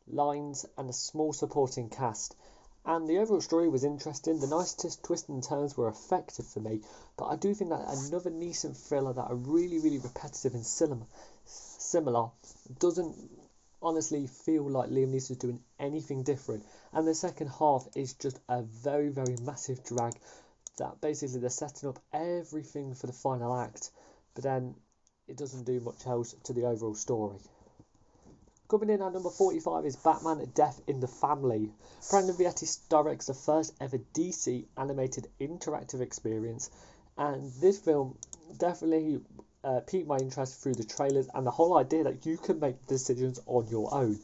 lines, 0.06 0.64
and 0.78 0.88
a 0.88 0.92
small 0.92 1.32
supporting 1.32 1.88
cast. 1.88 2.36
And 2.84 3.08
the 3.08 3.18
overall 3.18 3.40
story 3.40 3.68
was 3.68 3.82
interesting. 3.82 4.38
The 4.38 4.46
nicest 4.46 5.02
twists 5.02 5.28
and 5.28 5.42
turns 5.42 5.76
were 5.76 5.88
effective 5.88 6.46
for 6.46 6.60
me, 6.60 6.82
but 7.16 7.24
I 7.24 7.34
do 7.34 7.52
think 7.52 7.70
that 7.70 7.88
another 7.88 8.30
Neeson 8.30 8.76
thriller 8.76 9.12
that 9.12 9.28
are 9.28 9.34
really, 9.34 9.80
really 9.80 9.98
repetitive 9.98 10.54
in 10.54 10.62
cinema 10.62 11.06
similar. 11.86 12.30
Doesn't 12.78 13.14
honestly 13.82 14.26
feel 14.26 14.68
like 14.68 14.90
Liam 14.90 15.14
is 15.14 15.28
doing 15.28 15.60
anything 15.78 16.22
different. 16.22 16.64
And 16.92 17.06
the 17.06 17.14
second 17.14 17.48
half 17.48 17.86
is 17.94 18.14
just 18.14 18.38
a 18.48 18.62
very, 18.62 19.08
very 19.08 19.36
massive 19.42 19.84
drag 19.84 20.14
that 20.78 21.00
basically 21.00 21.40
they're 21.40 21.50
setting 21.50 21.88
up 21.88 21.98
everything 22.12 22.94
for 22.94 23.06
the 23.06 23.12
final 23.12 23.58
act, 23.58 23.90
but 24.34 24.44
then 24.44 24.74
it 25.28 25.36
doesn't 25.36 25.64
do 25.64 25.80
much 25.80 26.06
else 26.06 26.34
to 26.44 26.52
the 26.52 26.66
overall 26.66 26.94
story. 26.94 27.38
Coming 28.68 28.90
in 28.90 29.02
at 29.02 29.12
number 29.12 29.30
45 29.30 29.86
is 29.86 29.96
Batman 29.96 30.44
Death 30.54 30.80
in 30.88 30.98
the 30.98 31.06
Family. 31.06 31.70
Brandon 32.10 32.34
Vietti 32.34 32.66
directs 32.88 33.26
the 33.26 33.34
first 33.34 33.72
ever 33.80 33.98
DC 34.12 34.66
animated 34.76 35.28
interactive 35.40 36.00
experience, 36.00 36.70
and 37.16 37.52
this 37.60 37.78
film 37.78 38.18
definitely 38.58 39.20
uh, 39.64 39.80
piqued 39.80 40.06
my 40.06 40.18
interest 40.18 40.60
through 40.60 40.74
the 40.74 40.84
trailers 40.84 41.28
and 41.34 41.46
the 41.46 41.50
whole 41.50 41.76
idea 41.76 42.04
that 42.04 42.26
you 42.26 42.36
can 42.36 42.60
make 42.60 42.86
decisions 42.86 43.40
on 43.46 43.66
your 43.68 43.92
own. 43.92 44.18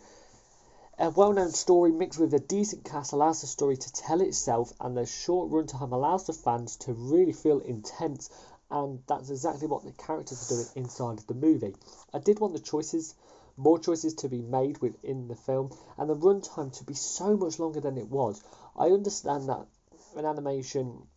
A 0.99 1.11
well 1.11 1.33
known 1.33 1.51
story 1.51 1.90
mixed 1.90 2.21
with 2.21 2.35
a 2.35 2.38
decent 2.38 2.85
cast 2.85 3.12
allows 3.12 3.40
the 3.40 3.47
story 3.47 3.77
to 3.77 3.92
tell 3.92 4.21
itself, 4.21 4.73
and 4.79 4.97
the 4.97 5.07
short 5.07 5.51
runtime 5.51 5.90
allows 5.90 6.27
the 6.27 6.33
fans 6.33 6.77
to 6.77 6.92
really 6.92 7.33
feel 7.33 7.61
intense, 7.61 8.31
and 8.71 9.03
that's 9.07 9.31
exactly 9.31 9.66
what 9.66 9.85
the 9.85 9.92
characters 9.92 10.45
are 10.45 10.55
doing 10.55 10.68
inside 10.77 11.18
the 11.21 11.35
movie. 11.35 11.75
I 12.12 12.18
did 12.18 12.40
want 12.40 12.53
the 12.53 12.61
choices, 12.61 13.14
more 13.57 13.79
choices 13.79 14.14
to 14.16 14.29
be 14.29 14.42
made 14.42 14.79
within 14.79 15.29
the 15.29 15.35
film, 15.35 15.71
and 15.97 16.09
the 16.09 16.14
runtime 16.14 16.71
to 16.79 16.85
be 16.85 16.95
so 16.95 17.37
much 17.37 17.59
longer 17.59 17.81
than 17.81 17.97
it 17.97 18.09
was. 18.09 18.42
I 18.77 18.90
understand 18.90 19.49
that 19.49 19.66
an 20.14 20.27
animation 20.27 21.09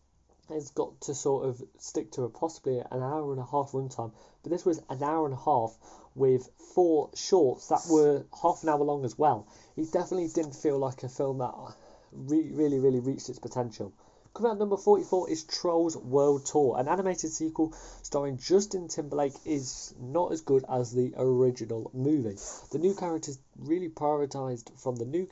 has 0.48 0.70
got 0.70 1.00
to 1.02 1.14
sort 1.14 1.46
of 1.46 1.62
stick 1.78 2.12
to 2.12 2.22
a 2.22 2.28
possibly 2.28 2.78
an 2.78 3.02
hour 3.02 3.32
and 3.32 3.40
a 3.40 3.44
half 3.44 3.72
runtime, 3.72 4.12
but 4.42 4.50
this 4.52 4.64
was 4.64 4.80
an 4.88 5.02
hour 5.02 5.24
and 5.24 5.34
a 5.34 5.40
half 5.44 5.76
with 6.14 6.48
four 6.74 7.10
shorts 7.14 7.68
that 7.68 7.86
were 7.90 8.24
half 8.42 8.62
an 8.62 8.68
hour 8.68 8.82
long 8.82 9.04
as 9.04 9.18
well. 9.18 9.46
It 9.76 9.92
definitely 9.92 10.28
didn't 10.28 10.54
feel 10.54 10.78
like 10.78 11.02
a 11.02 11.08
film 11.08 11.38
that 11.38 11.54
re- 12.12 12.50
really, 12.52 12.78
really 12.78 13.00
reached 13.00 13.28
its 13.28 13.38
potential. 13.38 13.92
Coming 14.36 14.52
out 14.52 14.58
number 14.58 14.76
44 14.76 15.30
is 15.30 15.44
Trolls 15.44 15.96
World 15.96 16.44
Tour, 16.44 16.76
an 16.78 16.88
animated 16.88 17.32
sequel 17.32 17.72
starring 18.02 18.36
Justin 18.36 18.86
Timberlake 18.86 19.32
is 19.46 19.94
not 19.98 20.30
as 20.30 20.42
good 20.42 20.62
as 20.68 20.92
the 20.92 21.14
original 21.16 21.90
movie. 21.94 22.36
The 22.70 22.78
new 22.78 22.94
characters 22.94 23.38
really 23.58 23.88
prioritised 23.88 24.78
from 24.78 24.96
the 24.96 25.06
new 25.06 25.26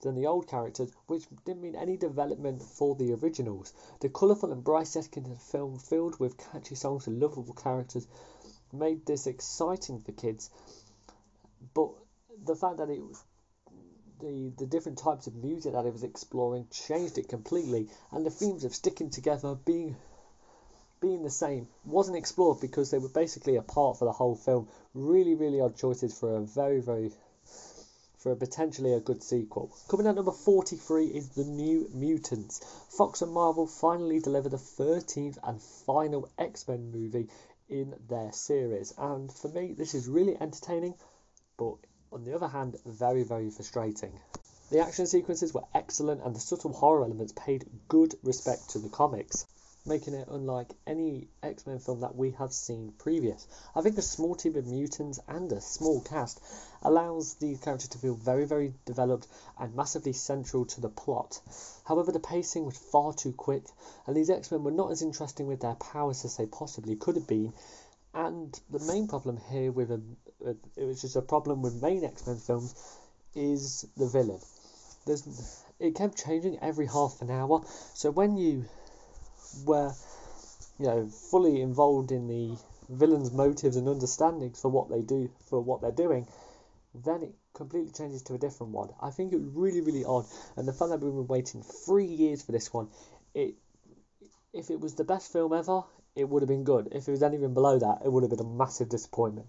than 0.00 0.14
the 0.14 0.26
old 0.26 0.46
characters, 0.46 0.92
which 1.06 1.24
didn't 1.44 1.62
mean 1.62 1.74
any 1.74 1.96
development 1.96 2.62
for 2.62 2.94
the 2.94 3.12
originals. 3.14 3.72
The 4.00 4.08
colourful 4.08 4.52
and 4.52 4.62
bright 4.62 4.86
setting 4.86 5.24
of 5.24 5.30
the 5.30 5.36
film, 5.36 5.78
filled 5.78 6.18
with 6.20 6.38
catchy 6.38 6.74
songs 6.74 7.06
and 7.06 7.20
lovable 7.20 7.54
characters, 7.54 8.06
made 8.72 9.06
this 9.06 9.26
exciting 9.26 10.00
for 10.00 10.12
kids. 10.12 10.50
But 11.74 11.90
the 12.44 12.54
fact 12.54 12.78
that 12.78 12.90
it 12.90 13.00
was 13.00 13.22
the, 14.20 14.52
the 14.58 14.66
different 14.66 14.98
types 14.98 15.26
of 15.26 15.34
music 15.34 15.72
that 15.72 15.86
it 15.86 15.92
was 15.92 16.02
exploring 16.02 16.66
changed 16.70 17.18
it 17.18 17.28
completely, 17.28 17.88
and 18.12 18.24
the 18.24 18.30
themes 18.30 18.64
of 18.64 18.74
sticking 18.74 19.10
together, 19.10 19.54
being 19.54 19.96
being 21.00 21.22
the 21.22 21.30
same 21.30 21.68
wasn't 21.84 22.16
explored 22.16 22.60
because 22.60 22.90
they 22.90 22.98
were 22.98 23.08
basically 23.08 23.54
apart 23.54 23.96
for 23.96 24.04
the 24.04 24.12
whole 24.12 24.34
film. 24.34 24.66
Really, 24.94 25.34
really 25.36 25.60
odd 25.60 25.76
choices 25.76 26.18
for 26.18 26.36
a 26.36 26.40
very, 26.40 26.80
very 26.80 27.12
for 28.18 28.32
a 28.32 28.36
potentially 28.36 28.92
a 28.92 29.00
good 29.00 29.22
sequel. 29.22 29.72
Coming 29.88 30.06
at 30.08 30.16
number 30.16 30.32
43 30.32 31.06
is 31.06 31.28
The 31.30 31.44
New 31.44 31.88
Mutants. 31.94 32.60
Fox 32.90 33.22
and 33.22 33.32
Marvel 33.32 33.66
finally 33.66 34.18
deliver 34.18 34.48
the 34.48 34.56
13th 34.56 35.38
and 35.42 35.62
final 35.62 36.28
X 36.36 36.66
Men 36.66 36.90
movie 36.90 37.28
in 37.68 37.94
their 38.08 38.32
series. 38.32 38.92
And 38.98 39.32
for 39.32 39.48
me, 39.48 39.72
this 39.72 39.94
is 39.94 40.08
really 40.08 40.36
entertaining, 40.40 40.94
but 41.56 41.76
on 42.10 42.24
the 42.24 42.34
other 42.34 42.48
hand, 42.48 42.76
very, 42.84 43.22
very 43.22 43.50
frustrating. 43.50 44.12
The 44.70 44.80
action 44.80 45.06
sequences 45.06 45.54
were 45.54 45.64
excellent, 45.72 46.22
and 46.22 46.34
the 46.34 46.40
subtle 46.40 46.72
horror 46.72 47.04
elements 47.04 47.32
paid 47.36 47.70
good 47.88 48.14
respect 48.22 48.70
to 48.70 48.78
the 48.78 48.88
comics 48.88 49.46
making 49.88 50.14
it 50.14 50.28
unlike 50.30 50.70
any 50.86 51.28
X 51.42 51.66
Men 51.66 51.78
film 51.78 52.00
that 52.00 52.14
we 52.14 52.32
have 52.32 52.52
seen 52.52 52.92
previous. 52.98 53.46
I 53.74 53.80
think 53.80 53.96
a 53.98 54.02
small 54.02 54.34
team 54.34 54.56
of 54.56 54.66
mutants 54.66 55.18
and 55.26 55.50
a 55.50 55.60
small 55.60 56.00
cast 56.02 56.40
allows 56.82 57.34
these 57.34 57.60
characters 57.60 57.88
to 57.90 57.98
feel 57.98 58.14
very, 58.14 58.44
very 58.44 58.74
developed 58.84 59.26
and 59.58 59.74
massively 59.74 60.12
central 60.12 60.66
to 60.66 60.80
the 60.80 60.88
plot. 60.88 61.40
However, 61.84 62.12
the 62.12 62.20
pacing 62.20 62.64
was 62.64 62.76
far 62.76 63.12
too 63.14 63.32
quick, 63.32 63.64
and 64.06 64.14
these 64.14 64.30
X 64.30 64.52
Men 64.52 64.62
were 64.62 64.70
not 64.70 64.92
as 64.92 65.02
interesting 65.02 65.46
with 65.46 65.60
their 65.60 65.74
powers 65.74 66.24
as 66.24 66.36
they 66.36 66.46
possibly 66.46 66.96
could 66.96 67.16
have 67.16 67.26
been. 67.26 67.52
And 68.14 68.58
the 68.70 68.84
main 68.92 69.08
problem 69.08 69.38
here 69.50 69.72
with 69.72 69.90
a, 69.90 70.00
it 70.76 70.84
was 70.84 71.00
just 71.02 71.16
a 71.16 71.22
problem 71.22 71.62
with 71.62 71.82
main 71.82 72.04
X 72.04 72.26
Men 72.26 72.36
films 72.36 72.74
is 73.34 73.86
the 73.96 74.06
villain. 74.06 74.40
There's, 75.06 75.64
it 75.78 75.94
kept 75.94 76.22
changing 76.22 76.58
every 76.60 76.86
half 76.86 77.22
an 77.22 77.30
hour. 77.30 77.62
So 77.94 78.10
when 78.10 78.36
you 78.36 78.66
were, 79.64 79.92
you 80.78 80.86
know, 80.86 81.08
fully 81.08 81.60
involved 81.60 82.12
in 82.12 82.26
the 82.26 82.56
villain's 82.88 83.32
motives 83.32 83.76
and 83.76 83.88
understandings 83.88 84.60
for 84.60 84.68
what 84.68 84.88
they 84.88 85.02
do, 85.02 85.30
for 85.48 85.60
what 85.60 85.80
they're 85.80 85.90
doing, 85.90 86.26
then 86.94 87.22
it 87.22 87.34
completely 87.52 87.90
changes 87.90 88.22
to 88.22 88.34
a 88.34 88.38
different 88.38 88.72
one. 88.72 88.88
I 89.00 89.10
think 89.10 89.32
it 89.32 89.40
was 89.40 89.50
really, 89.52 89.80
really 89.80 90.04
odd, 90.04 90.26
and 90.56 90.66
the 90.66 90.72
fact 90.72 90.90
that 90.90 91.00
we've 91.00 91.12
been 91.12 91.26
waiting 91.26 91.62
three 91.62 92.06
years 92.06 92.42
for 92.42 92.52
this 92.52 92.72
one, 92.72 92.88
it, 93.34 93.54
if 94.52 94.70
it 94.70 94.80
was 94.80 94.94
the 94.94 95.04
best 95.04 95.32
film 95.32 95.52
ever, 95.52 95.82
it 96.16 96.28
would 96.28 96.42
have 96.42 96.48
been 96.48 96.64
good. 96.64 96.88
If 96.92 97.06
it 97.08 97.12
was 97.12 97.22
anything 97.22 97.54
below 97.54 97.78
that, 97.78 98.02
it 98.04 98.10
would 98.10 98.22
have 98.22 98.30
been 98.30 98.40
a 98.40 98.44
massive 98.44 98.88
disappointment. 98.88 99.48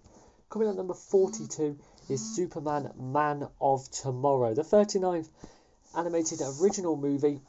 Coming 0.50 0.70
at 0.70 0.76
number 0.76 0.94
42 0.94 1.78
is 2.10 2.36
Superman 2.36 2.92
Man 2.98 3.48
of 3.62 3.90
Tomorrow, 3.92 4.54
the 4.56 4.64
39th 4.64 5.30
animated 5.96 6.42
original 6.60 6.96
movie 6.96 7.42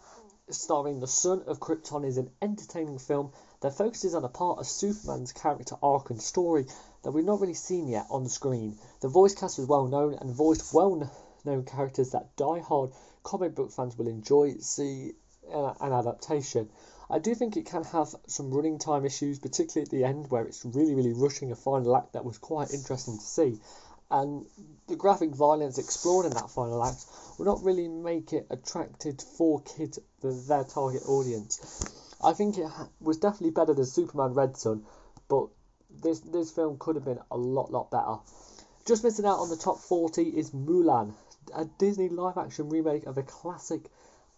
starring 0.54 1.00
the 1.00 1.06
son 1.06 1.42
of 1.46 1.60
Krypton 1.60 2.04
is 2.04 2.18
an 2.18 2.30
entertaining 2.42 2.98
film 2.98 3.32
that 3.60 3.76
focuses 3.76 4.14
on 4.14 4.24
a 4.24 4.28
part 4.28 4.58
of 4.58 4.66
Superman's 4.66 5.32
character 5.32 5.76
arc 5.82 6.10
and 6.10 6.20
story 6.20 6.66
that 7.02 7.12
we've 7.12 7.24
not 7.24 7.40
really 7.40 7.54
seen 7.54 7.88
yet 7.88 8.06
on 8.10 8.24
the 8.24 8.30
screen. 8.30 8.78
The 9.00 9.08
voice 9.08 9.34
cast 9.34 9.58
is 9.58 9.66
well 9.66 9.86
known 9.86 10.14
and 10.14 10.34
voiced 10.34 10.72
well 10.74 11.10
known 11.44 11.64
characters 11.64 12.10
that 12.10 12.36
die-hard 12.36 12.92
comic 13.22 13.54
book 13.54 13.72
fans 13.72 13.96
will 13.96 14.08
enjoy 14.08 14.56
see 14.58 15.12
uh, 15.52 15.74
an 15.80 15.92
adaptation. 15.92 16.68
I 17.08 17.18
do 17.18 17.34
think 17.34 17.56
it 17.56 17.66
can 17.66 17.82
have 17.84 18.14
some 18.26 18.52
running 18.52 18.78
time 18.78 19.04
issues, 19.04 19.40
particularly 19.40 19.84
at 19.84 19.90
the 19.90 20.04
end 20.04 20.30
where 20.30 20.44
it's 20.44 20.64
really, 20.64 20.94
really 20.94 21.12
rushing 21.12 21.50
a 21.50 21.56
final 21.56 21.96
act 21.96 22.12
that 22.12 22.24
was 22.24 22.38
quite 22.38 22.72
interesting 22.72 23.18
to 23.18 23.24
see. 23.24 23.60
And 24.10 24.46
the 24.88 24.96
graphic 24.96 25.30
violence 25.30 25.78
explored 25.78 26.26
in 26.26 26.32
that 26.32 26.50
final 26.50 26.82
act 26.82 27.06
will 27.38 27.46
not 27.46 27.62
really 27.62 27.86
make 27.86 28.32
it 28.32 28.46
attracted 28.50 29.22
for 29.22 29.60
kids, 29.60 29.98
the, 30.20 30.32
their 30.32 30.64
target 30.64 31.02
audience. 31.06 31.60
I 32.22 32.32
think 32.32 32.58
it 32.58 32.66
ha- 32.66 32.88
was 33.00 33.18
definitely 33.18 33.50
better 33.50 33.72
than 33.72 33.86
Superman 33.86 34.34
Red 34.34 34.56
Sun, 34.56 34.84
but 35.28 35.48
this 36.02 36.20
this 36.20 36.50
film 36.50 36.76
could 36.78 36.96
have 36.96 37.04
been 37.04 37.20
a 37.30 37.36
lot 37.36 37.70
lot 37.70 37.90
better. 37.90 38.18
Just 38.84 39.04
missing 39.04 39.26
out 39.26 39.38
on 39.38 39.48
the 39.48 39.56
top 39.56 39.78
40 39.78 40.22
is 40.24 40.50
Mulan, 40.50 41.14
a 41.54 41.64
Disney 41.64 42.08
live 42.08 42.36
action 42.36 42.68
remake 42.68 43.06
of 43.06 43.16
a 43.16 43.22
classic 43.22 43.90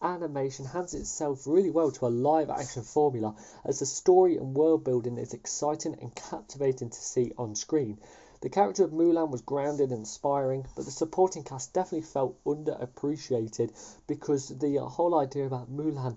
animation 0.03 0.65
hands 0.65 0.95
itself 0.95 1.47
really 1.47 1.71
well 1.71 1.91
to 1.93 2.07
a 2.07 2.09
live 2.09 2.51
action 2.51 2.83
formula 2.83 3.35
as 3.65 3.79
the 3.79 3.87
story 3.87 4.37
and 4.37 4.57
world 4.57 4.85
building 4.85 5.17
is 5.17 5.33
exciting 5.33 5.97
and 6.01 6.15
captivating 6.15 6.91
to 6.91 7.01
see 7.01 7.33
on 7.39 7.55
screen. 7.55 7.99
The 8.43 8.49
character 8.49 8.83
of 8.83 8.91
Mulan 8.91 9.31
was 9.31 9.41
grounded 9.41 9.91
and 9.91 10.01
inspiring, 10.01 10.67
but 10.75 10.85
the 10.85 10.91
supporting 10.91 11.45
cast 11.45 11.73
definitely 11.73 12.03
felt 12.03 12.43
underappreciated 12.45 13.71
because 14.09 14.49
the 14.49 14.79
whole 14.79 15.15
idea 15.15 15.47
about 15.47 15.71
Mulan 15.71 16.17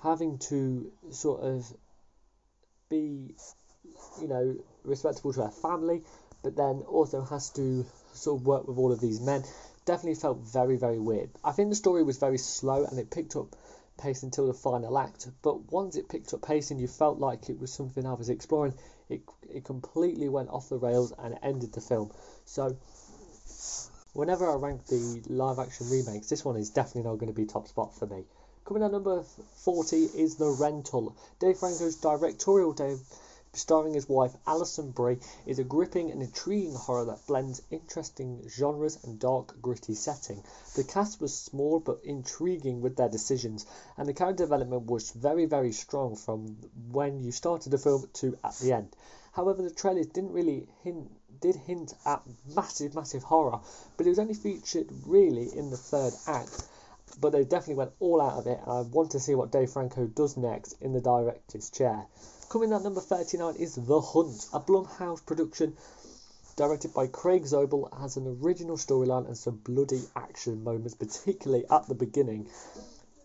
having 0.00 0.38
to 0.38 0.92
sort 1.10 1.40
of 1.40 1.76
be, 2.88 3.34
you 4.20 4.28
know, 4.28 4.56
respectable 4.84 5.32
to 5.32 5.42
her 5.42 5.50
family, 5.50 6.04
but 6.44 6.54
then 6.54 6.82
also 6.86 7.22
has 7.22 7.50
to 7.50 7.84
sort 8.12 8.40
of 8.40 8.46
work 8.46 8.68
with 8.68 8.78
all 8.78 8.92
of 8.92 9.00
these 9.00 9.20
men 9.20 9.42
definitely 9.84 10.14
felt 10.14 10.38
very, 10.38 10.76
very 10.76 11.00
weird. 11.00 11.30
I 11.42 11.50
think 11.50 11.70
the 11.70 11.76
story 11.76 12.04
was 12.04 12.18
very 12.18 12.38
slow 12.38 12.84
and 12.84 13.00
it 13.00 13.10
picked 13.10 13.34
up 13.34 13.56
pace 13.98 14.22
until 14.22 14.46
the 14.46 14.54
final 14.54 14.98
act, 14.98 15.28
but 15.42 15.70
once 15.70 15.96
it 15.96 16.08
picked 16.08 16.32
up 16.32 16.42
pace 16.42 16.70
and 16.70 16.80
you 16.80 16.86
felt 16.86 17.18
like 17.18 17.50
it 17.50 17.58
was 17.58 17.72
something 17.72 18.06
I 18.06 18.14
was 18.14 18.28
exploring, 18.28 18.74
it, 19.08 19.22
it 19.52 19.64
completely 19.64 20.28
went 20.28 20.48
off 20.48 20.68
the 20.68 20.78
rails 20.78 21.12
and 21.18 21.38
ended 21.42 21.72
the 21.72 21.80
film. 21.80 22.10
So, 22.44 22.76
whenever 24.12 24.50
I 24.50 24.54
rank 24.54 24.86
the 24.86 25.22
live 25.28 25.58
action 25.58 25.90
remakes, 25.90 26.28
this 26.28 26.44
one 26.44 26.56
is 26.56 26.70
definitely 26.70 27.10
not 27.10 27.18
going 27.18 27.32
to 27.32 27.36
be 27.36 27.46
top 27.46 27.68
spot 27.68 27.94
for 27.94 28.06
me. 28.06 28.24
Coming 28.64 28.82
at 28.82 28.92
number 28.92 29.22
40 29.64 29.96
is 29.96 30.36
The 30.36 30.48
Rental. 30.48 31.16
Dave 31.40 31.56
Franco's 31.56 31.96
directorial 31.96 32.72
debut 32.72 33.00
starring 33.52 33.94
his 33.94 34.08
wife 34.08 34.36
Alison 34.46 34.90
Brie, 34.90 35.18
is 35.46 35.58
a 35.58 35.64
gripping 35.64 36.10
and 36.10 36.22
intriguing 36.22 36.74
horror 36.74 37.04
that 37.06 37.26
blends 37.26 37.62
interesting 37.70 38.46
genres 38.48 38.98
and 39.04 39.18
dark, 39.18 39.60
gritty 39.62 39.94
setting. 39.94 40.42
The 40.74 40.84
cast 40.84 41.20
was 41.20 41.34
small 41.34 41.80
but 41.80 42.00
intriguing 42.04 42.80
with 42.80 42.96
their 42.96 43.08
decisions, 43.08 43.64
and 43.96 44.06
the 44.06 44.12
character 44.12 44.44
development 44.44 44.86
was 44.86 45.12
very, 45.12 45.46
very 45.46 45.72
strong 45.72 46.16
from 46.16 46.56
when 46.90 47.22
you 47.22 47.32
started 47.32 47.70
the 47.70 47.78
film 47.78 48.08
to 48.14 48.36
at 48.44 48.56
the 48.58 48.72
end. 48.72 48.94
However, 49.32 49.62
the 49.62 49.70
trailers 49.70 50.06
didn't 50.06 50.32
really 50.32 50.68
hint 50.82 51.10
did 51.40 51.54
hint 51.54 51.94
at 52.04 52.22
massive, 52.56 52.94
massive 52.94 53.22
horror, 53.22 53.60
but 53.96 54.06
it 54.06 54.10
was 54.10 54.18
only 54.18 54.34
featured 54.34 54.88
really 55.06 55.56
in 55.56 55.70
the 55.70 55.76
third 55.76 56.12
act. 56.26 56.66
But 57.20 57.30
they 57.30 57.44
definitely 57.44 57.76
went 57.76 57.92
all 58.00 58.20
out 58.20 58.38
of 58.38 58.46
it, 58.46 58.58
and 58.60 58.70
I 58.70 58.80
want 58.82 59.12
to 59.12 59.20
see 59.20 59.34
what 59.34 59.52
Dave 59.52 59.70
Franco 59.70 60.06
does 60.06 60.36
next 60.36 60.74
in 60.80 60.92
the 60.92 61.00
director's 61.00 61.70
chair. 61.70 62.06
Coming 62.50 62.72
at 62.72 62.82
number 62.82 63.02
39 63.02 63.56
is 63.56 63.74
The 63.74 64.00
Hunt, 64.00 64.48
a 64.54 64.60
Blumhouse 64.60 65.20
production 65.26 65.76
directed 66.56 66.94
by 66.94 67.06
Craig 67.06 67.44
Zobel, 67.44 67.92
has 68.00 68.16
an 68.16 68.38
original 68.40 68.78
storyline 68.78 69.26
and 69.26 69.36
some 69.36 69.56
bloody 69.56 70.00
action 70.16 70.64
moments, 70.64 70.94
particularly 70.94 71.66
at 71.70 71.86
the 71.88 71.94
beginning. 71.94 72.48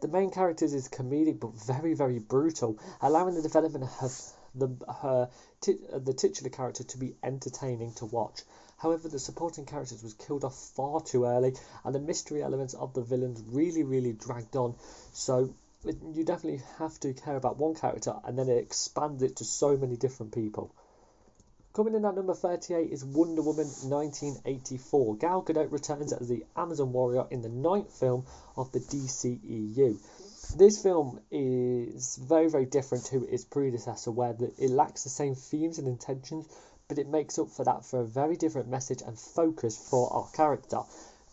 The 0.01 0.09
main 0.09 0.29
character 0.29 0.65
is 0.65 0.89
comedic 0.89 1.39
but 1.39 1.53
very, 1.53 1.93
very 1.93 2.19
brutal, 2.19 2.77
allowing 2.99 3.35
the 3.35 3.41
development 3.41 3.85
of 4.01 4.33
the, 4.55 4.67
her, 5.01 5.29
the 5.61 6.13
titular 6.13 6.49
character 6.49 6.83
to 6.83 6.97
be 6.97 7.15
entertaining 7.23 7.93
to 7.93 8.05
watch. 8.05 8.41
However, 8.75 9.07
the 9.07 9.19
supporting 9.19 9.65
characters 9.65 10.03
was 10.03 10.15
killed 10.15 10.43
off 10.43 10.55
far 10.75 10.99
too 10.99 11.23
early, 11.23 11.55
and 11.85 11.95
the 11.95 11.99
mystery 11.99 12.43
elements 12.43 12.73
of 12.73 12.93
the 12.93 13.01
villains 13.01 13.41
really, 13.47 13.83
really 13.83 14.11
dragged 14.11 14.57
on. 14.57 14.75
So 15.13 15.53
you 15.85 16.23
definitely 16.23 16.61
have 16.79 16.99
to 17.01 17.13
care 17.13 17.35
about 17.35 17.57
one 17.57 17.75
character 17.75 18.13
and 18.23 18.37
then 18.37 18.49
it 18.49 18.57
expands 18.57 19.21
it 19.23 19.37
to 19.37 19.45
so 19.45 19.75
many 19.77 19.95
different 19.97 20.33
people. 20.33 20.73
Coming 21.73 21.95
in 21.95 22.05
at 22.05 22.15
number 22.15 22.35
38 22.35 22.91
is 22.91 23.03
Wonder 23.03 23.41
Woman 23.41 23.65
1984. 23.65 25.15
Gal 25.17 25.41
Gadot 25.41 25.71
returns 25.71 26.13
as 26.13 26.27
the 26.27 26.45
Amazon 26.55 26.93
warrior 26.93 27.25
in 27.31 27.41
the 27.41 27.49
ninth 27.49 27.91
film 27.91 28.25
of 28.55 28.71
the 28.71 28.79
DCEU. 28.79 29.97
This 30.55 30.83
film 30.83 31.19
is 31.31 32.17
very, 32.17 32.47
very 32.47 32.65
different 32.65 33.05
to 33.05 33.25
its 33.25 33.43
predecessor, 33.43 34.11
where 34.11 34.35
it 34.59 34.69
lacks 34.69 35.03
the 35.03 35.09
same 35.09 35.33
themes 35.33 35.79
and 35.79 35.87
intentions, 35.87 36.45
but 36.87 36.99
it 36.99 37.07
makes 37.07 37.39
up 37.39 37.49
for 37.49 37.65
that 37.65 37.85
for 37.85 38.01
a 38.01 38.05
very 38.05 38.35
different 38.35 38.67
message 38.67 39.01
and 39.01 39.17
focus 39.17 39.75
for 39.75 40.13
our 40.13 40.29
character. 40.29 40.81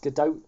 Gadot 0.03 0.41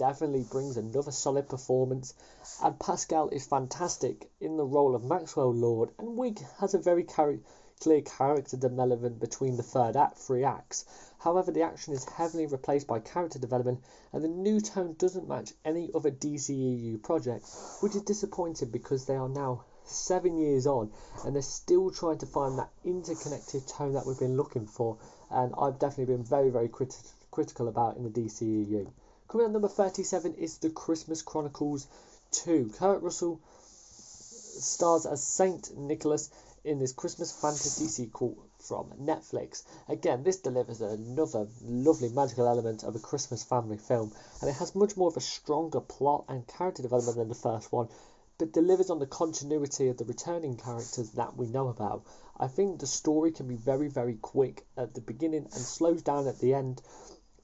definitely 0.00 0.42
brings 0.44 0.78
another 0.78 1.10
solid 1.10 1.46
performance, 1.46 2.14
and 2.62 2.80
Pascal 2.80 3.28
is 3.28 3.46
fantastic 3.46 4.30
in 4.40 4.56
the 4.56 4.64
role 4.64 4.94
of 4.94 5.04
Maxwell 5.04 5.52
Lord, 5.52 5.90
and 5.98 6.16
Wiig 6.18 6.38
has 6.56 6.72
a 6.72 6.78
very 6.78 7.04
char- 7.04 7.36
clear 7.80 8.00
character 8.00 8.56
development 8.56 9.20
between 9.20 9.58
the 9.58 9.62
third 9.62 9.96
act, 9.96 10.16
three 10.16 10.42
acts. 10.42 10.86
However, 11.18 11.52
the 11.52 11.60
action 11.60 11.92
is 11.92 12.06
heavily 12.06 12.46
replaced 12.46 12.86
by 12.86 13.00
character 13.00 13.38
development, 13.38 13.80
and 14.10 14.24
the 14.24 14.28
new 14.28 14.58
tone 14.62 14.94
doesn't 14.96 15.28
match 15.28 15.52
any 15.66 15.90
other 15.94 16.10
DCEU 16.10 17.02
project, 17.02 17.44
which 17.80 17.94
is 17.94 18.00
disappointing 18.00 18.70
because 18.70 19.04
they 19.04 19.16
are 19.16 19.28
now 19.28 19.64
seven 19.84 20.38
years 20.38 20.66
on 20.66 20.90
and 21.26 21.34
they're 21.34 21.42
still 21.42 21.90
trying 21.90 22.16
to 22.16 22.26
find 22.26 22.58
that 22.58 22.70
interconnected 22.86 23.68
tone 23.68 23.92
that 23.92 24.06
we've 24.06 24.18
been 24.18 24.38
looking 24.38 24.66
for, 24.66 24.96
and 25.30 25.52
I've 25.58 25.78
definitely 25.78 26.16
been 26.16 26.24
very, 26.24 26.48
very 26.48 26.68
crit- 26.68 27.12
critical 27.30 27.68
about 27.68 27.98
in 27.98 28.04
the 28.04 28.08
DCEU. 28.08 28.90
Coming 29.30 29.46
at 29.46 29.52
number 29.52 29.68
37 29.68 30.34
is 30.34 30.58
The 30.58 30.70
Christmas 30.70 31.22
Chronicles 31.22 31.86
2. 32.32 32.72
Kurt 32.76 33.00
Russell 33.00 33.40
stars 33.46 35.06
as 35.06 35.22
Saint 35.22 35.70
Nicholas 35.78 36.30
in 36.64 36.80
this 36.80 36.92
Christmas 36.92 37.30
fantasy 37.30 37.86
sequel 37.86 38.36
from 38.58 38.90
Netflix. 39.00 39.62
Again, 39.88 40.24
this 40.24 40.38
delivers 40.38 40.80
another 40.80 41.46
lovely 41.62 42.08
magical 42.08 42.48
element 42.48 42.82
of 42.82 42.96
a 42.96 42.98
Christmas 42.98 43.44
family 43.44 43.76
film, 43.76 44.10
and 44.40 44.50
it 44.50 44.56
has 44.56 44.74
much 44.74 44.96
more 44.96 45.06
of 45.06 45.16
a 45.16 45.20
stronger 45.20 45.78
plot 45.80 46.24
and 46.28 46.44
character 46.48 46.82
development 46.82 47.16
than 47.16 47.28
the 47.28 47.36
first 47.36 47.70
one, 47.70 47.88
but 48.36 48.52
delivers 48.52 48.90
on 48.90 48.98
the 48.98 49.06
continuity 49.06 49.86
of 49.86 49.96
the 49.96 50.04
returning 50.04 50.56
characters 50.56 51.12
that 51.12 51.36
we 51.36 51.46
know 51.46 51.68
about. 51.68 52.02
I 52.36 52.48
think 52.48 52.80
the 52.80 52.88
story 52.88 53.30
can 53.30 53.46
be 53.46 53.54
very, 53.54 53.86
very 53.86 54.16
quick 54.16 54.66
at 54.76 54.94
the 54.94 55.00
beginning 55.00 55.44
and 55.44 55.62
slows 55.62 56.02
down 56.02 56.26
at 56.26 56.40
the 56.40 56.52
end, 56.52 56.82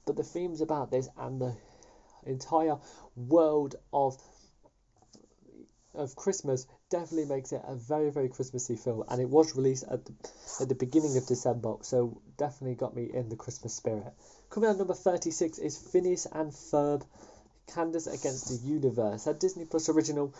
but 0.05 0.17
the 0.17 0.23
themes 0.23 0.59
about 0.59 0.91
this 0.91 1.07
and 1.17 1.39
the 1.39 1.55
entire 2.29 2.77
world 3.15 3.75
of 3.91 4.17
of 5.93 6.15
Christmas 6.15 6.67
definitely 6.91 7.25
makes 7.25 7.51
it 7.51 7.61
a 7.67 7.75
very 7.75 8.11
very 8.11 8.29
Christmassy 8.29 8.75
film, 8.75 9.03
and 9.09 9.19
it 9.19 9.29
was 9.29 9.55
released 9.55 9.83
at 9.89 10.05
the, 10.05 10.13
at 10.61 10.69
the 10.69 10.75
beginning 10.75 11.17
of 11.17 11.25
December, 11.25 11.73
so 11.81 12.21
definitely 12.37 12.75
got 12.75 12.95
me 12.95 13.09
in 13.11 13.29
the 13.29 13.35
Christmas 13.35 13.73
spirit. 13.73 14.13
Coming 14.49 14.69
out 14.69 14.77
number 14.77 14.93
thirty 14.93 15.31
six 15.31 15.57
is 15.57 15.77
Phineas 15.77 16.27
and 16.31 16.51
Ferb, 16.51 17.03
Candace 17.73 18.07
Against 18.07 18.47
the 18.47 18.67
Universe, 18.67 19.25
a 19.27 19.33
Disney 19.33 19.65
Plus 19.65 19.89
original 19.89 20.33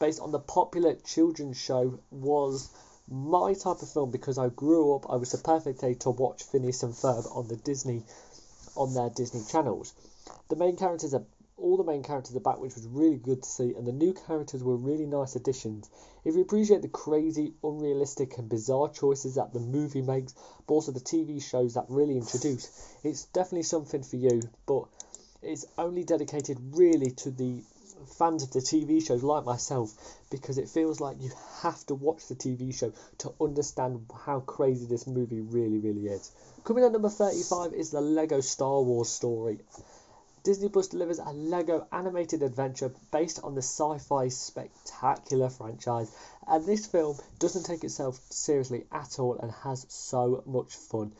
based 0.00 0.20
on 0.20 0.32
the 0.32 0.40
popular 0.40 0.94
children's 0.96 1.56
show 1.56 2.00
was 2.10 2.68
my 3.08 3.54
type 3.54 3.80
of 3.82 3.88
film 3.88 4.10
because 4.10 4.38
I 4.38 4.48
grew 4.48 4.96
up. 4.96 5.08
I 5.08 5.16
was 5.16 5.30
the 5.30 5.38
perfect 5.38 5.84
age 5.84 6.00
to 6.00 6.10
watch 6.10 6.42
Phineas 6.42 6.82
and 6.82 6.92
Ferb 6.92 7.24
on 7.36 7.46
the 7.46 7.56
Disney 7.56 8.02
on 8.74 8.92
their 8.94 9.10
Disney 9.10 9.42
channels. 9.50 9.94
The 10.48 10.56
main 10.56 10.76
characters 10.76 11.14
are 11.14 11.24
all 11.56 11.76
the 11.76 11.84
main 11.84 12.02
characters 12.02 12.36
are 12.36 12.40
back, 12.40 12.58
which 12.58 12.74
was 12.74 12.86
really 12.88 13.16
good 13.16 13.42
to 13.42 13.48
see, 13.48 13.74
and 13.74 13.86
the 13.86 13.92
new 13.92 14.12
characters 14.12 14.62
were 14.62 14.76
really 14.76 15.06
nice 15.06 15.36
additions. 15.36 15.88
If 16.24 16.34
you 16.34 16.42
appreciate 16.42 16.82
the 16.82 16.88
crazy, 16.88 17.54
unrealistic, 17.62 18.38
and 18.38 18.48
bizarre 18.48 18.88
choices 18.88 19.36
that 19.36 19.52
the 19.52 19.60
movie 19.60 20.02
makes, 20.02 20.34
but 20.66 20.74
also 20.74 20.92
the 20.92 21.00
TV 21.00 21.42
shows 21.42 21.74
that 21.74 21.86
really 21.88 22.16
introduce, 22.16 22.96
it's 23.02 23.24
definitely 23.26 23.62
something 23.62 24.02
for 24.02 24.16
you, 24.16 24.42
but 24.66 24.84
it's 25.42 25.66
only 25.78 26.04
dedicated 26.04 26.58
really 26.72 27.10
to 27.10 27.30
the 27.30 27.62
fans 28.18 28.42
of 28.42 28.50
the 28.50 28.60
TV 28.60 29.04
shows 29.04 29.22
like 29.22 29.44
myself 29.44 29.92
because 30.30 30.58
it 30.58 30.68
feels 30.68 31.00
like 31.00 31.20
you 31.20 31.30
have 31.62 31.84
to 31.86 31.94
watch 31.94 32.26
the 32.26 32.34
TV 32.34 32.76
show 32.76 32.92
to 33.18 33.32
understand 33.40 34.04
how 34.26 34.40
crazy 34.40 34.86
this 34.86 35.06
movie 35.06 35.40
really, 35.40 35.78
really 35.78 36.06
is. 36.08 36.30
Coming 36.64 36.84
at 36.84 36.92
number 36.92 37.08
35 37.08 37.72
is 37.72 37.90
the 37.90 38.00
Lego 38.00 38.40
Star 38.40 38.82
Wars 38.82 39.08
story. 39.08 39.60
Disney 40.44 40.68
Plus 40.68 40.88
delivers 40.88 41.18
a 41.18 41.32
Lego 41.32 41.86
animated 41.90 42.42
adventure 42.42 42.92
based 43.10 43.42
on 43.42 43.54
the 43.54 43.62
sci 43.62 43.96
fi 43.96 44.28
spectacular 44.28 45.48
franchise, 45.48 46.14
and 46.46 46.62
this 46.66 46.84
film 46.84 47.16
doesn't 47.38 47.62
take 47.62 47.82
itself 47.82 48.20
seriously 48.28 48.86
at 48.92 49.18
all 49.18 49.38
and 49.38 49.50
has 49.50 49.86
so 49.88 50.42
much 50.44 50.76
fun. 50.76 51.12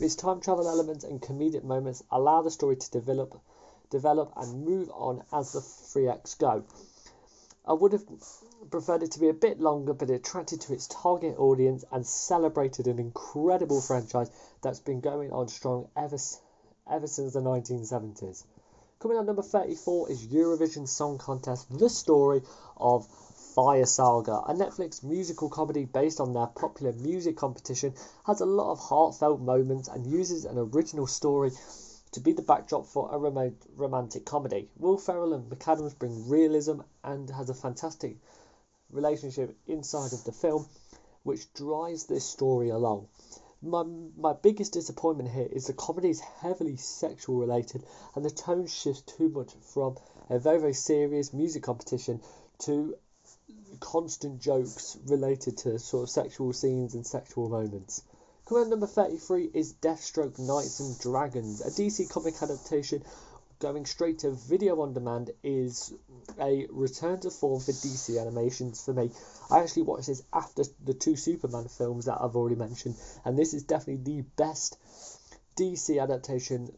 Its 0.00 0.16
time 0.16 0.40
travel 0.40 0.66
elements 0.68 1.04
and 1.04 1.22
comedic 1.22 1.62
moments 1.62 2.02
allow 2.10 2.42
the 2.42 2.50
story 2.50 2.74
to 2.74 2.90
develop, 2.90 3.40
develop 3.88 4.32
and 4.36 4.64
move 4.64 4.90
on 4.92 5.22
as 5.32 5.52
the 5.52 5.60
three 5.60 6.08
acts 6.08 6.34
go. 6.34 6.64
I 7.64 7.72
would 7.72 7.92
have 7.92 8.04
preferred 8.68 9.04
it 9.04 9.12
to 9.12 9.20
be 9.20 9.28
a 9.28 9.32
bit 9.32 9.60
longer, 9.60 9.94
but 9.94 10.10
it 10.10 10.14
attracted 10.14 10.60
to 10.62 10.72
its 10.72 10.88
target 10.88 11.38
audience 11.38 11.84
and 11.92 12.04
celebrated 12.04 12.88
an 12.88 12.98
incredible 12.98 13.80
franchise 13.80 14.32
that's 14.60 14.80
been 14.80 15.00
going 15.00 15.30
on 15.30 15.46
strong 15.46 15.88
ever, 15.96 16.18
ever 16.90 17.06
since 17.06 17.32
the 17.32 17.40
1970s. 17.40 18.42
Coming 18.98 19.18
on 19.18 19.26
number 19.26 19.42
34 19.42 20.10
is 20.10 20.26
Eurovision 20.28 20.88
Song 20.88 21.18
Contest 21.18 21.66
The 21.78 21.90
Story 21.90 22.40
of 22.78 23.06
Fire 23.06 23.84
Saga, 23.84 24.38
a 24.46 24.54
Netflix 24.54 25.04
musical 25.04 25.50
comedy 25.50 25.84
based 25.84 26.18
on 26.18 26.32
their 26.32 26.46
popular 26.46 26.94
music 26.94 27.36
competition, 27.36 27.92
has 28.24 28.40
a 28.40 28.46
lot 28.46 28.72
of 28.72 28.78
heartfelt 28.78 29.42
moments 29.42 29.88
and 29.88 30.06
uses 30.06 30.46
an 30.46 30.56
original 30.56 31.06
story 31.06 31.50
to 32.12 32.20
be 32.20 32.32
the 32.32 32.40
backdrop 32.40 32.86
for 32.86 33.14
a 33.14 33.18
rom- 33.18 33.58
romantic 33.76 34.24
comedy. 34.24 34.70
Will 34.78 34.96
Ferrell 34.96 35.34
and 35.34 35.50
McAdams 35.50 35.98
bring 35.98 36.30
realism 36.30 36.80
and 37.04 37.28
has 37.28 37.50
a 37.50 37.54
fantastic 37.54 38.16
relationship 38.90 39.58
inside 39.66 40.14
of 40.14 40.24
the 40.24 40.32
film, 40.32 40.66
which 41.22 41.52
drives 41.52 42.06
this 42.06 42.24
story 42.24 42.70
along 42.70 43.08
my 43.62 43.82
my 44.16 44.32
biggest 44.32 44.72
disappointment 44.72 45.30
here 45.30 45.48
is 45.50 45.66
the 45.66 45.72
comedy 45.72 46.10
is 46.10 46.20
heavily 46.20 46.76
sexual 46.76 47.36
related 47.36 47.82
and 48.14 48.24
the 48.24 48.30
tone 48.30 48.66
shifts 48.66 49.02
too 49.02 49.28
much 49.28 49.52
from 49.72 49.96
a 50.28 50.38
very 50.38 50.60
very 50.60 50.74
serious 50.74 51.32
music 51.32 51.62
competition 51.62 52.20
to 52.58 52.96
constant 53.80 54.40
jokes 54.40 54.96
related 55.06 55.56
to 55.58 55.78
sort 55.78 56.04
of 56.04 56.10
sexual 56.10 56.52
scenes 56.52 56.94
and 56.94 57.06
sexual 57.06 57.48
moments. 57.48 58.02
Comment 58.44 58.70
number 58.70 58.86
33 58.86 59.50
is 59.54 59.74
Deathstroke 59.74 60.38
Knights 60.38 60.78
and 60.80 60.98
Dragons, 61.00 61.60
a 61.60 61.70
DC 61.70 62.08
comic 62.08 62.40
adaptation 62.40 63.02
going 63.58 63.86
straight 63.86 64.18
to 64.20 64.30
video 64.32 64.80
on 64.82 64.92
demand 64.92 65.30
is 65.42 65.92
a 66.40 66.66
return 66.70 67.20
to 67.20 67.30
form 67.30 67.60
for 67.60 67.72
DC 67.72 68.20
animations 68.20 68.84
for 68.84 68.92
me. 68.92 69.10
I 69.50 69.60
actually 69.60 69.82
watched 69.82 70.08
this 70.08 70.22
after 70.32 70.64
the 70.84 70.94
two 70.94 71.16
Superman 71.16 71.68
films 71.68 72.04
that 72.04 72.20
I've 72.20 72.36
already 72.36 72.56
mentioned, 72.56 72.96
and 73.24 73.38
this 73.38 73.54
is 73.54 73.62
definitely 73.62 74.16
the 74.16 74.22
best 74.36 74.78
DC 75.56 76.02
adaptation 76.02 76.70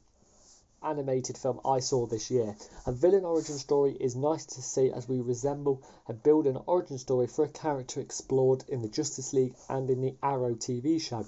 animated 0.80 1.36
film 1.36 1.60
I 1.64 1.80
saw 1.80 2.06
this 2.06 2.30
year. 2.30 2.54
A 2.86 2.92
villain 2.92 3.24
origin 3.24 3.58
story 3.58 3.96
is 3.98 4.14
nice 4.14 4.46
to 4.46 4.62
see 4.62 4.92
as 4.92 5.08
we 5.08 5.20
resemble 5.20 5.82
and 6.06 6.22
build 6.22 6.46
an 6.46 6.58
origin 6.66 6.98
story 6.98 7.26
for 7.26 7.44
a 7.44 7.48
character 7.48 8.00
explored 8.00 8.64
in 8.68 8.82
the 8.82 8.88
Justice 8.88 9.32
League 9.32 9.56
and 9.68 9.90
in 9.90 10.00
the 10.00 10.14
Arrow 10.22 10.54
TV 10.54 11.00
show. 11.00 11.26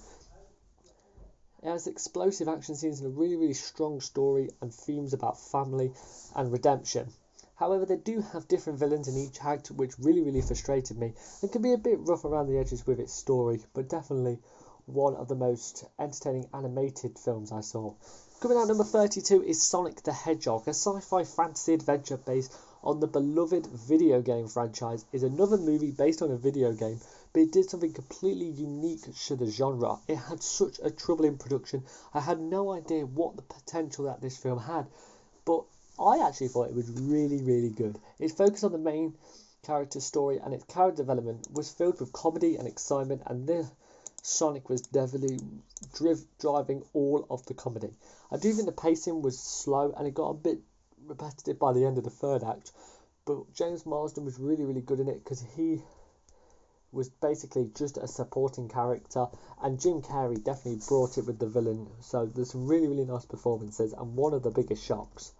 It 1.62 1.68
has 1.68 1.86
explosive 1.86 2.48
action 2.48 2.74
scenes 2.74 3.00
and 3.00 3.08
a 3.08 3.18
really, 3.18 3.36
really 3.36 3.52
strong 3.52 4.00
story 4.00 4.48
and 4.62 4.72
themes 4.72 5.12
about 5.12 5.38
family 5.38 5.92
and 6.34 6.50
redemption. 6.50 7.12
However, 7.54 7.84
they 7.84 7.96
do 7.96 8.22
have 8.22 8.48
different 8.48 8.78
villains 8.78 9.08
in 9.08 9.18
each 9.18 9.44
act, 9.44 9.70
which 9.70 9.98
really, 9.98 10.22
really 10.22 10.40
frustrated 10.40 10.96
me 10.96 11.12
and 11.42 11.52
can 11.52 11.60
be 11.60 11.74
a 11.74 11.76
bit 11.76 11.98
rough 12.00 12.24
around 12.24 12.46
the 12.46 12.56
edges 12.56 12.86
with 12.86 12.98
its 12.98 13.12
story, 13.12 13.62
but 13.74 13.90
definitely 13.90 14.38
one 14.86 15.14
of 15.14 15.28
the 15.28 15.34
most 15.34 15.84
entertaining 15.98 16.48
animated 16.54 17.18
films 17.18 17.52
I 17.52 17.60
saw. 17.60 17.92
Coming 18.40 18.56
out 18.56 18.68
number 18.68 18.84
32 18.84 19.44
is 19.44 19.62
Sonic 19.62 20.02
the 20.02 20.14
Hedgehog, 20.14 20.66
a 20.66 20.70
sci 20.70 21.00
fi 21.00 21.24
fantasy 21.24 21.74
adventure 21.74 22.16
based 22.16 22.56
on 22.82 23.00
the 23.00 23.06
beloved 23.06 23.66
video 23.66 24.22
game 24.22 24.48
franchise, 24.48 25.04
is 25.12 25.22
another 25.22 25.58
movie 25.58 25.90
based 25.90 26.22
on 26.22 26.30
a 26.30 26.36
video 26.38 26.72
game 26.72 26.98
but 27.32 27.42
it 27.42 27.52
did 27.52 27.70
something 27.70 27.92
completely 27.92 28.46
unique 28.46 29.02
to 29.26 29.36
the 29.36 29.46
genre. 29.46 29.98
It 30.08 30.16
had 30.16 30.42
such 30.42 30.80
a 30.82 30.90
troubling 30.90 31.38
production. 31.38 31.84
I 32.12 32.20
had 32.20 32.40
no 32.40 32.72
idea 32.72 33.06
what 33.06 33.36
the 33.36 33.42
potential 33.42 34.06
that 34.06 34.20
this 34.20 34.36
film 34.36 34.58
had, 34.58 34.86
but 35.44 35.64
I 35.98 36.26
actually 36.26 36.48
thought 36.48 36.70
it 36.70 36.74
was 36.74 36.90
really, 36.90 37.42
really 37.42 37.70
good. 37.70 37.98
It 38.18 38.32
focused 38.32 38.64
on 38.64 38.72
the 38.72 38.78
main 38.78 39.14
character 39.62 40.00
story, 40.00 40.38
and 40.38 40.54
its 40.54 40.64
character 40.64 41.02
development 41.02 41.46
was 41.52 41.70
filled 41.70 42.00
with 42.00 42.12
comedy 42.12 42.56
and 42.56 42.66
excitement, 42.66 43.22
and 43.26 43.46
this 43.46 43.70
Sonic 44.22 44.68
was 44.68 44.80
definitely 44.82 45.38
driv- 45.94 46.26
driving 46.38 46.82
all 46.94 47.26
of 47.30 47.44
the 47.46 47.54
comedy. 47.54 47.90
I 48.30 48.38
do 48.38 48.52
think 48.52 48.66
the 48.66 48.72
pacing 48.72 49.22
was 49.22 49.38
slow, 49.38 49.92
and 49.96 50.06
it 50.06 50.14
got 50.14 50.30
a 50.30 50.34
bit 50.34 50.60
repetitive 51.06 51.58
by 51.58 51.72
the 51.72 51.84
end 51.84 51.98
of 51.98 52.04
the 52.04 52.10
third 52.10 52.42
act, 52.42 52.72
but 53.24 53.52
James 53.52 53.86
Marsden 53.86 54.24
was 54.24 54.38
really, 54.38 54.64
really 54.64 54.80
good 54.80 55.00
in 55.00 55.08
it 55.08 55.22
because 55.22 55.44
he 55.56 55.82
was 56.92 57.08
basically 57.08 57.70
just 57.74 57.96
a 57.96 58.08
supporting 58.08 58.68
character, 58.68 59.26
and 59.62 59.80
Jim 59.80 60.02
Carrey 60.02 60.42
definitely 60.42 60.80
brought 60.88 61.18
it 61.18 61.26
with 61.26 61.38
the 61.38 61.46
villain. 61.46 61.88
So 62.00 62.26
there's 62.26 62.50
some 62.50 62.66
really, 62.66 62.88
really 62.88 63.04
nice 63.04 63.24
performances, 63.24 63.92
and 63.92 64.16
one 64.16 64.34
of 64.34 64.42
the 64.42 64.50
biggest 64.50 64.84
shocks. 64.84 65.32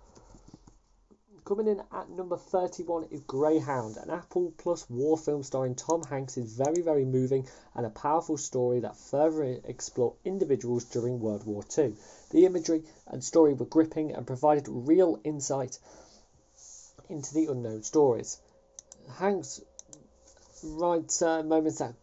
Coming 1.45 1.67
in 1.67 1.83
at 1.93 2.09
number 2.11 2.37
31 2.37 3.09
is 3.11 3.23
Greyhound, 3.23 3.97
an 3.97 4.11
Apple 4.11 4.53
Plus 4.57 4.89
war 4.89 5.19
film 5.19 5.43
starring 5.43 5.75
Tom 5.75 6.05
Hanks 6.05 6.37
is 6.37 6.53
very, 6.53 6.81
very 6.81 7.05
moving 7.05 7.49
and 7.75 7.85
a 7.85 7.91
powerful 7.91 8.37
story 8.37 8.79
that 8.79 8.97
further 8.97 9.59
explore 9.65 10.15
individuals 10.25 10.85
during 10.85 11.19
World 11.19 11.45
War 11.45 11.65
II. 11.77 11.97
The 12.31 12.47
imagery 12.47 12.85
and 13.09 13.25
story 13.25 13.55
were 13.55 13.67
gripping 13.67 14.13
and 14.13 14.27
provided 14.27 14.69
real 14.69 15.19
insight 15.25 15.81
into 17.09 17.35
the 17.35 17.47
unknown 17.47 17.83
stories. 17.83 18.39
Hanks 19.15 19.61
right 20.65 21.11
certain 21.11 21.49
moments 21.49 21.79
that 21.79 21.95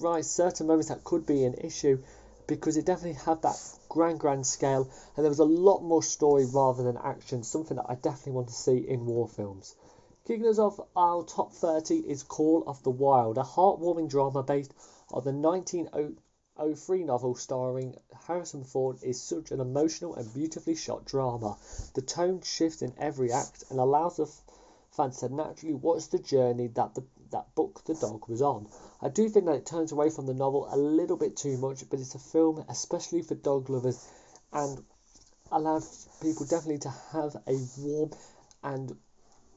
right 0.00 0.24
certain 0.24 0.66
moments 0.66 0.88
that 0.88 1.04
could 1.04 1.24
be 1.24 1.44
an 1.44 1.54
issue 1.54 1.98
because 2.46 2.76
it 2.76 2.84
definitely 2.84 3.20
had 3.24 3.42
that 3.42 3.56
grand 3.88 4.18
grand 4.20 4.46
scale 4.46 4.88
and 5.16 5.24
there 5.24 5.30
was 5.30 5.38
a 5.38 5.44
lot 5.44 5.80
more 5.80 6.02
story 6.02 6.44
rather 6.46 6.82
than 6.82 6.96
action 6.96 7.42
something 7.42 7.76
that 7.76 7.86
i 7.88 7.94
definitely 7.94 8.32
want 8.32 8.48
to 8.48 8.54
see 8.54 8.76
in 8.76 9.06
war 9.06 9.28
films. 9.28 9.74
Kicking 10.26 10.46
us 10.46 10.58
off 10.58 10.80
our 10.96 11.22
top 11.22 11.52
30 11.52 11.98
is 11.98 12.22
call 12.22 12.64
of 12.66 12.82
the 12.82 12.90
wild 12.90 13.38
a 13.38 13.42
heartwarming 13.42 14.08
drama 14.08 14.42
based 14.42 14.74
on 15.12 15.22
the 15.22 15.32
1903 15.32 17.04
novel 17.04 17.34
starring 17.34 17.96
harrison 18.26 18.64
ford 18.64 18.98
is 19.02 19.20
such 19.20 19.52
an 19.52 19.60
emotional 19.60 20.14
and 20.16 20.32
beautifully 20.34 20.74
shot 20.74 21.04
drama. 21.04 21.56
The 21.94 22.02
tone 22.02 22.40
shifts 22.42 22.82
in 22.82 22.92
every 22.98 23.30
act 23.30 23.64
and 23.70 23.78
allows 23.78 24.16
the 24.16 24.26
fans 24.90 25.18
to 25.18 25.28
naturally 25.28 25.74
watch 25.74 26.08
the 26.08 26.18
journey 26.18 26.68
that 26.68 26.94
the 26.94 27.04
that 27.30 27.54
book 27.54 27.82
the 27.84 27.94
dog 27.94 28.28
was 28.28 28.42
on. 28.42 28.68
I 29.00 29.08
do 29.08 29.28
think 29.28 29.46
that 29.46 29.56
it 29.56 29.66
turns 29.66 29.92
away 29.92 30.10
from 30.10 30.26
the 30.26 30.34
novel 30.34 30.68
a 30.70 30.76
little 30.76 31.16
bit 31.16 31.36
too 31.36 31.56
much, 31.58 31.88
but 31.88 32.00
it's 32.00 32.14
a 32.14 32.18
film 32.18 32.64
especially 32.68 33.22
for 33.22 33.34
dog 33.34 33.70
lovers 33.70 34.06
and 34.52 34.82
allows 35.52 36.08
people 36.20 36.46
definitely 36.46 36.78
to 36.78 36.94
have 37.12 37.36
a 37.46 37.56
warm 37.78 38.10
and 38.62 38.96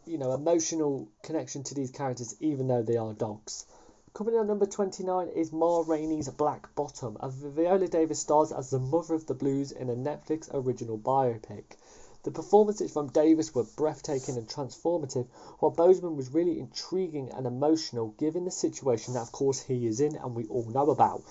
you 0.06 0.18
know 0.18 0.34
emotional 0.34 1.10
connection 1.24 1.64
to 1.64 1.76
these 1.76 1.92
characters 1.92 2.36
even 2.40 2.68
though 2.68 2.84
they 2.84 2.98
are 2.98 3.14
dogs. 3.14 3.66
Coming 4.12 4.34
in 4.34 4.42
at 4.42 4.48
number 4.48 4.66
29 4.66 5.28
is 5.30 5.54
Ma 5.54 5.84
Rainey's 5.86 6.30
Black 6.30 6.74
Bottom, 6.74 7.16
and 7.22 7.32
Viola 7.32 7.88
Davis 7.88 8.20
stars 8.20 8.52
as 8.52 8.72
the 8.72 8.80
mother 8.80 9.14
of 9.14 9.28
the 9.28 9.36
blues 9.36 9.72
in 9.72 9.88
a 9.88 9.96
Netflix 9.96 10.50
original 10.52 10.98
biopic. 10.98 11.78
The 12.24 12.32
performances 12.32 12.92
from 12.92 13.08
Davis 13.08 13.56
were 13.56 13.64
breathtaking 13.64 14.36
and 14.36 14.46
transformative, 14.46 15.28
while 15.60 15.72
Boseman 15.72 16.16
was 16.16 16.34
really 16.34 16.60
intriguing 16.60 17.30
and 17.30 17.48
emotional 17.48 18.10
given 18.18 18.44
the 18.44 18.52
situation 18.52 19.14
that, 19.14 19.22
of 19.22 19.32
course, 19.32 19.62
he 19.62 19.88
is 19.88 20.02
in 20.02 20.18
and 20.18 20.36
we 20.36 20.46
all 20.48 20.66
know 20.66 20.90
about. 20.90 21.24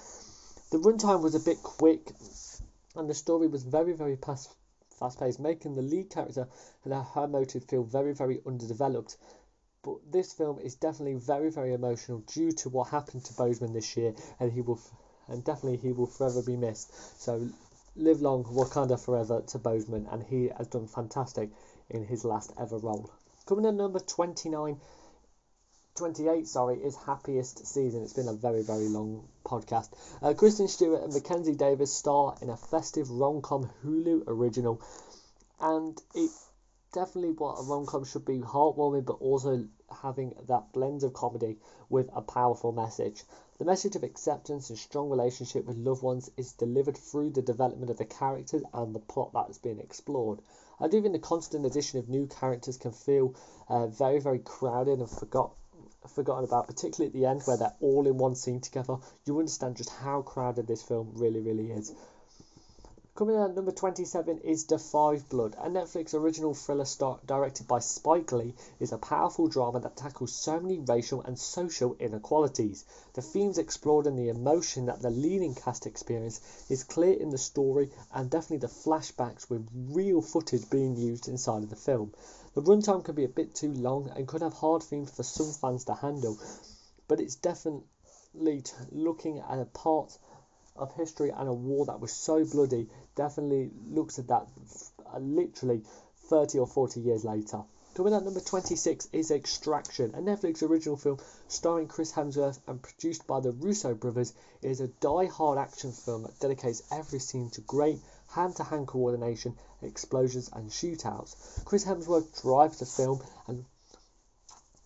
The 0.70 0.78
runtime 0.78 1.22
was 1.22 1.34
a 1.34 1.40
bit 1.40 1.62
quick, 1.62 2.12
and 2.94 3.08
the 3.08 3.14
story 3.14 3.48
was 3.48 3.64
very, 3.64 3.92
very 3.92 4.16
fast 4.16 5.18
paced, 5.18 5.38
making 5.38 5.74
the 5.74 5.82
lead 5.82 6.10
character 6.10 6.48
and 6.84 6.94
her 6.94 7.28
motive 7.28 7.64
feel 7.64 7.84
very, 7.84 8.14
very 8.14 8.40
underdeveloped. 8.46 9.16
But 9.82 10.10
this 10.10 10.32
film 10.32 10.58
is 10.58 10.74
definitely 10.74 11.14
very, 11.14 11.50
very 11.50 11.72
emotional 11.72 12.20
due 12.20 12.52
to 12.52 12.68
what 12.68 12.88
happened 12.88 13.24
to 13.26 13.34
Boseman 13.34 13.72
this 13.72 13.96
year, 13.96 14.14
and 14.40 14.52
he 14.52 14.62
will, 14.62 14.80
and 15.28 15.44
definitely 15.44 15.78
he 15.78 15.92
will 15.92 16.06
forever 16.06 16.42
be 16.42 16.56
missed. 16.56 16.92
So, 17.20 17.48
live 17.98 18.22
long, 18.22 18.44
Wakanda 18.44 18.98
forever 18.98 19.42
to 19.48 19.58
Boseman, 19.58 20.10
and 20.12 20.22
he 20.22 20.50
has 20.56 20.68
done 20.68 20.86
fantastic 20.86 21.50
in 21.90 22.04
his 22.04 22.24
last 22.24 22.52
ever 22.58 22.78
role. 22.78 23.10
Coming 23.46 23.64
in 23.64 23.76
number 23.76 23.98
29, 23.98 24.80
28, 25.96 26.46
sorry, 26.46 26.76
is 26.76 26.94
Happiest 26.94 27.66
Season. 27.66 28.02
It's 28.02 28.12
been 28.12 28.28
a 28.28 28.34
very, 28.34 28.62
very 28.62 28.86
long 28.88 29.26
podcast. 29.44 29.90
Uh, 30.22 30.32
Kristen 30.34 30.68
Stewart 30.68 31.02
and 31.02 31.12
Mackenzie 31.12 31.56
Davis 31.56 31.92
star 31.92 32.36
in 32.40 32.50
a 32.50 32.56
festive 32.56 33.10
rom 33.10 33.42
com 33.42 33.68
Hulu 33.84 34.24
original, 34.28 34.80
and 35.60 36.00
it 36.14 36.30
definitely 36.92 37.32
what 37.32 37.58
a 37.58 37.62
rom 37.64 37.86
com 37.86 38.04
should 38.04 38.24
be 38.24 38.38
heartwarming, 38.38 39.06
but 39.06 39.14
also 39.14 39.66
having 40.02 40.34
that 40.46 40.72
blend 40.72 41.02
of 41.02 41.12
comedy 41.14 41.56
with 41.88 42.08
a 42.14 42.22
powerful 42.22 42.70
message. 42.70 43.24
The 43.58 43.64
message 43.64 43.96
of 43.96 44.04
acceptance 44.04 44.70
and 44.70 44.78
strong 44.78 45.10
relationship 45.10 45.66
with 45.66 45.76
loved 45.76 46.00
ones 46.00 46.30
is 46.36 46.52
delivered 46.52 46.96
through 46.96 47.30
the 47.30 47.42
development 47.42 47.90
of 47.90 47.96
the 47.96 48.04
characters 48.04 48.62
and 48.72 48.94
the 48.94 49.00
plot 49.00 49.32
that 49.32 49.50
is 49.50 49.58
being 49.58 49.80
explored. 49.80 50.40
I 50.78 50.86
do 50.86 51.02
think 51.02 51.12
the 51.12 51.18
constant 51.18 51.66
addition 51.66 51.98
of 51.98 52.08
new 52.08 52.28
characters 52.28 52.76
can 52.76 52.92
feel 52.92 53.34
uh, 53.68 53.88
very, 53.88 54.20
very 54.20 54.38
crowded 54.38 55.00
and 55.00 55.10
forgot, 55.10 55.56
forgotten 56.06 56.44
about, 56.44 56.68
particularly 56.68 57.08
at 57.08 57.12
the 57.14 57.26
end 57.26 57.42
where 57.46 57.56
they're 57.56 57.74
all 57.80 58.06
in 58.06 58.16
one 58.16 58.36
scene 58.36 58.60
together. 58.60 58.98
You 59.24 59.36
understand 59.40 59.76
just 59.76 59.90
how 59.90 60.22
crowded 60.22 60.68
this 60.68 60.82
film 60.82 61.10
really, 61.16 61.40
really 61.40 61.72
is. 61.72 61.92
Coming 63.18 63.34
in 63.34 63.42
at 63.42 63.56
number 63.56 63.72
27 63.72 64.38
is 64.42 64.62
Da 64.62 64.78
5 64.78 65.28
Blood, 65.28 65.56
a 65.58 65.68
Netflix 65.68 66.14
original 66.14 66.54
thriller 66.54 66.84
star- 66.84 67.18
directed 67.26 67.66
by 67.66 67.80
Spike 67.80 68.30
Lee, 68.30 68.54
is 68.78 68.92
a 68.92 68.98
powerful 68.98 69.48
drama 69.48 69.80
that 69.80 69.96
tackles 69.96 70.32
so 70.32 70.60
many 70.60 70.78
racial 70.78 71.22
and 71.22 71.36
social 71.36 71.96
inequalities. 71.98 72.84
The 73.14 73.22
themes 73.22 73.58
explored 73.58 74.06
and 74.06 74.16
the 74.16 74.28
emotion 74.28 74.86
that 74.86 75.02
the 75.02 75.10
leading 75.10 75.56
cast 75.56 75.84
experience 75.84 76.40
is 76.70 76.84
clear 76.84 77.14
in 77.14 77.30
the 77.30 77.38
story 77.38 77.90
and 78.14 78.30
definitely 78.30 78.58
the 78.58 78.68
flashbacks 78.68 79.50
with 79.50 79.68
real 79.74 80.22
footage 80.22 80.70
being 80.70 80.94
used 80.94 81.26
inside 81.26 81.64
of 81.64 81.70
the 81.70 81.74
film. 81.74 82.14
The 82.54 82.62
runtime 82.62 83.04
can 83.04 83.16
be 83.16 83.24
a 83.24 83.28
bit 83.28 83.52
too 83.52 83.72
long 83.72 84.10
and 84.10 84.28
could 84.28 84.42
have 84.42 84.52
hard 84.52 84.84
themes 84.84 85.10
for 85.10 85.24
some 85.24 85.50
fans 85.50 85.84
to 85.86 85.94
handle, 85.94 86.38
but 87.08 87.18
it's 87.18 87.34
definitely 87.34 87.82
looking 88.92 89.40
at 89.40 89.58
a 89.58 89.64
part 89.64 90.16
of 90.78 90.94
history 90.94 91.30
and 91.30 91.48
a 91.48 91.52
war 91.52 91.86
that 91.86 92.00
was 92.00 92.12
so 92.12 92.44
bloody 92.44 92.88
definitely 93.14 93.70
looks 93.90 94.18
at 94.18 94.28
that 94.28 94.46
uh, 95.12 95.18
literally 95.18 95.82
30 96.28 96.58
or 96.58 96.66
40 96.66 97.00
years 97.00 97.24
later. 97.24 97.62
Coming 97.94 98.14
at 98.14 98.24
number 98.24 98.38
26 98.38 99.08
is 99.12 99.32
Extraction, 99.32 100.14
a 100.14 100.18
Netflix 100.18 100.62
original 100.62 100.96
film 100.96 101.18
starring 101.48 101.88
Chris 101.88 102.12
Hemsworth 102.12 102.60
and 102.68 102.80
produced 102.80 103.26
by 103.26 103.40
the 103.40 103.50
Russo 103.50 103.92
brothers. 103.92 104.34
It 104.62 104.70
is 104.70 104.80
a 104.80 104.86
die-hard 104.86 105.58
action 105.58 105.90
film 105.90 106.22
that 106.22 106.38
dedicates 106.38 106.82
every 106.92 107.18
scene 107.18 107.50
to 107.50 107.60
great 107.62 107.98
hand-to-hand 108.28 108.86
coordination, 108.86 109.56
explosions 109.82 110.48
and 110.52 110.70
shootouts. 110.70 111.64
Chris 111.64 111.84
Hemsworth 111.84 112.40
drives 112.40 112.78
the 112.78 112.86
film 112.86 113.20
and 113.48 113.64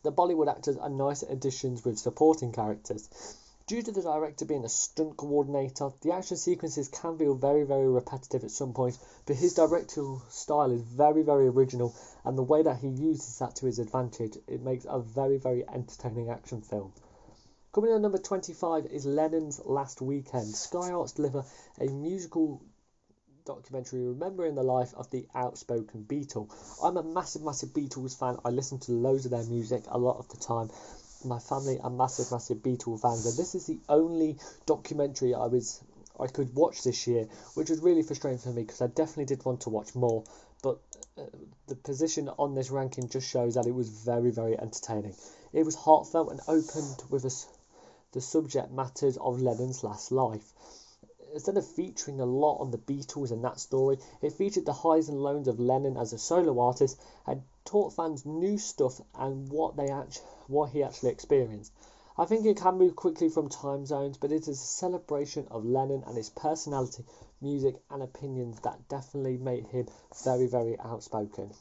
the 0.02 0.12
Bollywood 0.12 0.48
actors 0.48 0.76
are 0.78 0.88
nice 0.88 1.22
additions 1.22 1.84
with 1.84 1.98
supporting 1.98 2.52
characters. 2.52 3.08
Due 3.66 3.80
to 3.80 3.92
the 3.92 4.02
director 4.02 4.44
being 4.44 4.64
a 4.64 4.68
stunt 4.68 5.16
coordinator, 5.16 5.90
the 6.00 6.12
action 6.12 6.36
sequences 6.36 6.88
can 6.88 7.16
feel 7.16 7.34
very, 7.34 7.62
very 7.62 7.88
repetitive 7.88 8.42
at 8.42 8.50
some 8.50 8.72
points, 8.72 8.98
but 9.24 9.36
his 9.36 9.54
directorial 9.54 10.20
style 10.28 10.72
is 10.72 10.82
very, 10.82 11.22
very 11.22 11.46
original, 11.46 11.94
and 12.24 12.36
the 12.36 12.42
way 12.42 12.62
that 12.62 12.78
he 12.78 12.88
uses 12.88 13.38
that 13.38 13.54
to 13.54 13.66
his 13.66 13.78
advantage, 13.78 14.36
it 14.48 14.62
makes 14.62 14.84
a 14.88 14.98
very, 14.98 15.38
very 15.38 15.66
entertaining 15.68 16.28
action 16.28 16.60
film. 16.60 16.92
Coming 17.72 17.90
in 17.90 17.96
at 17.96 18.02
number 18.02 18.18
25 18.18 18.86
is 18.86 19.06
Lennon's 19.06 19.60
Last 19.64 20.02
Weekend. 20.02 20.54
Sky 20.54 20.90
Arts 20.90 21.12
deliver 21.12 21.44
a 21.80 21.86
musical 21.86 22.60
documentary 23.44 24.06
remembering 24.06 24.54
the 24.54 24.62
life 24.62 24.92
of 24.94 25.10
the 25.10 25.26
outspoken 25.34 26.04
Beatle. 26.04 26.50
I'm 26.82 26.96
a 26.96 27.02
massive, 27.02 27.42
massive 27.42 27.70
Beatles 27.70 28.18
fan. 28.18 28.38
I 28.44 28.50
listen 28.50 28.78
to 28.80 28.92
loads 28.92 29.24
of 29.24 29.30
their 29.30 29.44
music 29.44 29.84
a 29.88 29.98
lot 29.98 30.18
of 30.18 30.28
the 30.28 30.36
time, 30.36 30.70
my 31.24 31.38
family 31.38 31.78
are 31.80 31.90
massive, 31.90 32.30
massive 32.30 32.58
Beatles 32.58 33.02
fans, 33.02 33.26
and 33.26 33.36
this 33.36 33.54
is 33.54 33.66
the 33.66 33.78
only 33.88 34.38
documentary 34.66 35.34
I 35.34 35.46
was 35.46 35.82
I 36.20 36.26
could 36.26 36.54
watch 36.54 36.82
this 36.82 37.06
year, 37.06 37.26
which 37.54 37.70
was 37.70 37.80
really 37.80 38.02
frustrating 38.02 38.38
for 38.38 38.50
me 38.50 38.62
because 38.62 38.82
I 38.82 38.86
definitely 38.86 39.24
did 39.24 39.44
want 39.44 39.62
to 39.62 39.70
watch 39.70 39.94
more. 39.94 40.24
But 40.62 40.78
uh, 41.18 41.22
the 41.66 41.74
position 41.74 42.28
on 42.28 42.54
this 42.54 42.70
ranking 42.70 43.08
just 43.08 43.28
shows 43.28 43.54
that 43.54 43.66
it 43.66 43.74
was 43.74 43.88
very, 43.88 44.30
very 44.30 44.58
entertaining. 44.58 45.14
It 45.52 45.64
was 45.64 45.74
heartfelt 45.74 46.30
and 46.30 46.40
opened 46.46 47.02
with 47.10 47.24
us 47.24 47.48
the 48.12 48.20
subject 48.20 48.70
matters 48.70 49.16
of 49.16 49.40
Lennon's 49.40 49.82
last 49.82 50.12
life. 50.12 50.52
Instead 51.32 51.56
of 51.56 51.66
featuring 51.66 52.20
a 52.20 52.26
lot 52.26 52.58
on 52.58 52.70
the 52.70 52.78
Beatles 52.78 53.32
and 53.32 53.42
that 53.44 53.58
story, 53.58 53.98
it 54.20 54.34
featured 54.34 54.66
the 54.66 54.72
highs 54.72 55.08
and 55.08 55.18
lows 55.18 55.48
of 55.48 55.58
Lennon 55.58 55.96
as 55.96 56.12
a 56.12 56.18
solo 56.18 56.60
artist 56.60 57.00
and 57.26 57.42
taught 57.64 57.92
fans 57.92 58.26
new 58.26 58.58
stuff 58.58 59.00
and 59.14 59.48
what 59.48 59.76
they 59.76 59.88
actually 59.88 60.26
what 60.48 60.70
he 60.70 60.82
actually 60.82 61.10
experienced. 61.10 61.72
I 62.18 62.26
think 62.26 62.44
it 62.44 62.58
can 62.58 62.76
move 62.76 62.94
quickly 62.94 63.28
from 63.30 63.48
time 63.48 63.86
zones, 63.86 64.18
but 64.18 64.32
it 64.32 64.46
is 64.46 64.60
a 64.60 64.66
celebration 64.66 65.48
of 65.50 65.64
Lennon 65.64 66.04
and 66.06 66.16
his 66.16 66.28
personality, 66.28 67.06
music, 67.40 67.82
and 67.90 68.02
opinions 68.02 68.60
that 68.60 68.88
definitely 68.88 69.38
made 69.38 69.66
him 69.68 69.86
very, 70.22 70.46
very 70.46 70.78
outspoken. 70.78 71.52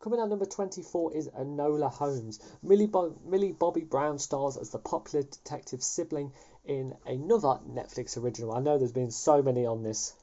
Coming 0.00 0.20
at 0.20 0.28
number 0.28 0.46
24 0.46 1.14
is 1.14 1.28
Enola 1.28 1.90
Holmes. 1.90 2.40
Millie, 2.62 2.86
Bo- 2.86 3.16
Millie 3.24 3.52
Bobby 3.52 3.84
Brown 3.84 4.18
stars 4.18 4.56
as 4.56 4.70
the 4.70 4.78
popular 4.78 5.22
detective 5.22 5.82
sibling 5.82 6.32
in 6.64 6.94
another 7.06 7.60
Netflix 7.68 8.16
original. 8.16 8.52
I 8.52 8.60
know 8.60 8.78
there's 8.78 8.92
been 8.92 9.10
so 9.10 9.42
many 9.42 9.66
on 9.66 9.82
this 9.82 10.14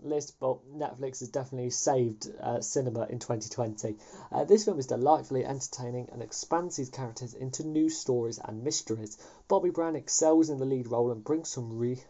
list, 0.00 0.38
but 0.38 0.58
Netflix 0.72 1.20
has 1.20 1.28
definitely 1.28 1.70
saved 1.70 2.30
uh, 2.40 2.60
cinema 2.60 3.06
in 3.10 3.18
2020. 3.18 3.96
Uh, 4.30 4.44
this 4.44 4.64
film 4.64 4.78
is 4.78 4.86
delightfully 4.86 5.44
entertaining 5.44 6.08
and 6.12 6.22
expands 6.22 6.76
these 6.76 6.88
characters 6.88 7.34
into 7.34 7.66
new 7.66 7.88
stories 7.88 8.38
and 8.44 8.62
mysteries. 8.62 9.18
Bobby 9.48 9.70
Brown 9.70 9.96
excels 9.96 10.50
in 10.50 10.58
the 10.58 10.64
lead 10.64 10.88
role 10.90 11.10
and 11.10 11.24
brings 11.24 11.48
some 11.48 11.78
re- 11.78 12.02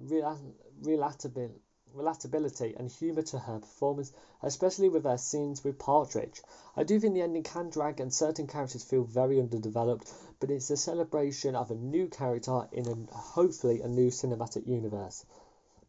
relatability 0.00 1.52
relatability 1.94 2.78
and 2.78 2.90
humour 2.90 3.22
to 3.22 3.38
her 3.38 3.58
performance, 3.58 4.12
especially 4.42 4.88
with 4.88 5.04
her 5.04 5.16
scenes 5.16 5.64
with 5.64 5.78
Partridge. 5.78 6.42
I 6.76 6.82
do 6.82 7.00
think 7.00 7.14
the 7.14 7.22
ending 7.22 7.42
can 7.42 7.70
drag 7.70 8.00
and 8.00 8.12
certain 8.12 8.46
characters 8.46 8.84
feel 8.84 9.04
very 9.04 9.40
underdeveloped, 9.40 10.12
but 10.38 10.50
it's 10.50 10.70
a 10.70 10.76
celebration 10.76 11.56
of 11.56 11.70
a 11.70 11.74
new 11.74 12.08
character 12.08 12.68
in 12.70 12.86
a 12.86 13.16
hopefully 13.16 13.80
a 13.80 13.88
new 13.88 14.10
cinematic 14.10 14.66
universe. 14.66 15.24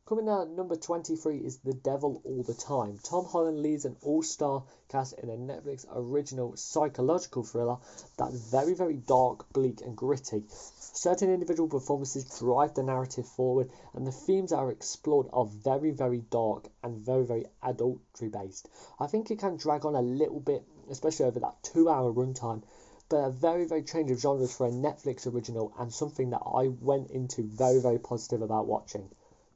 Coming 0.07 0.29
out 0.29 0.43
at 0.43 0.51
number 0.51 0.77
23 0.77 1.39
is 1.39 1.57
The 1.57 1.73
Devil 1.73 2.21
All 2.23 2.41
the 2.41 2.53
Time. 2.53 2.97
Tom 3.03 3.25
Holland 3.25 3.59
leads 3.59 3.83
an 3.83 3.97
all 4.01 4.23
star 4.23 4.63
cast 4.87 5.19
in 5.19 5.29
a 5.29 5.33
Netflix 5.33 5.85
original 5.93 6.55
psychological 6.55 7.43
thriller 7.43 7.75
that's 8.17 8.49
very, 8.49 8.73
very 8.73 8.95
dark, 8.95 9.51
bleak, 9.51 9.81
and 9.81 9.97
gritty. 9.97 10.45
Certain 10.49 11.29
individual 11.29 11.67
performances 11.67 12.39
drive 12.39 12.73
the 12.73 12.83
narrative 12.83 13.27
forward, 13.27 13.69
and 13.93 14.07
the 14.07 14.13
themes 14.13 14.51
that 14.51 14.59
are 14.59 14.71
explored 14.71 15.27
are 15.33 15.45
very, 15.45 15.91
very 15.91 16.21
dark 16.21 16.69
and 16.81 17.05
very, 17.05 17.25
very 17.25 17.45
adultery 17.61 18.29
based. 18.29 18.69
I 19.01 19.07
think 19.07 19.29
it 19.29 19.39
can 19.39 19.57
drag 19.57 19.85
on 19.85 19.95
a 19.95 20.01
little 20.01 20.39
bit, 20.39 20.63
especially 20.89 21.25
over 21.25 21.41
that 21.41 21.61
two 21.63 21.89
hour 21.89 22.13
runtime, 22.13 22.63
but 23.09 23.17
a 23.17 23.29
very, 23.29 23.65
very 23.65 23.83
change 23.83 24.09
of 24.09 24.21
genres 24.21 24.55
for 24.55 24.67
a 24.67 24.71
Netflix 24.71 25.27
original 25.27 25.73
and 25.77 25.93
something 25.93 26.29
that 26.29 26.43
I 26.45 26.69
went 26.69 27.11
into 27.11 27.43
very, 27.43 27.81
very 27.81 27.99
positive 27.99 28.41
about 28.41 28.67
watching. 28.67 29.09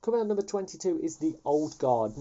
Coming 0.03 0.21
at 0.21 0.25
number 0.25 0.41
22 0.41 0.99
is 1.03 1.17
The 1.17 1.37
Old 1.45 1.77
Guard. 1.77 2.13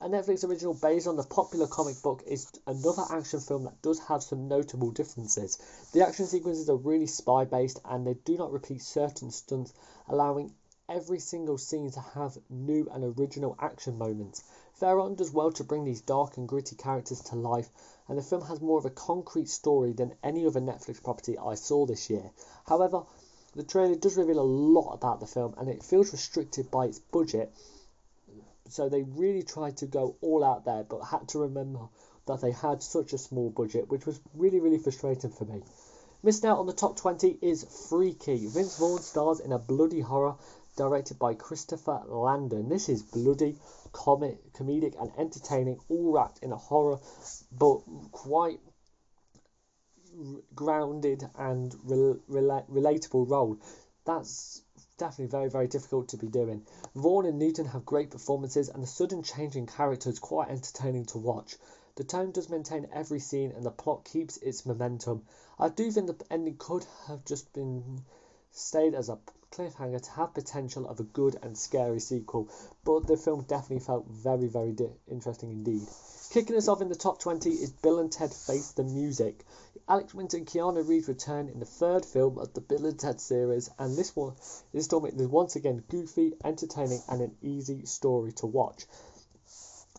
A 0.00 0.08
Netflix 0.08 0.42
original 0.42 0.74
based 0.74 1.06
on 1.06 1.14
the 1.14 1.22
popular 1.22 1.68
comic 1.68 2.02
book 2.02 2.24
is 2.26 2.50
another 2.66 3.04
action 3.08 3.38
film 3.38 3.62
that 3.64 3.80
does 3.82 4.00
have 4.00 4.20
some 4.20 4.48
notable 4.48 4.90
differences. 4.90 5.58
The 5.92 6.04
action 6.04 6.26
sequences 6.26 6.68
are 6.68 6.74
really 6.74 7.06
spy 7.06 7.44
based 7.44 7.78
and 7.84 8.04
they 8.04 8.14
do 8.14 8.36
not 8.36 8.50
repeat 8.50 8.82
certain 8.82 9.30
stunts, 9.30 9.72
allowing 10.08 10.56
every 10.88 11.20
single 11.20 11.56
scene 11.56 11.92
to 11.92 12.00
have 12.00 12.36
new 12.50 12.88
and 12.90 13.04
original 13.16 13.54
action 13.60 13.96
moments. 13.96 14.42
Theron 14.74 15.14
does 15.14 15.32
well 15.32 15.52
to 15.52 15.62
bring 15.62 15.84
these 15.84 16.00
dark 16.00 16.36
and 16.36 16.48
gritty 16.48 16.74
characters 16.74 17.20
to 17.20 17.36
life, 17.36 17.70
and 18.08 18.18
the 18.18 18.22
film 18.22 18.42
has 18.42 18.60
more 18.60 18.78
of 18.78 18.86
a 18.86 18.90
concrete 18.90 19.48
story 19.48 19.92
than 19.92 20.16
any 20.24 20.44
other 20.44 20.60
Netflix 20.60 21.00
property 21.00 21.38
I 21.38 21.54
saw 21.54 21.86
this 21.86 22.10
year. 22.10 22.32
However, 22.66 23.04
the 23.58 23.64
trailer 23.64 23.96
does 23.96 24.16
reveal 24.16 24.38
a 24.38 24.52
lot 24.76 24.94
about 24.94 25.18
the 25.18 25.26
film 25.26 25.52
and 25.58 25.68
it 25.68 25.82
feels 25.82 26.12
restricted 26.12 26.70
by 26.70 26.86
its 26.86 27.00
budget, 27.00 27.52
so 28.68 28.88
they 28.88 29.02
really 29.02 29.42
tried 29.42 29.76
to 29.78 29.86
go 29.86 30.14
all 30.20 30.44
out 30.44 30.64
there 30.64 30.84
but 30.84 31.00
had 31.00 31.26
to 31.26 31.40
remember 31.40 31.88
that 32.26 32.40
they 32.40 32.52
had 32.52 32.84
such 32.84 33.12
a 33.12 33.18
small 33.18 33.50
budget, 33.50 33.88
which 33.88 34.06
was 34.06 34.20
really, 34.34 34.60
really 34.60 34.78
frustrating 34.78 35.30
for 35.30 35.44
me. 35.44 35.64
Missed 36.22 36.44
out 36.44 36.58
on 36.58 36.66
the 36.66 36.72
top 36.72 36.96
20 36.96 37.38
is 37.42 37.64
Freaky. 37.88 38.46
Vince 38.46 38.78
Vaughn 38.78 39.00
stars 39.00 39.40
in 39.40 39.50
a 39.50 39.58
bloody 39.58 40.02
horror 40.02 40.36
directed 40.76 41.18
by 41.18 41.34
Christopher 41.34 42.02
Landon. 42.06 42.68
This 42.68 42.88
is 42.88 43.02
bloody, 43.02 43.58
comic, 43.90 44.52
comedic, 44.52 44.94
and 45.00 45.10
entertaining, 45.18 45.80
all 45.88 46.12
wrapped 46.12 46.44
in 46.44 46.52
a 46.52 46.56
horror, 46.56 47.00
but 47.50 47.78
quite 48.12 48.60
grounded 50.54 51.28
and 51.36 51.74
rel- 51.84 52.18
relatable 52.28 53.28
role. 53.28 53.58
That's 54.04 54.62
definitely 54.96 55.30
very, 55.30 55.48
very 55.48 55.68
difficult 55.68 56.08
to 56.08 56.16
be 56.16 56.28
doing. 56.28 56.66
Vaughn 56.94 57.26
and 57.26 57.38
Newton 57.38 57.66
have 57.66 57.86
great 57.86 58.10
performances, 58.10 58.68
and 58.68 58.82
the 58.82 58.86
sudden 58.86 59.22
change 59.22 59.56
in 59.56 59.66
character 59.66 60.10
is 60.10 60.18
quite 60.18 60.48
entertaining 60.48 61.04
to 61.06 61.18
watch. 61.18 61.56
The 61.94 62.04
tone 62.04 62.32
does 62.32 62.48
maintain 62.48 62.88
every 62.92 63.20
scene, 63.20 63.52
and 63.52 63.64
the 63.64 63.70
plot 63.70 64.04
keeps 64.04 64.36
its 64.38 64.64
momentum. 64.64 65.24
I 65.58 65.68
do 65.68 65.90
think 65.90 66.06
the 66.06 66.24
ending 66.30 66.56
could 66.58 66.84
have 67.06 67.24
just 67.24 67.52
been 67.52 68.02
stayed 68.50 68.94
as 68.94 69.08
a 69.08 69.18
cliffhanger 69.50 70.00
to 70.02 70.10
have 70.12 70.34
potential 70.34 70.86
of 70.88 71.00
a 71.00 71.04
good 71.04 71.36
and 71.42 71.56
scary 71.56 72.00
sequel, 72.00 72.48
but 72.84 73.06
the 73.06 73.16
film 73.16 73.42
definitely 73.42 73.84
felt 73.84 74.06
very, 74.06 74.46
very 74.46 74.72
di- 74.72 74.90
interesting 75.10 75.50
indeed. 75.50 75.86
Kicking 76.30 76.56
us 76.56 76.68
off 76.68 76.82
in 76.82 76.88
the 76.88 76.94
top 76.94 77.18
20 77.18 77.50
is 77.50 77.70
Bill 77.70 77.98
and 77.98 78.12
Ted 78.12 78.32
Face 78.32 78.72
the 78.72 78.84
Music. 78.84 79.44
Alex 79.88 80.12
Winter 80.12 80.36
and 80.36 80.46
Keanu 80.46 80.86
Reeves 80.86 81.08
return 81.08 81.48
in 81.48 81.58
the 81.58 81.64
third 81.64 82.04
film 82.04 82.38
of 82.38 82.52
the 82.52 82.60
Bill 82.60 82.84
and 82.84 82.98
Ted 82.98 83.20
series, 83.20 83.70
and 83.78 83.96
this 83.96 84.14
one 84.14 84.34
this 84.36 84.84
installment 84.84 85.18
is 85.18 85.26
once 85.26 85.56
again 85.56 85.82
goofy, 85.88 86.34
entertaining, 86.44 87.00
and 87.08 87.22
an 87.22 87.34
easy 87.40 87.86
story 87.86 88.32
to 88.32 88.46
watch. 88.46 88.84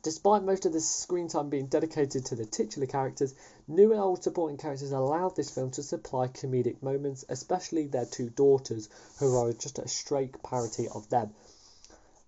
Despite 0.04 0.44
most 0.44 0.66
of 0.66 0.72
the 0.72 0.80
screen 0.80 1.28
time 1.28 1.50
being 1.50 1.66
dedicated 1.66 2.26
to 2.28 2.36
the 2.36 2.46
titular 2.46 2.86
characters, 2.86 3.34
new 3.70 3.92
and 3.92 4.02
old 4.02 4.24
supporting 4.24 4.58
characters 4.58 4.92
allowed 4.92 5.36
this 5.36 5.52
film 5.52 5.70
to 5.70 5.84
supply 5.84 6.28
comedic 6.28 6.82
moments, 6.82 7.24
especially 7.30 7.86
their 7.86 8.06
two 8.06 8.28
daughters, 8.32 8.90
who 9.20 9.38
are 9.38 9.54
just 9.54 9.78
a 9.78 9.88
straight 9.88 10.42
parody 10.42 10.88
of 10.88 11.08
them. 11.10 11.32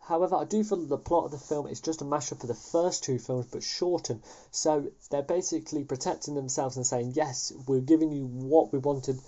However, 0.01 0.35
I 0.35 0.43
do 0.43 0.63
feel 0.63 0.77
that 0.77 0.89
the 0.89 0.97
plot 0.99 1.25
of 1.25 1.31
the 1.31 1.39
film 1.39 1.65
is 1.65 1.81
just 1.81 2.01
a 2.01 2.05
mashup 2.05 2.43
of 2.43 2.47
the 2.47 2.53
first 2.53 3.03
two 3.03 3.17
films 3.17 3.47
but 3.51 3.63
shortened, 3.63 4.21
so 4.51 4.91
they're 5.09 5.23
basically 5.23 5.83
protecting 5.83 6.35
themselves 6.35 6.77
and 6.77 6.85
saying, 6.85 7.13
Yes, 7.15 7.51
we're 7.67 7.81
giving 7.81 8.11
you 8.11 8.27
what 8.27 8.71
we 8.71 8.77
wanted, 8.77 9.19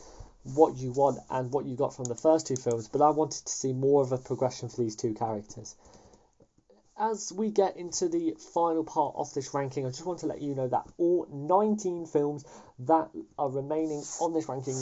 what 0.44 0.78
you 0.78 0.92
want, 0.92 1.18
and 1.32 1.52
what 1.52 1.66
you 1.66 1.76
got 1.76 1.96
from 1.96 2.06
the 2.06 2.16
first 2.16 2.46
two 2.46 2.58
films, 2.58 2.88
but 2.88 3.02
I 3.02 3.10
wanted 3.10 3.44
to 3.46 3.52
see 3.52 3.74
more 3.74 4.04
of 4.04 4.12
a 4.12 4.20
progression 4.20 4.70
for 4.70 4.82
these 4.82 4.96
two 4.96 5.16
characters 5.16 5.76
as 6.98 7.34
we 7.34 7.50
get 7.50 7.78
into 7.78 8.08
the 8.08 8.36
final 8.54 8.84
part 8.84 9.16
of 9.18 9.34
this 9.34 9.54
ranking, 9.54 9.86
I 9.86 9.90
just 9.90 10.06
want 10.06 10.20
to 10.20 10.28
let 10.28 10.42
you 10.42 10.56
know 10.56 10.68
that 10.68 10.88
all 10.98 11.28
19 11.32 12.06
films 12.06 12.46
that 12.80 13.10
are 13.38 13.50
remaining 13.50 14.04
on 14.22 14.34
this 14.34 14.48
ranking 14.48 14.76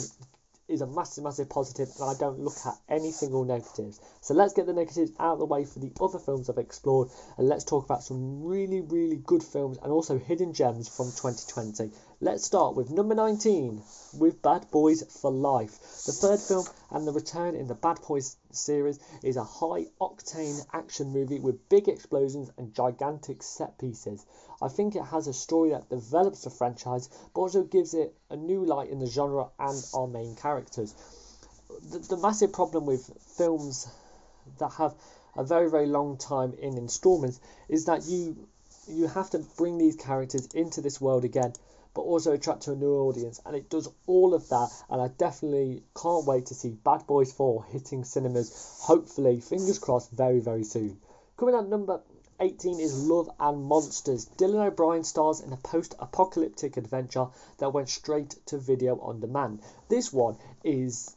is 0.68 0.80
a 0.80 0.86
massive, 0.86 1.24
massive 1.24 1.48
positive, 1.50 1.88
and 2.00 2.10
I 2.10 2.14
don't 2.18 2.38
look 2.38 2.56
at 2.64 2.74
any 2.88 3.10
single 3.10 3.44
negatives. 3.44 4.00
So 4.20 4.34
let's 4.34 4.52
get 4.52 4.66
the 4.66 4.72
negatives 4.72 5.10
out 5.18 5.34
of 5.34 5.38
the 5.38 5.46
way 5.46 5.64
for 5.64 5.80
the 5.80 5.92
other 6.00 6.18
films 6.18 6.48
I've 6.48 6.58
explored, 6.58 7.08
and 7.36 7.48
let's 7.48 7.64
talk 7.64 7.84
about 7.84 8.02
some 8.02 8.44
really, 8.44 8.80
really 8.80 9.16
good 9.16 9.42
films 9.42 9.78
and 9.82 9.92
also 9.92 10.18
hidden 10.18 10.54
gems 10.54 10.88
from 10.88 11.06
2020. 11.06 11.92
Let's 12.24 12.44
start 12.44 12.76
with 12.76 12.88
number 12.88 13.16
19 13.16 13.82
with 14.16 14.42
Bad 14.42 14.70
Boys 14.70 15.02
for 15.20 15.32
Life. 15.32 15.72
The 16.06 16.12
third 16.12 16.38
film 16.38 16.64
and 16.92 17.04
the 17.04 17.10
return 17.10 17.56
in 17.56 17.66
the 17.66 17.74
Bad 17.74 17.98
Boys 18.06 18.36
series 18.52 19.00
is 19.24 19.36
a 19.36 19.42
high 19.42 19.86
octane 20.00 20.64
action 20.72 21.08
movie 21.12 21.40
with 21.40 21.68
big 21.68 21.88
explosions 21.88 22.48
and 22.56 22.72
gigantic 22.72 23.42
set 23.42 23.76
pieces. 23.76 24.24
I 24.62 24.68
think 24.68 24.94
it 24.94 25.02
has 25.02 25.26
a 25.26 25.32
story 25.32 25.70
that 25.70 25.88
develops 25.88 26.44
the 26.44 26.50
franchise 26.50 27.08
but 27.34 27.40
also 27.40 27.64
gives 27.64 27.92
it 27.92 28.14
a 28.30 28.36
new 28.36 28.64
light 28.64 28.90
in 28.90 29.00
the 29.00 29.10
genre 29.10 29.48
and 29.58 29.84
our 29.92 30.06
main 30.06 30.36
characters. 30.36 30.94
The, 31.90 31.98
the 31.98 32.18
massive 32.18 32.52
problem 32.52 32.86
with 32.86 33.10
films 33.36 33.88
that 34.58 34.74
have 34.74 34.94
a 35.34 35.42
very 35.42 35.68
very 35.68 35.86
long 35.86 36.18
time 36.18 36.52
in 36.52 36.78
installments 36.78 37.40
is 37.68 37.86
that 37.86 38.06
you 38.06 38.46
you 38.86 39.08
have 39.08 39.30
to 39.30 39.40
bring 39.56 39.78
these 39.78 39.96
characters 39.96 40.46
into 40.54 40.80
this 40.80 41.00
world 41.00 41.24
again 41.24 41.52
but 41.94 42.02
also 42.02 42.32
attract 42.32 42.62
to 42.62 42.72
a 42.72 42.76
new 42.76 42.94
audience 42.94 43.40
and 43.44 43.54
it 43.54 43.68
does 43.68 43.88
all 44.06 44.34
of 44.34 44.48
that 44.48 44.68
and 44.90 45.00
I 45.00 45.08
definitely 45.08 45.82
can't 46.00 46.26
wait 46.26 46.46
to 46.46 46.54
see 46.54 46.70
Bad 46.70 47.06
Boys 47.06 47.32
4 47.32 47.64
hitting 47.64 48.04
cinemas 48.04 48.78
hopefully 48.82 49.40
fingers 49.40 49.78
crossed 49.78 50.10
very 50.10 50.40
very 50.40 50.64
soon 50.64 50.98
coming 51.36 51.54
out 51.54 51.68
number 51.68 52.00
18 52.42 52.80
is 52.80 53.06
Love 53.06 53.30
and 53.38 53.62
Monsters. 53.62 54.28
Dylan 54.36 54.66
O'Brien 54.66 55.04
stars 55.04 55.40
in 55.40 55.52
a 55.52 55.56
post 55.56 55.94
apocalyptic 56.00 56.76
adventure 56.76 57.28
that 57.58 57.72
went 57.72 57.88
straight 57.88 58.34
to 58.46 58.58
video 58.58 58.98
on 58.98 59.20
demand. 59.20 59.60
This 59.88 60.12
one 60.12 60.38
is 60.64 61.16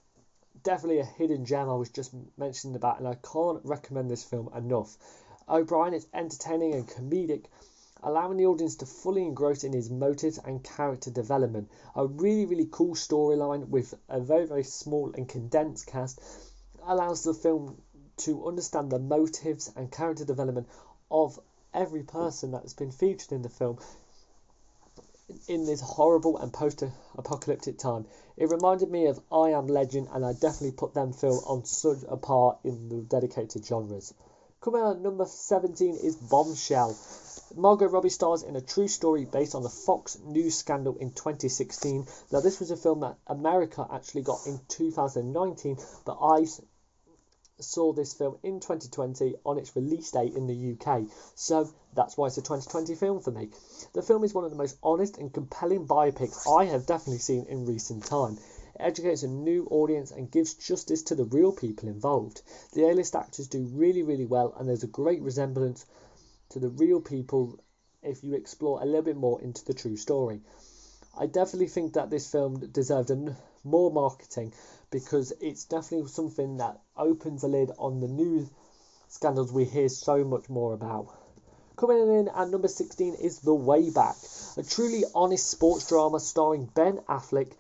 definitely 0.62 1.00
a 1.00 1.06
hidden 1.06 1.46
gem 1.46 1.68
I 1.68 1.74
was 1.74 1.90
just 1.90 2.14
mentioning 2.38 2.76
about, 2.76 3.00
and 3.00 3.08
I 3.08 3.16
can't 3.16 3.62
recommend 3.64 4.12
this 4.12 4.24
film 4.24 4.52
enough. 4.56 4.98
O'Brien 5.50 5.96
is 5.96 6.06
entertaining 6.14 6.76
and 6.76 6.88
comedic, 6.88 7.46
allowing 8.06 8.38
the 8.38 8.46
audience 8.46 8.76
to 8.76 8.86
fully 8.86 9.24
engross 9.24 9.64
in 9.64 9.74
his 9.74 9.90
motives 9.90 10.38
and 10.46 10.64
character 10.64 11.10
development. 11.10 11.70
A 11.96 12.06
really, 12.06 12.46
really 12.46 12.68
cool 12.70 12.94
storyline 12.94 13.68
with 13.68 13.96
a 14.08 14.20
very, 14.20 14.46
very 14.46 14.64
small 14.64 15.12
and 15.16 15.28
condensed 15.28 15.88
cast 15.88 16.22
allows 16.86 17.24
the 17.24 17.34
film 17.34 17.82
to 18.18 18.48
understand 18.48 18.92
the 18.92 19.00
motives 19.00 19.72
and 19.76 19.92
character 19.92 20.24
development 20.24 20.70
of 21.10 21.40
every 21.74 22.04
person 22.04 22.52
that's 22.52 22.74
been 22.74 22.92
featured 22.92 23.32
in 23.32 23.42
the 23.42 23.50
film 23.50 23.80
in 25.48 25.66
this 25.66 25.82
horrible 25.82 26.38
and 26.38 26.54
post-apocalyptic 26.54 27.80
time. 27.80 28.06
It 28.38 28.52
reminded 28.52 28.92
me 28.92 29.08
of 29.08 29.20
I 29.32 29.50
Am 29.50 29.66
Legend, 29.66 30.10
and 30.14 30.24
I 30.24 30.34
definitely 30.34 30.74
put 30.74 30.94
them 30.94 31.12
film 31.12 31.40
on 31.48 31.66
such 31.66 32.04
a 32.08 32.18
part 32.18 32.60
in 32.64 32.90
the 32.90 32.98
dedicated 32.98 33.66
genres. 33.66 34.14
Coming 34.62 34.82
out 34.82 34.98
at 34.98 35.02
number 35.02 35.26
17 35.26 35.96
is 35.96 36.16
Bombshell. 36.16 36.96
Margot 37.54 37.88
Robbie 37.88 38.10
stars 38.10 38.42
in 38.42 38.56
a 38.56 38.62
true 38.62 38.88
story 38.88 39.26
based 39.26 39.54
on 39.54 39.62
the 39.62 39.70
Fox 39.70 40.18
News 40.24 40.56
scandal 40.56 40.98
in 40.98 41.12
2016. 41.12 42.08
Now, 42.32 42.40
this 42.40 42.60
was 42.60 42.72
a 42.72 42.76
film 42.76 43.02
that 43.02 43.18
America 43.28 43.88
actually 43.92 44.24
got 44.24 44.48
in 44.48 44.60
2019, 44.68 45.78
but 46.06 46.18
I 46.20 46.48
saw 47.60 47.94
this 47.94 48.14
film 48.14 48.38
in 48.44 48.60
2020 48.60 49.36
on 49.46 49.58
its 49.58 49.76
release 49.76 50.12
date 50.12 50.34
in 50.34 50.48
the 50.48 50.74
UK, 50.74 51.04
so 51.36 51.70
that's 51.94 52.18
why 52.18 52.28
it's 52.28 52.38
a 52.38 52.42
2020 52.42 52.96
film 52.96 53.22
for 53.22 53.32
me. 53.32 53.50
The 53.94 54.02
film 54.02 54.24
is 54.24 54.34
one 54.34 54.44
of 54.44 54.50
the 54.50 54.58
most 54.58 54.78
honest 54.82 55.18
and 55.18 55.32
compelling 55.32 55.88
biopics 55.88 56.52
I 56.52 56.66
have 56.66 56.86
definitely 56.86 57.20
seen 57.20 57.46
in 57.46 57.66
recent 57.66 58.06
time. 58.06 58.38
It 58.74 58.82
educates 58.82 59.24
a 59.24 59.28
new 59.28 59.68
audience 59.70 60.12
and 60.12 60.32
gives 60.32 60.56
justice 60.56 61.04
to 61.04 61.16
the 61.16 61.26
real 61.26 61.54
people 61.54 61.88
involved. 61.88 62.42
The 62.74 62.90
A-list 62.90 63.16
actors 63.16 63.48
do 63.48 63.64
really, 63.72 64.04
really 64.04 64.26
well, 64.26 64.54
and 64.58 64.68
there's 64.68 64.84
a 64.84 64.88
great 64.88 65.22
resemblance 65.22 65.86
to 66.50 66.60
the 66.60 66.70
real 66.70 67.02
people 67.02 67.60
if 68.04 68.24
you 68.24 68.34
explore 68.36 68.82
a 68.82 68.86
little 68.86 69.02
bit 69.02 69.18
more 69.18 69.42
into 69.42 69.66
the 69.66 69.74
true 69.74 69.98
story. 69.98 70.42
I 71.18 71.26
definitely 71.26 71.70
think 71.70 71.94
that 71.94 72.10
this 72.10 72.30
film 72.30 72.72
deserved 72.72 73.12
more 73.64 73.92
marketing 73.92 74.54
because 74.92 75.34
it's 75.42 75.66
definitely 75.66 76.10
something 76.10 76.58
that 76.58 76.80
opens 76.96 77.44
a 77.44 77.48
lid 77.48 77.72
on 77.78 78.00
the 78.00 78.08
news 78.08 78.50
scandals 79.08 79.52
we 79.52 79.66
hear 79.66 79.90
so 79.90 80.24
much 80.24 80.50
more 80.50 80.74
about. 80.74 81.08
Coming 81.78 82.20
in 82.20 82.28
at 82.30 82.50
number 82.50 82.68
16 82.68 83.16
is 83.16 83.40
The 83.40 83.54
Way 83.54 83.90
Back, 83.90 84.16
a 84.58 84.64
truly 84.64 85.04
honest 85.14 85.50
sports 85.50 85.88
drama 85.88 86.20
starring 86.20 86.70
Ben 86.74 87.00
Affleck. 87.10 87.52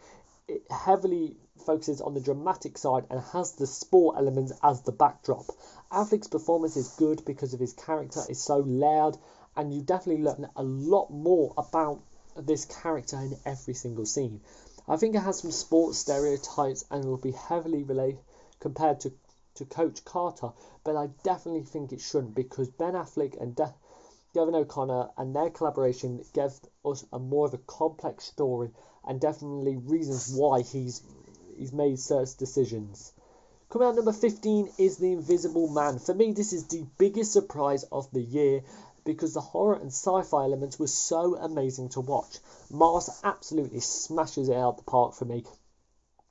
It 0.47 0.63
heavily 0.71 1.37
focuses 1.65 2.01
on 2.01 2.13
the 2.13 2.21
dramatic 2.21 2.77
side 2.77 3.05
and 3.09 3.19
has 3.33 3.53
the 3.53 3.67
sport 3.67 4.17
elements 4.17 4.53
as 4.63 4.81
the 4.81 4.91
backdrop. 4.91 5.45
Affleck's 5.91 6.27
performance 6.27 6.75
is 6.75 6.95
good 6.97 7.23
because 7.25 7.53
of 7.53 7.59
his 7.59 7.73
character 7.73 8.21
is 8.27 8.41
so 8.41 8.57
loud, 8.57 9.17
and 9.55 9.73
you 9.73 9.81
definitely 9.81 10.23
learn 10.23 10.49
a 10.55 10.63
lot 10.63 11.11
more 11.11 11.53
about 11.57 12.01
this 12.35 12.65
character 12.65 13.17
in 13.17 13.37
every 13.45 13.73
single 13.73 14.05
scene. 14.05 14.41
I 14.87 14.97
think 14.97 15.15
it 15.15 15.19
has 15.19 15.39
some 15.39 15.51
sports 15.51 15.97
stereotypes 15.99 16.85
and 16.91 17.05
will 17.05 17.17
be 17.17 17.31
heavily 17.31 17.83
related 17.83 18.19
compared 18.59 18.99
to, 19.01 19.13
to 19.55 19.65
Coach 19.65 20.03
Carter, 20.03 20.51
but 20.83 20.95
I 20.95 21.07
definitely 21.23 21.63
think 21.63 21.93
it 21.93 22.01
shouldn't 22.01 22.35
because 22.35 22.69
Ben 22.69 22.93
Affleck 22.93 23.39
and 23.39 23.55
De- 23.55 23.73
O'Connor 24.35 25.11
and 25.17 25.35
their 25.35 25.49
collaboration 25.49 26.23
gave 26.33 26.51
us 26.83 27.05
a 27.13 27.19
more 27.19 27.45
of 27.45 27.53
a 27.53 27.59
complex 27.59 28.25
story 28.25 28.71
and 29.05 29.21
definitely 29.21 29.77
reasons 29.77 30.35
why 30.35 30.61
he's 30.61 31.01
he's 31.57 31.71
made 31.71 31.97
certain 31.97 32.35
decisions. 32.37 33.13
Coming 33.75 33.89
out 33.89 33.95
number 33.95 34.13
15 34.13 34.69
is 34.77 34.95
The 34.99 35.11
Invisible 35.11 35.67
Man. 35.67 35.99
For 35.99 36.13
me, 36.13 36.31
this 36.31 36.53
is 36.53 36.65
the 36.67 36.85
biggest 36.97 37.33
surprise 37.33 37.83
of 37.91 38.09
the 38.11 38.21
year 38.21 38.61
because 39.03 39.33
the 39.33 39.41
horror 39.41 39.75
and 39.75 39.87
sci-fi 39.87 40.45
elements 40.45 40.79
were 40.79 40.87
so 40.87 41.35
amazing 41.35 41.89
to 41.89 41.99
watch. 41.99 42.37
Moss 42.71 43.21
absolutely 43.21 43.81
smashes 43.81 44.47
it 44.47 44.55
out 44.55 44.77
the 44.77 44.83
park 44.83 45.13
for 45.13 45.25
me. 45.25 45.43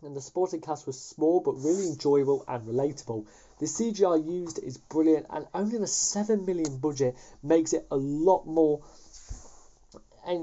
And 0.03 0.16
the 0.16 0.22
supporting 0.22 0.62
cast 0.62 0.86
was 0.86 0.99
small 0.99 1.40
but 1.40 1.57
really 1.57 1.86
enjoyable 1.88 2.47
and 2.49 2.66
relatable. 2.66 3.26
The 3.59 3.66
CGI 3.66 4.26
used 4.26 4.59
is 4.59 4.78
brilliant 4.78 5.26
and 5.28 5.47
only 5.53 5.76
a 5.76 5.86
7 5.86 6.47
million 6.47 6.78
budget 6.78 7.14
makes 7.42 7.74
it 7.74 7.86
a 7.90 7.97
lot 7.97 8.47
more 8.47 8.80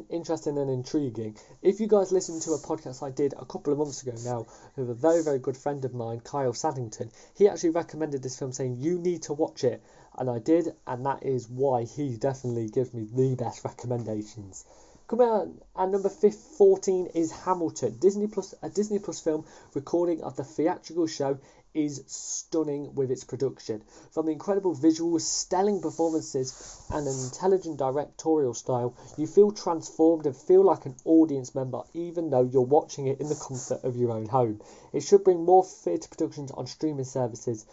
interesting 0.10 0.58
and 0.58 0.70
intriguing. 0.70 1.36
If 1.62 1.80
you 1.80 1.88
guys 1.88 2.12
listen 2.12 2.40
to 2.42 2.54
a 2.54 2.60
podcast 2.60 3.02
I 3.06 3.10
did 3.10 3.34
a 3.34 3.46
couple 3.46 3.74
of 3.74 3.80
months 3.80 4.02
ago 4.02 4.14
now 4.24 4.46
with 4.76 4.90
a 4.90 4.94
very, 4.94 5.24
very 5.24 5.40
good 5.40 5.58
friend 5.58 5.84
of 5.86 5.94
mine, 5.94 6.20
Kyle 6.20 6.54
Saddington, 6.54 7.12
he 7.36 7.48
actually 7.48 7.72
recommended 7.72 8.22
this 8.22 8.38
film 8.38 8.52
saying, 8.52 8.78
You 8.80 9.00
need 9.00 9.24
to 9.24 9.34
watch 9.34 9.64
it. 9.64 9.82
And 10.18 10.30
I 10.30 10.40
did, 10.40 10.76
and 10.86 11.06
that 11.06 11.24
is 11.24 11.50
why 11.50 11.84
he 11.84 12.18
definitely 12.18 12.70
gives 12.70 12.94
me 12.94 13.08
the 13.12 13.36
best 13.36 13.64
recommendations. 13.64 14.66
Coming 15.08 15.28
out 15.28 15.50
at 15.76 15.90
number 15.90 16.10
14 16.10 17.08
is 17.08 17.32
Hamilton, 17.32 17.98
Disney 18.00 18.28
Plus, 18.28 18.54
a 18.62 18.70
Disney 18.70 19.00
Plus 19.00 19.20
film 19.20 19.46
recording 19.74 20.22
of 20.22 20.38
the 20.38 20.44
theatrical 20.44 21.08
show 21.08 21.38
is 21.74 22.04
stunning 22.08 22.94
with 22.96 23.12
its 23.12 23.24
production. 23.24 23.82
From 24.12 24.26
the 24.26 24.32
incredible 24.32 24.76
visuals, 24.76 25.22
stellar 25.22 25.80
performances, 25.80 26.82
and 26.90 27.08
an 27.08 27.20
intelligent 27.24 27.78
directorial 27.78 28.54
style, 28.54 28.94
you 29.18 29.28
feel 29.28 29.52
transformed 29.52 30.26
and 30.26 30.36
feel 30.36 30.64
like 30.64 30.86
an 30.86 30.96
audience 31.06 31.56
member 31.56 31.84
even 31.94 32.30
though 32.30 32.44
you're 32.44 32.62
watching 32.62 33.08
it 33.08 33.20
in 33.20 33.30
the 33.30 33.36
comfort 33.36 33.84
of 33.84 33.96
your 33.96 34.12
own 34.12 34.26
home. 34.26 34.60
It 34.94 35.02
should 35.02 35.24
bring 35.24 35.46
more 35.46 35.64
theatre 35.64 36.10
productions 36.10 36.52
on 36.52 36.68
streaming 36.68 37.06
services 37.06 37.66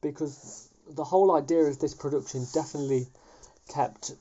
because 0.00 0.68
the 0.88 1.04
whole 1.04 1.34
idea 1.34 1.64
of 1.64 1.78
this 1.78 1.94
production 1.94 2.46
definitely 2.52 3.06
kept 3.68 4.12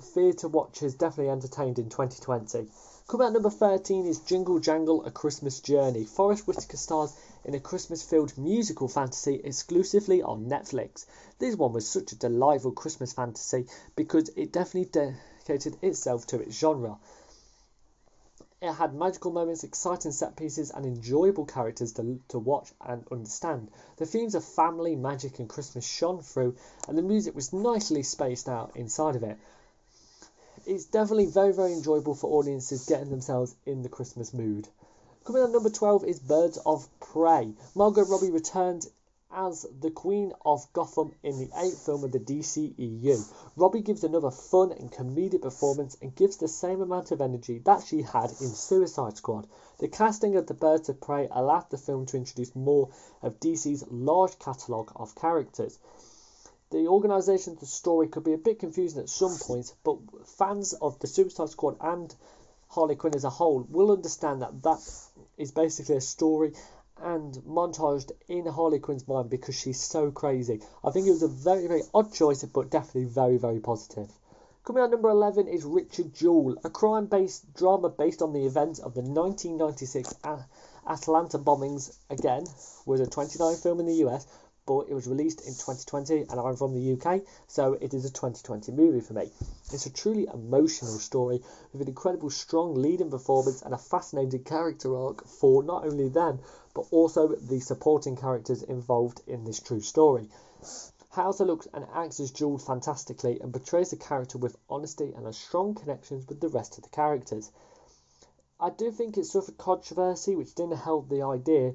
theatre 0.00 0.48
watchers 0.48 0.94
definitely 0.94 1.30
entertained 1.30 1.78
in 1.78 1.88
2020. 1.88 2.66
Coming 3.08 3.26
out 3.26 3.32
number 3.32 3.50
13 3.50 4.06
is 4.06 4.20
Jingle 4.20 4.60
Jangle 4.60 5.04
A 5.04 5.10
Christmas 5.10 5.60
Journey. 5.60 6.04
Forest 6.04 6.46
Whitaker 6.46 6.76
stars 6.76 7.12
in 7.44 7.54
a 7.54 7.60
Christmas 7.60 8.02
filled 8.02 8.38
musical 8.38 8.86
fantasy 8.86 9.40
exclusively 9.42 10.22
on 10.22 10.46
Netflix. 10.46 11.04
This 11.38 11.56
one 11.56 11.72
was 11.72 11.86
such 11.86 12.12
a 12.12 12.16
delightful 12.16 12.70
Christmas 12.70 13.12
fantasy 13.12 13.66
because 13.96 14.30
it 14.30 14.52
definitely 14.52 14.88
dedicated 14.90 15.82
itself 15.82 16.26
to 16.28 16.38
its 16.38 16.56
genre. 16.56 16.98
It 18.62 18.72
had 18.72 18.94
magical 18.94 19.32
moments, 19.32 19.64
exciting 19.64 20.12
set 20.12 20.36
pieces, 20.36 20.70
and 20.70 20.86
enjoyable 20.86 21.44
characters 21.44 21.92
to, 21.94 22.20
to 22.28 22.38
watch 22.38 22.72
and 22.80 23.04
understand. 23.10 23.72
The 23.96 24.06
themes 24.06 24.36
of 24.36 24.44
family, 24.44 24.94
magic, 24.94 25.40
and 25.40 25.48
Christmas 25.48 25.84
shone 25.84 26.22
through, 26.22 26.54
and 26.86 26.96
the 26.96 27.02
music 27.02 27.34
was 27.34 27.52
nicely 27.52 28.04
spaced 28.04 28.48
out 28.48 28.76
inside 28.76 29.16
of 29.16 29.24
it. 29.24 29.38
It's 30.64 30.84
definitely 30.84 31.26
very, 31.26 31.52
very 31.52 31.72
enjoyable 31.72 32.14
for 32.14 32.38
audiences 32.38 32.84
getting 32.84 33.10
themselves 33.10 33.56
in 33.66 33.82
the 33.82 33.88
Christmas 33.88 34.32
mood. 34.32 34.68
Coming 35.24 35.42
on 35.42 35.50
number 35.50 35.70
12 35.70 36.04
is 36.04 36.20
Birds 36.20 36.56
of 36.64 36.88
Prey. 37.00 37.54
Margot 37.74 38.04
Robbie 38.04 38.30
returned 38.30 38.86
as 39.32 39.66
the 39.80 39.90
Queen 39.90 40.32
of 40.44 40.72
Gotham 40.72 41.16
in 41.24 41.36
the 41.40 41.50
eighth 41.56 41.84
film 41.84 42.04
of 42.04 42.12
the 42.12 42.20
DCEU. 42.20 43.28
Robbie 43.56 43.80
gives 43.80 44.04
another 44.04 44.30
fun 44.30 44.70
and 44.70 44.92
comedic 44.92 45.42
performance 45.42 45.96
and 46.00 46.14
gives 46.14 46.36
the 46.36 46.46
same 46.46 46.80
amount 46.80 47.10
of 47.10 47.20
energy 47.20 47.58
that 47.64 47.82
she 47.82 48.02
had 48.02 48.30
in 48.30 48.54
Suicide 48.54 49.16
Squad. 49.16 49.48
The 49.78 49.88
casting 49.88 50.36
of 50.36 50.46
the 50.46 50.54
Birds 50.54 50.88
of 50.88 51.00
Prey 51.00 51.26
allowed 51.32 51.70
the 51.70 51.76
film 51.78 52.06
to 52.06 52.16
introduce 52.16 52.54
more 52.54 52.88
of 53.20 53.40
DC's 53.40 53.84
large 53.90 54.38
catalogue 54.38 54.92
of 54.94 55.16
characters. 55.16 55.80
The 56.72 56.88
organisation 56.88 57.54
the 57.60 57.66
story 57.66 58.08
could 58.08 58.24
be 58.24 58.32
a 58.32 58.38
bit 58.38 58.58
confusing 58.58 59.02
at 59.02 59.10
some 59.10 59.36
points, 59.38 59.74
but 59.84 59.98
fans 60.24 60.72
of 60.72 60.98
the 61.00 61.06
Suicide 61.06 61.50
Squad 61.50 61.76
and 61.82 62.14
Harley 62.68 62.96
Quinn 62.96 63.14
as 63.14 63.24
a 63.24 63.28
whole 63.28 63.66
will 63.68 63.92
understand 63.92 64.40
that 64.40 64.62
that 64.62 64.80
is 65.36 65.52
basically 65.52 65.96
a 65.96 66.00
story 66.00 66.54
and 66.96 67.34
montaged 67.46 68.12
in 68.26 68.46
Harley 68.46 68.78
Quinn's 68.78 69.06
mind 69.06 69.28
because 69.28 69.54
she's 69.54 69.82
so 69.82 70.10
crazy. 70.10 70.62
I 70.82 70.90
think 70.90 71.06
it 71.06 71.10
was 71.10 71.22
a 71.22 71.28
very, 71.28 71.66
very 71.66 71.82
odd 71.92 72.10
choice, 72.14 72.42
but 72.44 72.70
definitely 72.70 73.04
very, 73.04 73.36
very 73.36 73.60
positive. 73.60 74.10
Coming 74.64 74.82
out 74.82 74.92
number 74.92 75.10
11 75.10 75.48
is 75.48 75.64
Richard 75.64 76.14
Jewell, 76.14 76.56
a 76.64 76.70
crime 76.70 77.04
based 77.04 77.52
drama 77.52 77.90
based 77.90 78.22
on 78.22 78.32
the 78.32 78.46
events 78.46 78.78
of 78.78 78.94
the 78.94 79.02
1996 79.02 80.14
Atlanta 80.86 81.38
bombings. 81.38 81.94
Again, 82.08 82.46
was 82.86 83.00
a 83.00 83.06
29 83.06 83.56
film 83.56 83.80
in 83.80 83.86
the 83.86 84.06
US, 84.06 84.26
but 84.64 84.86
it 84.88 84.94
was 84.94 85.06
released 85.06 85.40
in 85.40 85.54
2020 85.54 86.26
and 86.30 86.40
I'm 86.40 86.56
from 86.56 86.74
the 86.74 86.92
UK, 86.92 87.22
so 87.46 87.74
it 87.74 87.94
is 87.94 88.04
a 88.04 88.10
2020 88.10 88.70
movie 88.72 89.00
for 89.00 89.14
me. 89.14 89.30
It's 89.72 89.86
a 89.86 89.90
truly 89.90 90.28
emotional 90.32 90.98
story 90.98 91.42
with 91.72 91.82
an 91.82 91.88
incredible 91.88 92.30
strong 92.30 92.74
leading 92.74 93.10
performance 93.10 93.62
and 93.62 93.74
a 93.74 93.78
fascinating 93.78 94.44
character 94.44 94.96
arc 94.96 95.26
for 95.26 95.62
not 95.62 95.84
only 95.84 96.08
them, 96.08 96.40
but 96.74 96.86
also 96.90 97.28
the 97.28 97.60
supporting 97.60 98.16
characters 98.16 98.62
involved 98.62 99.20
in 99.26 99.44
this 99.44 99.60
true 99.60 99.80
story. 99.80 100.28
Hauser 101.10 101.44
looks 101.44 101.68
and 101.74 101.86
acts 101.92 102.20
as 102.20 102.30
Jewell 102.30 102.56
fantastically 102.56 103.38
and 103.40 103.52
portrays 103.52 103.90
the 103.90 103.96
character 103.96 104.38
with 104.38 104.56
honesty 104.70 105.12
and 105.12 105.26
has 105.26 105.36
strong 105.36 105.74
connections 105.74 106.26
with 106.26 106.40
the 106.40 106.48
rest 106.48 106.78
of 106.78 106.84
the 106.84 106.88
characters. 106.88 107.50
I 108.58 108.70
do 108.70 108.92
think 108.92 109.18
it 109.18 109.26
suffered 109.26 109.58
controversy, 109.58 110.36
which 110.36 110.54
didn't 110.54 110.78
help 110.78 111.08
the 111.08 111.22
idea, 111.22 111.74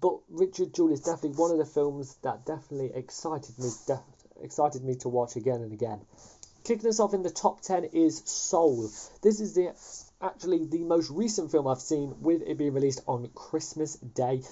but 0.00 0.18
Richard 0.28 0.74
Jewell 0.74 0.92
is 0.92 1.00
definitely 1.00 1.38
one 1.38 1.50
of 1.50 1.58
the 1.58 1.64
films 1.64 2.16
that 2.22 2.44
definitely 2.44 2.92
excited 2.94 3.58
me, 3.58 3.70
def- 3.86 4.00
excited 4.42 4.84
me 4.84 4.94
to 4.96 5.08
watch 5.08 5.36
again 5.36 5.62
and 5.62 5.72
again. 5.72 6.00
Kicking 6.64 6.88
us 6.88 7.00
off 7.00 7.14
in 7.14 7.22
the 7.22 7.30
top 7.30 7.60
ten 7.60 7.84
is 7.84 8.22
Soul. 8.24 8.90
This 9.22 9.40
is 9.40 9.54
the 9.54 9.74
actually 10.20 10.66
the 10.66 10.82
most 10.82 11.10
recent 11.10 11.50
film 11.50 11.68
I've 11.68 11.80
seen 11.80 12.14
with 12.20 12.42
it 12.42 12.58
being 12.58 12.74
released 12.74 13.02
on 13.06 13.30
Christmas 13.34 13.94
Day, 13.96 14.42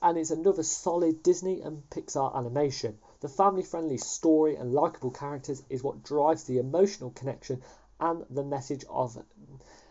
and 0.00 0.18
it's 0.18 0.30
another 0.30 0.64
solid 0.64 1.22
Disney 1.22 1.60
and 1.60 1.82
Pixar 1.90 2.36
animation. 2.36 2.98
The 3.20 3.28
family-friendly 3.28 3.98
story 3.98 4.56
and 4.56 4.72
likable 4.72 5.12
characters 5.12 5.62
is 5.70 5.84
what 5.84 6.02
drives 6.02 6.44
the 6.44 6.58
emotional 6.58 7.10
connection 7.10 7.62
and 8.00 8.24
the 8.28 8.42
message 8.42 8.84
of 8.90 9.16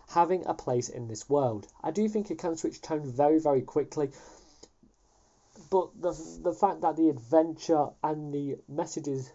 having 0.09 0.45
a 0.45 0.53
place 0.53 0.89
in 0.89 1.07
this 1.07 1.29
world. 1.29 1.65
I 1.81 1.91
do 1.91 2.09
think 2.09 2.29
it 2.29 2.39
can 2.39 2.57
switch 2.57 2.81
tone 2.81 3.09
very, 3.09 3.39
very 3.39 3.61
quickly, 3.61 4.11
but 5.71 5.89
the 5.99 6.11
the 6.43 6.53
fact 6.53 6.81
that 6.81 6.97
the 6.97 7.09
adventure 7.09 7.87
and 8.03 8.31
the 8.31 8.57
messages 8.67 9.31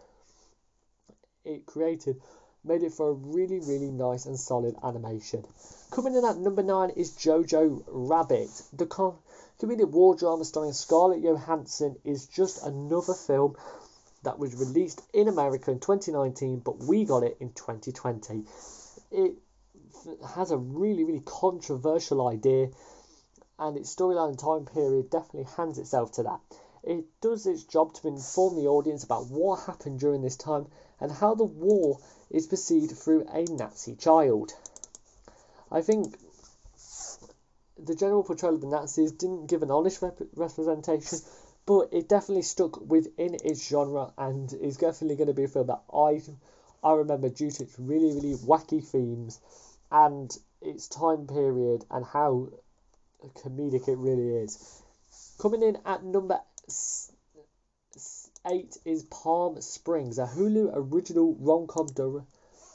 it 1.45 1.67
created 1.67 2.21
made 2.63 2.83
it 2.83 2.93
for 2.93 3.09
a 3.09 3.13
really 3.13 3.59
really 3.61 3.91
nice 3.91 4.27
and 4.27 4.39
solid 4.39 4.77
animation. 4.85 5.45
Coming 5.91 6.15
in 6.15 6.25
at 6.25 6.37
number 6.37 6.63
nine 6.63 6.91
is 6.91 7.13
Jojo 7.13 7.83
Rabbit. 7.87 8.51
The 8.73 8.87
com- 8.87 9.19
comedic 9.61 9.91
war 9.91 10.15
drama 10.15 10.45
starring 10.45 10.73
Scarlett 10.73 11.23
Johansson 11.23 11.97
is 12.05 12.27
just 12.27 12.65
another 12.65 13.15
film 13.15 13.57
that 14.25 14.39
was 14.39 14.55
released 14.57 15.03
in 15.15 15.29
America 15.29 15.71
in 15.71 15.79
2019, 15.79 16.59
but 16.59 16.79
we 16.85 17.05
got 17.05 17.23
it 17.23 17.39
in 17.41 17.53
2020. 17.53 18.45
It 19.11 19.39
has 20.35 20.51
a 20.51 20.59
really 20.59 21.05
really 21.05 21.23
controversial 21.25 22.29
idea 22.29 22.69
and 23.59 23.77
its 23.77 23.95
storyline 23.95 24.31
and 24.31 24.39
time 24.39 24.65
period 24.67 25.11
definitely 25.11 25.51
hands 25.57 25.79
itself 25.79 26.13
to 26.13 26.23
that. 26.23 26.41
It 26.83 27.05
does 27.21 27.47
its 27.47 27.65
job 27.65 27.95
to 27.95 28.09
inform 28.09 28.57
the 28.57 28.69
audience 28.69 29.03
about 29.05 29.27
what 29.29 29.61
happened 29.67 29.99
during 29.99 30.23
this 30.23 30.37
time 30.37 30.67
and 31.01 31.11
how 31.11 31.35
the 31.35 31.45
war 31.45 31.99
is 32.31 32.47
perceived 32.47 32.97
through 32.97 33.25
a 33.29 33.45
Nazi 33.45 33.95
child. 33.97 34.55
I 35.71 35.83
think 35.83 36.17
the 37.79 37.95
general 37.95 38.23
portrayal 38.23 38.55
of 38.55 38.61
the 38.61 38.67
Nazis 38.67 39.13
didn't 39.13 39.47
give 39.47 39.63
an 39.63 39.71
honest 39.71 40.01
rep- 40.01 40.21
representation, 40.35 41.19
but 41.67 41.89
it 41.93 42.09
definitely 42.09 42.43
stuck 42.43 42.81
within 42.81 43.35
its 43.35 43.67
genre 43.69 44.13
and 44.17 44.53
is 44.53 44.77
definitely 44.77 45.17
going 45.17 45.29
to 45.29 45.35
be 45.35 45.45
a 45.45 45.49
film 45.49 45.67
that 45.67 45.83
I 45.93 46.23
I 46.85 46.93
remember 46.93 47.29
due 47.29 47.51
to 47.51 47.63
its 47.65 47.79
really 47.79 48.13
really 48.13 48.35
wacky 48.35 48.85
themes 48.85 49.41
and 49.91 50.37
its 50.61 50.89
time 50.89 51.27
period 51.27 51.85
and 51.91 52.05
how 52.05 52.49
comedic 53.35 53.89
it 53.89 53.99
really 53.99 54.37
is. 54.43 54.83
Coming 55.39 55.63
in 55.63 55.79
at 55.85 56.05
number 56.05 56.41
eight 58.47 58.77
is 58.85 59.03
Palm 59.05 59.61
Springs, 59.61 60.19
a 60.19 60.27
Hulu 60.27 60.71
original 60.75 61.35
rom 61.39 61.67
com 61.67 61.87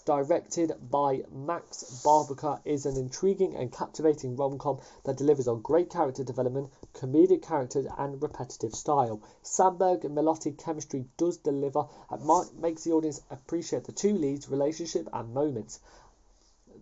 directed 0.06 0.74
by 0.90 1.22
Max 1.32 2.02
Barbakow, 2.04 2.60
is 2.66 2.86
an 2.86 2.98
intriguing 2.98 3.56
and 3.56 3.72
captivating 3.72 4.36
rom 4.36 4.58
com 4.58 4.80
that 5.06 5.18
delivers 5.18 5.48
on 5.48 5.62
great 5.62 5.90
character 5.90 6.24
development, 6.24 6.72
comedic 6.94 7.44
characters, 7.44 7.86
and 7.98 8.22
repetitive 8.22 8.74
style. 8.74 9.22
Samberg 9.44 10.04
and 10.04 10.18
Milioti 10.18 10.58
chemistry 10.58 11.06
does 11.18 11.38
deliver 11.38 11.80
uh, 11.80 12.18
and 12.18 12.62
makes 12.62 12.84
the 12.84 12.92
audience 12.92 13.22
appreciate 13.30 13.86
the 13.86 13.92
two 13.92 14.14
leads' 14.14 14.50
relationship 14.50 15.08
and 15.14 15.34
moments. 15.34 15.80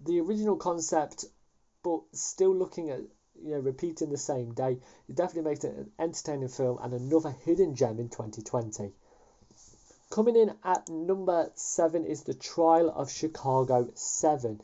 The 0.05 0.19
original 0.21 0.55
concept, 0.55 1.25
but 1.83 2.01
still 2.13 2.55
looking 2.55 2.89
at 2.89 3.01
you 3.43 3.51
know 3.51 3.59
repeating 3.59 4.09
the 4.09 4.17
same 4.17 4.53
day, 4.53 4.79
it 5.07 5.15
definitely 5.15 5.49
makes 5.49 5.63
it 5.63 5.75
an 5.75 5.91
entertaining 5.99 6.49
film 6.49 6.79
and 6.81 6.93
another 6.93 7.31
hidden 7.31 7.75
gem 7.75 7.99
in 7.99 8.09
2020. 8.09 8.93
Coming 10.09 10.35
in 10.35 10.55
at 10.63 10.89
number 10.89 11.51
seven 11.53 12.03
is 12.03 12.23
The 12.23 12.33
Trial 12.33 12.89
of 12.89 13.11
Chicago 13.11 13.89
7. 13.93 14.59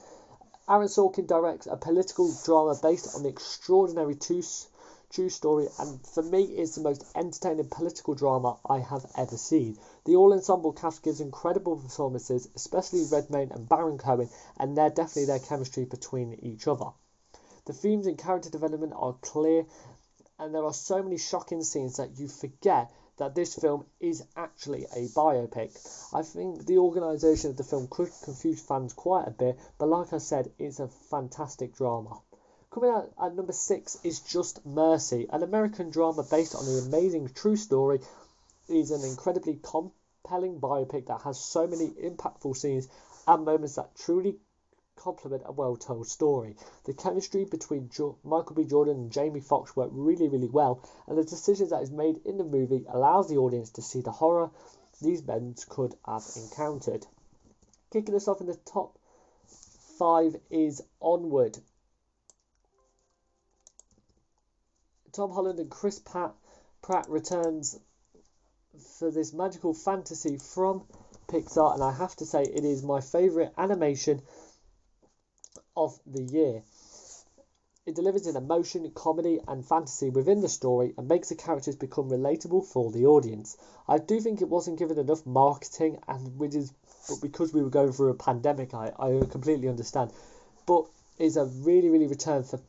Aaron 0.67 0.87
Sorkin 0.87 1.27
directs 1.27 1.67
a 1.67 1.77
political 1.77 2.33
drama 2.43 2.75
based 2.81 3.15
on 3.15 3.21
the 3.21 3.29
extraordinary 3.29 4.15
true, 4.15 4.41
true 5.11 5.29
story, 5.29 5.67
and 5.77 6.03
for 6.07 6.23
me, 6.23 6.45
it's 6.45 6.73
the 6.73 6.81
most 6.81 7.05
entertaining 7.13 7.69
political 7.69 8.15
drama 8.15 8.57
I 8.67 8.79
have 8.79 9.05
ever 9.15 9.37
seen. 9.37 9.77
The 10.05 10.15
all 10.15 10.33
ensemble 10.33 10.73
cast 10.73 11.03
gives 11.03 11.21
incredible 11.21 11.77
performances, 11.77 12.49
especially 12.55 13.05
Redmayne 13.05 13.51
and 13.51 13.69
Baron 13.69 13.99
Cohen, 13.99 14.29
and 14.57 14.75
they're 14.75 14.89
definitely 14.89 15.25
their 15.25 15.37
chemistry 15.37 15.85
between 15.85 16.33
each 16.41 16.67
other. 16.67 16.93
The 17.65 17.73
themes 17.73 18.05
and 18.05 18.17
character 18.17 18.51
development 18.51 18.93
are 18.95 19.15
clear, 19.21 19.65
and 20.37 20.53
there 20.53 20.65
are 20.65 20.73
so 20.73 21.01
many 21.01 21.17
shocking 21.17 21.63
scenes 21.63 21.97
that 21.97 22.19
you 22.19 22.27
forget 22.27 22.91
that 23.17 23.33
this 23.33 23.55
film 23.55 23.85
is 23.99 24.23
actually 24.35 24.83
a 24.95 25.07
biopic. 25.07 25.71
I 26.13 26.21
think 26.21 26.65
the 26.65 26.77
organisation 26.77 27.49
of 27.49 27.57
the 27.57 27.63
film 27.63 27.87
could 27.89 28.11
confuse 28.23 28.61
fans 28.61 28.93
quite 28.93 29.27
a 29.27 29.31
bit, 29.31 29.57
but 29.77 29.89
like 29.89 30.13
I 30.13 30.19
said, 30.19 30.51
it's 30.59 30.79
a 30.79 30.89
fantastic 31.09 31.75
drama. 31.75 32.21
Coming 32.69 32.91
out 32.91 33.11
at 33.19 33.35
number 33.35 33.53
six 33.53 33.97
is 34.03 34.19
Just 34.19 34.65
Mercy, 34.65 35.27
an 35.31 35.41
American 35.41 35.89
drama 35.89 36.23
based 36.23 36.55
on 36.55 36.65
the 36.65 36.83
amazing 36.85 37.29
true 37.29 37.55
story. 37.55 37.99
It 38.67 38.75
is 38.75 38.91
an 38.91 39.03
incredibly 39.03 39.59
compelling 39.63 40.59
biopic 40.59 41.07
that 41.07 41.21
has 41.21 41.39
so 41.39 41.65
many 41.65 41.87
impactful 41.87 42.57
scenes 42.57 42.89
and 43.27 43.45
moments 43.45 43.75
that 43.75 43.95
truly 43.95 44.35
complement 44.95 45.43
a 45.45 45.51
well 45.51 45.75
told 45.75 46.07
story. 46.07 46.55
The 46.85 46.93
chemistry 46.93 47.45
between 47.45 47.89
jo- 47.89 48.17
Michael 48.23 48.55
B. 48.55 48.63
Jordan 48.63 48.97
and 48.97 49.11
Jamie 49.11 49.39
Foxx 49.39 49.75
work 49.75 49.89
really, 49.91 50.27
really 50.27 50.49
well, 50.49 50.81
and 51.07 51.17
the 51.17 51.23
decisions 51.23 51.69
that 51.69 51.83
is 51.83 51.91
made 51.91 52.21
in 52.25 52.37
the 52.37 52.43
movie 52.43 52.85
allows 52.87 53.29
the 53.29 53.37
audience 53.37 53.69
to 53.71 53.81
see 53.81 54.01
the 54.01 54.11
horror 54.11 54.49
these 55.01 55.25
men 55.25 55.55
could 55.69 55.95
have 56.05 56.23
encountered. 56.35 57.05
Kicking 57.91 58.15
us 58.15 58.27
off 58.27 58.41
in 58.41 58.47
the 58.47 58.55
top 58.55 58.97
five 59.97 60.35
is 60.49 60.81
Onward. 61.01 61.57
Tom 65.11 65.31
Holland 65.31 65.59
and 65.59 65.69
Chris 65.69 65.99
Pratt, 65.99 66.33
Pratt 66.81 67.09
returns 67.09 67.79
for 68.97 69.09
this 69.11 69.33
magical 69.33 69.73
fantasy 69.73 70.37
from 70.37 70.85
Pixar, 71.27 71.73
and 71.73 71.83
I 71.83 71.91
have 71.91 72.15
to 72.17 72.25
say 72.25 72.43
it 72.43 72.65
is 72.65 72.83
my 72.83 72.99
favourite 72.99 73.53
animation 73.57 74.21
of 75.75 75.99
the 76.05 76.23
year. 76.23 76.63
It 77.85 77.95
delivers 77.95 78.25
an 78.25 78.35
emotion, 78.35 78.89
comedy, 78.91 79.39
and 79.47 79.63
fantasy 79.63 80.09
within 80.09 80.41
the 80.41 80.49
story 80.49 80.93
and 80.97 81.07
makes 81.07 81.29
the 81.29 81.35
characters 81.35 81.75
become 81.75 82.09
relatable 82.09 82.65
for 82.65 82.91
the 82.91 83.05
audience. 83.05 83.57
I 83.87 83.99
do 83.99 84.19
think 84.19 84.41
it 84.41 84.49
wasn't 84.49 84.79
given 84.79 84.97
enough 84.97 85.23
marketing, 85.25 85.99
and 86.07 86.39
which 86.39 86.55
is 86.55 86.73
but 87.07 87.21
because 87.21 87.53
we 87.53 87.61
were 87.61 87.69
going 87.69 87.91
through 87.91 88.09
a 88.09 88.15
pandemic, 88.15 88.73
I, 88.73 88.91
I 88.97 89.21
completely 89.29 89.69
understand. 89.69 90.11
But 90.65 90.85
it's 91.19 91.35
a 91.35 91.45
really, 91.45 91.89
really 91.89 92.07
return 92.07 92.43
for 92.43 92.59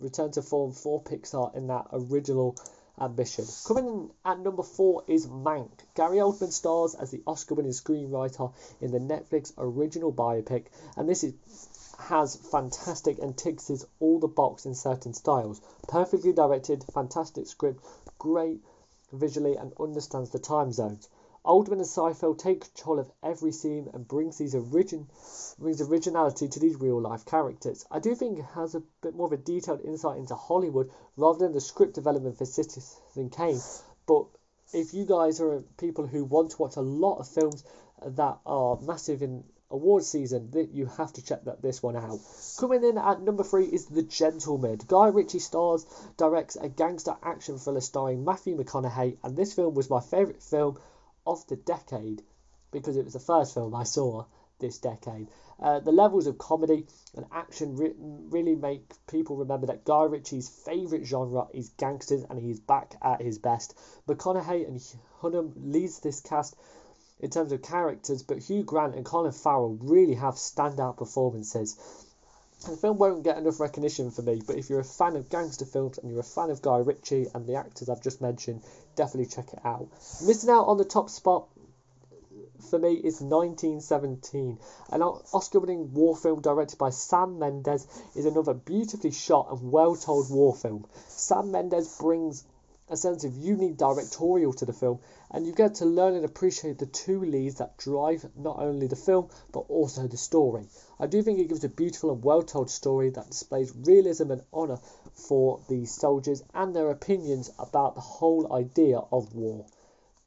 return 0.00 0.30
to 0.32 0.42
form 0.42 0.72
for 0.72 1.02
Pixar 1.02 1.54
in 1.54 1.68
that 1.68 1.86
original 1.92 2.56
ambition. 3.00 3.44
Coming 3.66 3.86
in 3.86 4.10
at 4.24 4.40
number 4.40 4.62
four 4.62 5.04
is 5.06 5.26
Mank. 5.26 5.70
Gary 5.94 6.16
Oldman 6.16 6.52
stars 6.52 6.94
as 6.94 7.10
the 7.10 7.22
Oscar-winning 7.26 7.72
screenwriter 7.72 8.52
in 8.80 8.90
the 8.90 8.98
Netflix 8.98 9.52
original 9.56 10.12
biopic, 10.12 10.66
and 10.96 11.08
this 11.08 11.22
is 11.24 11.34
has 11.98 12.36
fantastic 12.36 13.18
and 13.18 13.36
ticks 13.36 13.70
all 14.00 14.18
the 14.18 14.28
box 14.28 14.66
in 14.66 14.74
certain 14.74 15.14
styles. 15.14 15.60
Perfectly 15.88 16.32
directed, 16.32 16.84
fantastic 16.92 17.46
script, 17.46 17.84
great 18.18 18.60
visually, 19.12 19.56
and 19.56 19.72
understands 19.78 20.30
the 20.30 20.38
time 20.38 20.72
zones. 20.72 21.08
Oldman 21.44 21.78
and 21.78 21.86
Seyfried 21.86 22.38
take 22.40 22.74
control 22.74 22.98
of 22.98 23.12
every 23.22 23.52
scene 23.52 23.88
and 23.94 24.08
brings 24.08 24.36
these 24.36 24.54
origin 24.54 25.06
brings 25.60 25.80
originality 25.80 26.48
to 26.48 26.58
these 26.58 26.80
real 26.80 27.00
life 27.00 27.24
characters. 27.24 27.86
I 27.88 28.00
do 28.00 28.16
think 28.16 28.40
it 28.40 28.44
has 28.54 28.74
a 28.74 28.82
bit 29.00 29.14
more 29.14 29.28
of 29.28 29.32
a 29.32 29.36
detailed 29.36 29.82
insight 29.82 30.18
into 30.18 30.34
Hollywood 30.34 30.90
rather 31.16 31.38
than 31.38 31.52
the 31.52 31.60
script 31.60 31.94
development 31.94 32.36
for 32.36 32.46
Citizen 32.46 33.30
Kane. 33.30 33.60
But 34.06 34.26
if 34.72 34.92
you 34.92 35.06
guys 35.06 35.40
are 35.40 35.62
people 35.78 36.08
who 36.08 36.24
want 36.24 36.50
to 36.50 36.56
watch 36.58 36.74
a 36.74 36.80
lot 36.80 37.18
of 37.18 37.28
films 37.28 37.62
that 38.04 38.38
are 38.44 38.80
massive 38.80 39.22
in 39.22 39.44
award 39.70 40.04
season, 40.04 40.50
that 40.52 40.70
you 40.70 40.86
have 40.86 41.12
to 41.12 41.22
check 41.22 41.44
that 41.44 41.62
this 41.62 41.82
one 41.82 41.96
out. 41.96 42.18
Coming 42.58 42.84
in 42.84 42.98
at 42.98 43.22
number 43.22 43.44
three 43.44 43.66
is 43.66 43.86
The 43.86 44.02
Gentleman. 44.02 44.80
Guy 44.86 45.08
Ritchie 45.08 45.40
stars, 45.40 45.86
directs 46.16 46.56
a 46.56 46.68
gangster 46.68 47.16
action 47.22 47.58
thriller 47.58 47.80
starring 47.80 48.24
Matthew 48.24 48.56
McConaughey, 48.56 49.18
and 49.22 49.36
this 49.36 49.54
film 49.54 49.74
was 49.74 49.90
my 49.90 50.00
favourite 50.00 50.42
film 50.42 50.78
of 51.26 51.46
the 51.48 51.56
decade 51.56 52.22
because 52.70 52.96
it 52.96 53.04
was 53.04 53.14
the 53.14 53.20
first 53.20 53.54
film 53.54 53.74
I 53.74 53.84
saw 53.84 54.24
this 54.58 54.78
decade. 54.78 55.28
Uh, 55.58 55.80
the 55.80 55.92
levels 55.92 56.26
of 56.26 56.38
comedy 56.38 56.86
and 57.14 57.26
action 57.32 57.76
re- 57.76 57.94
really 57.96 58.54
make 58.54 58.92
people 59.06 59.36
remember 59.36 59.66
that 59.66 59.84
Guy 59.84 60.04
Ritchie's 60.04 60.48
favourite 60.48 61.04
genre 61.04 61.46
is 61.52 61.70
gangsters 61.70 62.24
and 62.28 62.38
he's 62.38 62.60
back 62.60 62.94
at 63.02 63.22
his 63.22 63.38
best. 63.38 63.74
McConaughey 64.06 64.66
and 64.66 64.80
Hunnam 65.20 65.52
leads 65.56 66.00
this 66.00 66.20
cast 66.20 66.56
in 67.20 67.30
terms 67.30 67.52
of 67.52 67.62
characters, 67.62 68.22
but 68.22 68.38
Hugh 68.38 68.62
Grant 68.62 68.94
and 68.94 69.04
Colin 69.04 69.32
Farrell 69.32 69.78
really 69.80 70.14
have 70.14 70.34
standout 70.34 70.98
performances. 70.98 71.76
The 72.68 72.76
film 72.76 72.98
won't 72.98 73.22
get 73.22 73.38
enough 73.38 73.60
recognition 73.60 74.10
for 74.10 74.22
me, 74.22 74.42
but 74.46 74.56
if 74.56 74.70
you're 74.70 74.80
a 74.80 74.84
fan 74.84 75.14
of 75.16 75.28
gangster 75.28 75.64
films 75.64 75.98
and 75.98 76.10
you're 76.10 76.20
a 76.20 76.24
fan 76.24 76.50
of 76.50 76.62
Guy 76.62 76.78
Ritchie 76.78 77.26
and 77.34 77.46
the 77.46 77.54
actors 77.54 77.88
I've 77.88 78.02
just 78.02 78.20
mentioned, 78.20 78.62
definitely 78.96 79.30
check 79.30 79.52
it 79.52 79.60
out. 79.64 79.88
Missing 80.26 80.50
out 80.50 80.66
on 80.66 80.78
the 80.78 80.84
top 80.84 81.10
spot 81.10 81.48
for 82.70 82.78
me 82.78 82.94
is 82.94 83.20
1917. 83.20 84.58
An 84.90 85.02
Oscar 85.02 85.60
winning 85.60 85.92
war 85.92 86.16
film 86.16 86.40
directed 86.40 86.78
by 86.78 86.90
Sam 86.90 87.38
Mendes 87.38 87.86
is 88.14 88.26
another 88.26 88.54
beautifully 88.54 89.10
shot 89.10 89.48
and 89.50 89.70
well 89.70 89.94
told 89.94 90.30
war 90.30 90.54
film. 90.54 90.86
Sam 91.08 91.50
Mendes 91.50 91.98
brings 91.98 92.44
a 92.88 92.96
sense 92.96 93.24
of 93.24 93.36
unique 93.36 93.76
directorial 93.76 94.52
to 94.52 94.64
the 94.64 94.72
film, 94.72 95.00
and 95.30 95.46
you 95.46 95.52
get 95.52 95.74
to 95.74 95.84
learn 95.84 96.14
and 96.14 96.24
appreciate 96.24 96.78
the 96.78 96.86
two 96.86 97.20
leads 97.24 97.56
that 97.56 97.76
drive 97.76 98.24
not 98.36 98.58
only 98.58 98.86
the 98.86 98.96
film 98.96 99.28
but 99.52 99.64
also 99.68 100.06
the 100.06 100.16
story. 100.16 100.68
I 101.00 101.06
do 101.06 101.22
think 101.22 101.38
it 101.38 101.48
gives 101.48 101.64
a 101.64 101.68
beautiful 101.68 102.12
and 102.12 102.22
well 102.22 102.42
told 102.42 102.70
story 102.70 103.10
that 103.10 103.30
displays 103.30 103.74
realism 103.74 104.30
and 104.30 104.42
honour 104.52 104.78
for 105.12 105.60
the 105.68 105.84
soldiers 105.86 106.42
and 106.54 106.74
their 106.74 106.90
opinions 106.90 107.50
about 107.58 107.94
the 107.94 108.00
whole 108.00 108.52
idea 108.52 108.98
of 108.98 109.34
war. 109.34 109.66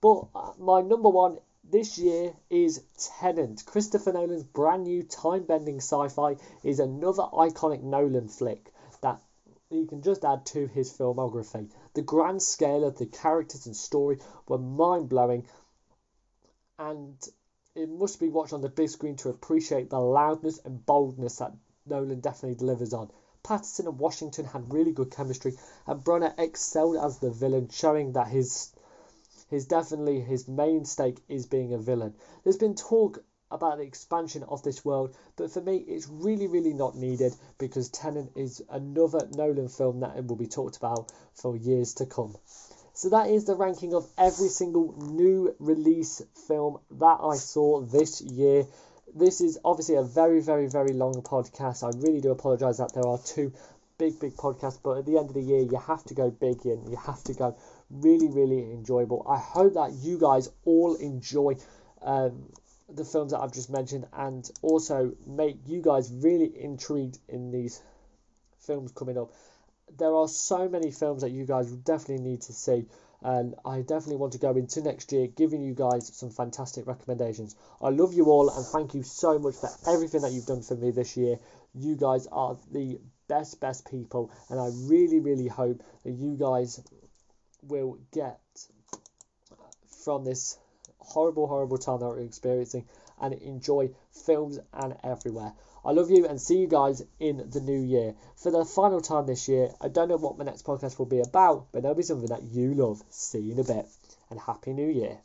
But 0.02 0.28
uh, 0.36 0.54
my 0.58 0.82
number 0.82 1.10
one 1.10 1.40
this 1.72 1.98
year 1.98 2.34
is 2.50 2.82
Tenet. 2.98 3.64
Christopher 3.66 4.14
Nolan's 4.14 4.44
brand 4.44 4.86
new 4.86 5.04
time 5.04 5.44
bending 5.44 5.78
sci 5.78 6.08
fi 6.10 6.38
is 6.64 6.80
another 6.80 7.24
iconic 7.24 7.84
Nolan 7.84 8.28
flick 8.28 8.74
that 9.02 9.22
you 9.70 9.86
can 9.86 10.02
just 10.02 10.26
add 10.26 10.48
to 10.48 10.66
his 10.66 10.92
filmography. 10.92 11.70
The 12.00 12.06
grand 12.06 12.42
scale 12.42 12.86
of 12.86 12.98
the 12.98 13.06
characters 13.08 13.66
and 13.66 13.76
story 13.76 14.20
were 14.48 14.58
mind 14.58 15.10
blowing, 15.10 15.44
and 16.78 17.18
it 17.76 17.90
must 17.90 18.22
be 18.22 18.30
watched 18.30 18.54
on 18.54 18.62
the 18.62 18.70
big 18.70 18.88
screen 18.88 19.18
to 19.18 19.28
appreciate 19.28 19.90
the 19.90 20.00
loudness 20.00 20.60
and 20.64 20.86
boldness 20.86 21.40
that 21.40 21.52
Nolan 21.86 22.22
definitely 22.22 22.56
delivers 22.56 22.94
on. 22.94 23.12
Pattinson 23.44 23.86
and 23.88 24.00
Washington 24.00 24.46
had 24.46 24.72
really 24.72 24.94
good 24.94 25.12
chemistry, 25.12 25.58
and 25.86 26.02
Branagh 26.02 26.36
excelled 26.38 26.96
as 26.96 27.18
the 27.18 27.32
villain, 27.32 27.68
showing 27.68 28.14
that 28.14 28.30
his 28.30 28.72
his 29.50 29.66
definitely 29.66 30.22
his 30.22 30.48
main 30.48 30.86
stake 30.86 31.22
is 31.28 31.48
being 31.48 31.74
a 31.74 31.78
villain. 31.78 32.16
There's 32.46 32.56
been 32.56 32.76
talk 32.76 33.22
about 33.52 33.78
the 33.78 33.84
expansion 33.84 34.44
of 34.44 34.64
this 34.64 34.86
world, 34.86 35.16
but 35.36 35.52
for 35.52 35.62
me, 35.62 35.78
it's 35.78 36.08
really, 36.08 36.48
really 36.48 36.74
not 36.74 36.96
needed 36.96 37.34
because 37.58 37.90
Tenet 37.90 38.32
is 38.36 38.62
another 38.70 39.28
Nolan 39.36 39.70
film 39.70 40.02
that 40.02 40.24
will 40.26 40.36
be 40.36 40.48
talked 40.48 40.78
about 40.78 41.12
for 41.34 41.56
years 41.58 41.96
to 41.96 42.06
come. 42.06 42.36
So 42.94 43.10
that 43.10 43.30
is 43.30 43.46
the 43.46 43.56
ranking 43.56 43.94
of 43.94 44.08
every 44.18 44.50
single 44.50 44.94
new 44.98 45.56
release 45.60 46.22
film 46.48 46.80
that 46.92 47.20
I 47.24 47.36
saw 47.36 47.82
this 47.82 48.22
year. 48.22 48.66
This 49.16 49.42
is 49.42 49.58
obviously 49.64 49.96
a 49.96 50.04
very, 50.04 50.42
very, 50.42 50.68
very 50.68 50.94
long 50.94 51.22
podcast. 51.22 51.84
I 51.84 51.98
really 51.98 52.22
do 52.22 52.32
apologise 52.32 52.78
that 52.78 52.94
there 52.94 53.08
are 53.08 53.18
two 53.18 53.54
big, 53.98 54.20
big 54.20 54.36
podcasts, 54.36 54.80
but 54.84 54.98
at 54.98 55.06
the 55.06 55.18
end 55.18 55.30
of 55.30 55.34
the 55.34 55.42
year, 55.42 55.62
you 55.62 55.78
have 55.78 56.04
to 56.06 56.14
go 56.14 56.30
big 56.30 56.66
and 56.66 56.90
you 56.90 56.98
have 56.98 57.24
to 57.24 57.34
go 57.34 57.56
really, 57.90 58.28
really 58.28 58.72
enjoyable. 58.72 59.26
I 59.30 59.38
hope 59.38 59.74
that 59.74 59.94
you 59.94 60.18
guys 60.20 60.50
all 60.66 60.96
enjoy 60.96 61.58
um, 62.02 62.52
the 62.94 63.06
films 63.06 63.32
that 63.32 63.40
I've 63.40 63.54
just 63.54 63.70
mentioned 63.70 64.08
and 64.14 64.50
also 64.62 65.14
make 65.26 65.58
you 65.68 65.82
guys 65.82 66.12
really 66.12 66.52
intrigued 66.62 67.20
in 67.28 67.52
these 67.52 67.82
films 68.60 68.92
coming 68.92 69.18
up. 69.18 69.32
There 69.98 70.14
are 70.14 70.28
so 70.28 70.70
many 70.70 70.92
films 70.92 71.22
that 71.22 71.32
you 71.32 71.46
guys 71.46 71.72
definitely 71.72 72.24
need 72.24 72.42
to 72.44 72.54
see, 72.54 72.86
and 73.22 73.56
I 73.66 73.82
definitely 73.82 74.18
want 74.18 74.34
to 74.34 74.40
go 74.40 74.52
into 74.52 74.82
next 74.82 75.12
year 75.12 75.28
giving 75.28 75.62
you 75.62 75.74
guys 75.74 76.16
some 76.16 76.30
fantastic 76.30 76.88
recommendations. 76.88 77.56
I 77.82 77.90
love 77.90 78.14
you 78.14 78.26
all 78.26 78.50
and 78.50 78.66
thank 78.66 78.94
you 78.94 79.04
so 79.04 79.40
much 79.40 79.56
for 79.56 79.70
everything 79.88 80.22
that 80.22 80.32
you've 80.32 80.46
done 80.46 80.62
for 80.62 80.76
me 80.76 80.92
this 80.92 81.18
year. 81.18 81.38
You 81.74 81.96
guys 81.96 82.28
are 82.32 82.58
the 82.72 83.00
best, 83.28 83.60
best 83.60 83.90
people, 83.90 84.32
and 84.50 84.60
I 84.60 84.70
really, 84.90 85.20
really 85.20 85.48
hope 85.48 85.84
that 86.04 86.12
you 86.12 86.36
guys 86.36 86.82
will 87.64 87.98
get 88.12 88.40
from 90.04 90.24
this 90.24 90.58
horrible, 91.10 91.48
horrible 91.48 91.78
time 91.78 92.00
that 92.00 92.08
we're 92.08 92.20
experiencing 92.20 92.86
and 93.20 93.34
enjoy 93.34 93.90
films 94.12 94.60
and 94.74 94.96
everywhere. 95.04 95.54
I 95.84 95.92
love 95.92 96.12
you 96.12 96.26
and 96.28 96.40
see 96.40 96.58
you 96.58 96.68
guys 96.68 97.04
in 97.20 97.50
the 97.50 97.62
new 97.62 97.80
year. 97.80 98.16
For 98.36 98.52
the 98.52 98.66
final 98.66 99.02
time 99.02 99.26
this 99.26 99.48
year, 99.48 99.72
I 99.82 99.88
don't 99.88 100.10
know 100.10 100.18
what 100.18 100.38
my 100.38 100.46
next 100.46 100.66
podcast 100.66 101.00
will 101.00 101.06
be 101.06 101.22
about, 101.22 101.68
but 101.72 101.80
it'll 101.80 101.96
be 101.96 102.04
something 102.04 102.30
that 102.30 102.44
you 102.44 102.74
love. 102.74 103.02
See 103.10 103.40
you 103.40 103.54
in 103.54 103.60
a 103.60 103.64
bit 103.64 103.88
and 104.30 104.40
Happy 104.40 104.74
New 104.74 104.88
Year. 104.88 105.20